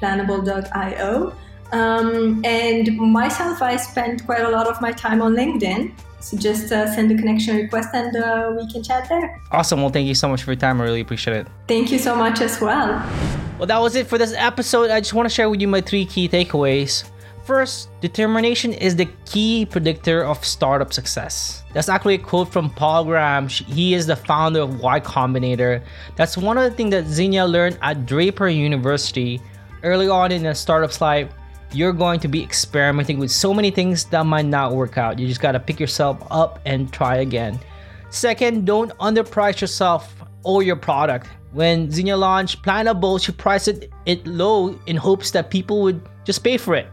planable.io. 0.00 1.32
Um, 1.72 2.42
and 2.44 2.96
myself, 2.96 3.62
I 3.62 3.76
spent 3.76 4.26
quite 4.26 4.42
a 4.42 4.48
lot 4.48 4.66
of 4.66 4.80
my 4.80 4.92
time 4.92 5.22
on 5.22 5.34
LinkedIn. 5.34 5.92
So 6.24 6.38
just 6.38 6.72
uh, 6.72 6.90
send 6.94 7.12
a 7.12 7.16
connection 7.16 7.54
request 7.56 7.90
and 7.92 8.16
uh, 8.16 8.50
we 8.56 8.66
can 8.72 8.82
chat 8.82 9.10
there. 9.10 9.42
Awesome. 9.52 9.82
Well, 9.82 9.90
thank 9.90 10.08
you 10.08 10.14
so 10.14 10.26
much 10.26 10.42
for 10.42 10.52
your 10.52 10.56
time. 10.56 10.80
I 10.80 10.84
really 10.84 11.02
appreciate 11.02 11.36
it. 11.36 11.46
Thank 11.68 11.92
you 11.92 11.98
so 11.98 12.16
much 12.16 12.40
as 12.40 12.62
well. 12.62 12.88
Well, 13.58 13.66
that 13.66 13.78
was 13.78 13.94
it 13.94 14.06
for 14.06 14.16
this 14.16 14.32
episode. 14.32 14.88
I 14.88 15.00
just 15.00 15.12
want 15.12 15.28
to 15.28 15.34
share 15.34 15.50
with 15.50 15.60
you 15.60 15.68
my 15.68 15.82
three 15.82 16.06
key 16.06 16.26
takeaways. 16.26 17.04
First, 17.44 17.90
determination 18.00 18.72
is 18.72 18.96
the 18.96 19.06
key 19.26 19.66
predictor 19.66 20.24
of 20.24 20.42
startup 20.46 20.94
success. 20.94 21.62
That's 21.74 21.90
actually 21.90 22.14
a 22.14 22.18
quote 22.18 22.50
from 22.50 22.70
Paul 22.70 23.04
Graham. 23.04 23.48
He 23.48 23.92
is 23.92 24.06
the 24.06 24.16
founder 24.16 24.60
of 24.60 24.80
Y 24.80 25.00
Combinator. 25.00 25.82
That's 26.16 26.38
one 26.38 26.56
of 26.56 26.64
the 26.64 26.70
things 26.70 26.92
that 26.92 27.04
Xenia 27.04 27.44
learned 27.44 27.78
at 27.82 28.06
Draper 28.06 28.48
University. 28.48 29.42
Early 29.82 30.08
on 30.08 30.32
in 30.32 30.46
a 30.46 30.54
startup's 30.54 31.02
life, 31.02 31.28
you're 31.74 31.92
going 31.92 32.20
to 32.20 32.28
be 32.28 32.42
experimenting 32.42 33.18
with 33.18 33.30
so 33.30 33.52
many 33.52 33.70
things 33.70 34.04
that 34.06 34.24
might 34.24 34.46
not 34.46 34.74
work 34.74 34.96
out. 34.96 35.18
You 35.18 35.26
just 35.26 35.40
got 35.40 35.52
to 35.52 35.60
pick 35.60 35.80
yourself 35.80 36.22
up 36.30 36.60
and 36.64 36.92
try 36.92 37.16
again. 37.16 37.58
Second, 38.10 38.64
don't 38.64 38.96
underprice 38.98 39.60
yourself 39.60 40.14
or 40.44 40.62
your 40.62 40.76
product. 40.76 41.28
When 41.52 41.90
Xenia 41.90 42.16
launched 42.16 42.62
Planable, 42.62 43.22
she 43.22 43.32
priced 43.32 43.68
it, 43.68 43.90
it 44.06 44.26
low 44.26 44.78
in 44.86 44.96
hopes 44.96 45.30
that 45.32 45.50
people 45.50 45.82
would 45.82 46.00
just 46.24 46.44
pay 46.44 46.56
for 46.56 46.74
it. 46.74 46.86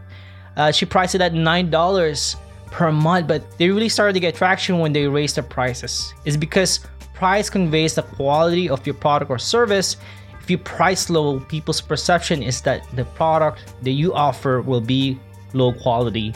Uh, 0.56 0.72
she 0.72 0.84
priced 0.84 1.14
it 1.14 1.20
at 1.20 1.32
$9 1.32 2.36
per 2.66 2.92
month, 2.92 3.26
but 3.28 3.58
they 3.58 3.68
really 3.68 3.88
started 3.88 4.14
to 4.14 4.20
get 4.20 4.34
traction 4.34 4.78
when 4.78 4.92
they 4.92 5.06
raised 5.06 5.36
the 5.36 5.42
prices. 5.42 6.12
It's 6.24 6.36
because 6.36 6.80
price 7.14 7.48
conveys 7.48 7.94
the 7.94 8.02
quality 8.02 8.68
of 8.68 8.84
your 8.86 8.94
product 8.94 9.30
or 9.30 9.38
service. 9.38 9.96
If 10.42 10.50
you 10.50 10.58
price 10.58 11.08
low, 11.08 11.38
people's 11.38 11.80
perception 11.80 12.42
is 12.42 12.60
that 12.62 12.84
the 12.96 13.04
product 13.04 13.62
that 13.82 13.92
you 13.92 14.12
offer 14.12 14.60
will 14.60 14.80
be 14.80 15.20
low 15.52 15.72
quality. 15.72 16.34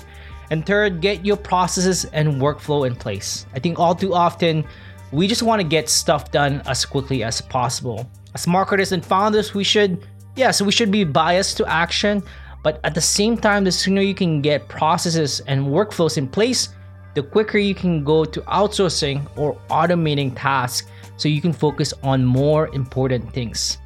And 0.53 0.65
third, 0.65 1.01
get 1.01 1.27
your 1.27 1.37
processes 1.37 2.05
and 2.13 2.41
workflow 2.41 2.87
in 2.87 2.95
place. 2.95 3.47
I 3.53 3.59
think 3.59 3.81
all 3.81 3.97
too 3.97 4.15
often, 4.15 4.65
we 5.11 5.27
just 5.27 5.43
want 5.43 5.61
to 5.61 5.67
get 5.67 5.89
stuff 5.89 6.31
done 6.31 6.63
as 6.67 6.85
quickly 6.85 7.25
as 7.25 7.41
possible. 7.41 8.09
As 8.33 8.47
marketers 8.47 8.93
and 8.93 9.05
founders, 9.05 9.55
we 9.55 9.65
should, 9.65 10.07
yes, 10.37 10.63
we 10.63 10.71
should 10.71 10.93
be 10.93 11.03
biased 11.03 11.57
to 11.57 11.67
action, 11.67 12.23
but 12.63 12.79
at 12.85 12.95
the 12.95 13.01
same 13.01 13.37
time, 13.37 13.65
the 13.65 13.73
sooner 13.73 14.03
you 14.03 14.15
can 14.15 14.41
get 14.41 14.69
processes 14.69 15.41
and 15.49 15.67
workflows 15.67 16.17
in 16.17 16.29
place, 16.29 16.69
the 17.15 17.25
quicker 17.25 17.59
you 17.59 17.75
can 17.75 18.05
go 18.05 18.25
to 18.25 18.41
outsourcing 18.43 19.27
or 19.37 19.57
automating 19.69 20.33
tasks 20.37 20.89
so 21.17 21.29
you 21.29 21.41
can 21.41 21.53
focus 21.53 21.93
on 22.05 22.25
more 22.25 22.69
important 22.69 23.33
things. 23.33 23.79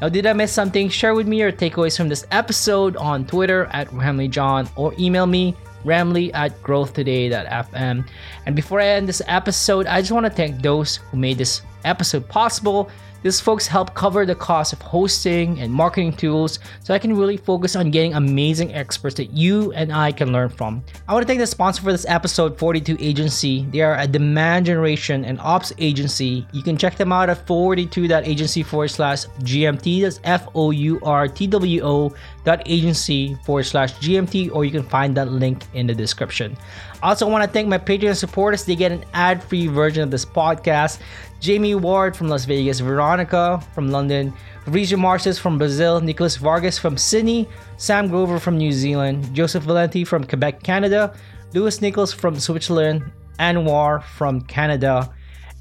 Now, 0.00 0.08
did 0.08 0.26
I 0.26 0.32
miss 0.32 0.52
something? 0.52 0.88
Share 0.88 1.14
with 1.14 1.26
me 1.26 1.38
your 1.38 1.50
takeaways 1.50 1.96
from 1.96 2.08
this 2.08 2.24
episode 2.30 2.96
on 2.96 3.26
Twitter 3.26 3.66
at 3.72 3.88
RamliJohn 3.88 4.70
or 4.76 4.94
email 4.98 5.26
me 5.26 5.56
ramli 5.84 6.30
at 6.34 6.60
growthtoday.fm. 6.62 8.08
And 8.46 8.56
before 8.56 8.80
I 8.80 8.86
end 8.86 9.08
this 9.08 9.22
episode, 9.26 9.86
I 9.86 10.00
just 10.00 10.12
want 10.12 10.26
to 10.26 10.30
thank 10.30 10.62
those 10.62 10.96
who 10.96 11.16
made 11.16 11.38
this 11.38 11.62
episode 11.84 12.28
possible. 12.28 12.90
These 13.22 13.40
folks 13.40 13.66
help 13.66 13.94
cover 13.94 14.24
the 14.24 14.34
cost 14.36 14.72
of 14.72 14.80
hosting 14.80 15.58
and 15.58 15.72
marketing 15.72 16.12
tools 16.12 16.60
so 16.84 16.94
I 16.94 17.00
can 17.00 17.16
really 17.16 17.36
focus 17.36 17.74
on 17.74 17.90
getting 17.90 18.14
amazing 18.14 18.72
experts 18.74 19.16
that 19.16 19.32
you 19.32 19.72
and 19.72 19.92
I 19.92 20.12
can 20.12 20.30
learn 20.32 20.50
from. 20.50 20.84
I 21.08 21.14
want 21.14 21.24
to 21.24 21.26
thank 21.26 21.40
the 21.40 21.46
sponsor 21.46 21.82
for 21.82 21.90
this 21.90 22.06
episode, 22.08 22.56
42 22.56 22.96
Agency. 23.00 23.66
They 23.72 23.80
are 23.80 23.98
a 23.98 24.06
demand 24.06 24.66
generation 24.66 25.24
and 25.24 25.40
ops 25.40 25.72
agency. 25.78 26.46
You 26.52 26.62
can 26.62 26.76
check 26.76 26.96
them 26.96 27.12
out 27.12 27.28
at 27.28 27.44
42.agency 27.44 28.62
forward 28.62 28.88
slash 28.88 29.26
GMT. 29.42 30.02
That's 30.02 30.20
F 30.22 30.46
O 30.54 30.70
U 30.70 31.00
R 31.02 31.26
T 31.26 31.48
W 31.48 31.82
O 31.82 32.14
dot 32.44 32.62
agency 32.66 33.34
forward 33.44 33.64
slash 33.64 33.94
GMT, 33.94 34.54
or 34.54 34.64
you 34.64 34.70
can 34.70 34.84
find 34.84 35.16
that 35.16 35.28
link 35.28 35.64
in 35.74 35.86
the 35.86 35.94
description. 35.94 36.56
Also 37.02 37.28
want 37.28 37.44
to 37.44 37.50
thank 37.50 37.68
my 37.68 37.78
Patreon 37.78 38.16
supporters. 38.16 38.64
They 38.64 38.74
get 38.74 38.92
an 38.92 39.04
ad 39.14 39.42
free 39.42 39.66
version 39.66 40.02
of 40.02 40.10
this 40.10 40.24
podcast. 40.24 41.00
Jamie 41.40 41.76
Ward 41.76 42.16
from 42.16 42.28
Las 42.28 42.44
Vegas, 42.44 42.80
Veronica 42.80 43.62
from 43.72 43.90
London, 43.90 44.32
Fabrizio 44.64 44.98
Marces 44.98 45.38
from 45.38 45.56
Brazil, 45.56 46.00
Nicholas 46.00 46.36
Vargas 46.36 46.78
from 46.78 46.96
Sydney, 46.96 47.48
Sam 47.76 48.08
Grover 48.08 48.40
from 48.40 48.58
New 48.58 48.72
Zealand, 48.72 49.32
Joseph 49.32 49.62
Valenti 49.62 50.04
from 50.04 50.24
Quebec, 50.24 50.62
Canada, 50.64 51.14
Lewis 51.54 51.80
Nichols 51.80 52.12
from 52.12 52.40
Switzerland, 52.40 53.04
Anwar 53.38 54.02
from 54.02 54.40
Canada. 54.42 55.08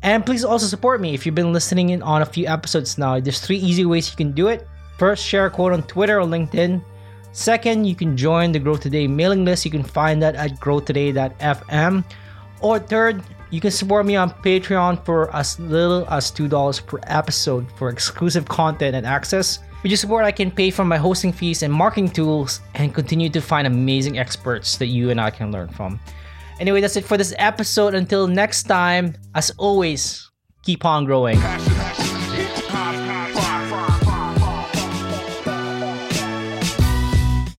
And 0.02 0.26
please 0.26 0.44
also 0.44 0.66
support 0.66 1.00
me 1.00 1.14
if 1.14 1.26
you've 1.26 1.36
been 1.36 1.54
listening 1.54 1.90
in 1.90 2.02
on 2.02 2.24
a 2.24 2.26
few 2.26 2.48
episodes 2.48 2.98
now. 2.98 3.20
There's 3.20 3.40
three 3.40 3.58
easy 3.58 3.86
ways 3.86 4.10
you 4.10 4.18
can 4.18 4.32
do 4.32 4.48
it. 4.48 4.68
First, 4.98 5.24
share 5.24 5.46
a 5.46 5.52
quote 5.52 5.74
on 5.74 5.84
Twitter 5.84 6.20
or 6.20 6.26
LinkedIn. 6.26 6.84
Second, 7.32 7.86
you 7.86 7.96
can 7.96 8.18
join 8.18 8.52
the 8.52 8.60
Grow 8.60 8.78
Today 8.78 9.08
mailing 9.08 9.46
list. 9.46 9.66
You 9.66 9.72
can 9.72 9.84
find 9.84 10.22
that 10.22 10.36
at 10.36 10.60
growtoday.fm. 10.60 12.04
Or 12.62 12.80
third, 12.80 13.24
you 13.50 13.62
can 13.62 13.72
support 13.72 14.06
me 14.06 14.16
on 14.16 14.32
Patreon 14.32 15.06
for 15.06 15.34
as 15.36 15.60
little 15.60 16.08
as 16.10 16.32
$2 16.32 16.86
per 16.86 17.00
episode 17.04 17.72
for 17.78 17.90
exclusive 17.90 18.48
content 18.48 18.96
and 18.96 19.06
access. 19.06 19.60
With 19.84 19.92
your 19.92 19.98
support, 19.98 20.26
I 20.26 20.32
can 20.32 20.52
pay 20.52 20.72
for 20.72 20.84
my 20.84 20.98
hosting 20.98 21.32
fees 21.32 21.64
and 21.64 21.72
marketing 21.72 22.10
tools 22.10 22.62
and 22.74 22.94
continue 22.94 23.30
to 23.30 23.40
find 23.40 23.68
amazing 23.68 24.18
experts 24.18 24.78
that 24.78 24.88
you 24.88 25.12
and 25.12 25.22
I 25.22 25.30
can 25.30 25.52
learn 25.52 25.70
from. 25.70 26.00
Anyway, 26.60 26.82
that's 26.82 26.96
it 26.96 27.06
for 27.06 27.18
this 27.18 27.34
episode. 27.38 27.94
Until 27.94 28.28
next 28.28 28.64
time, 28.64 29.16
as 29.36 29.52
always, 29.58 30.30
keep 30.64 30.84
on 30.84 31.06
growing. 31.06 31.40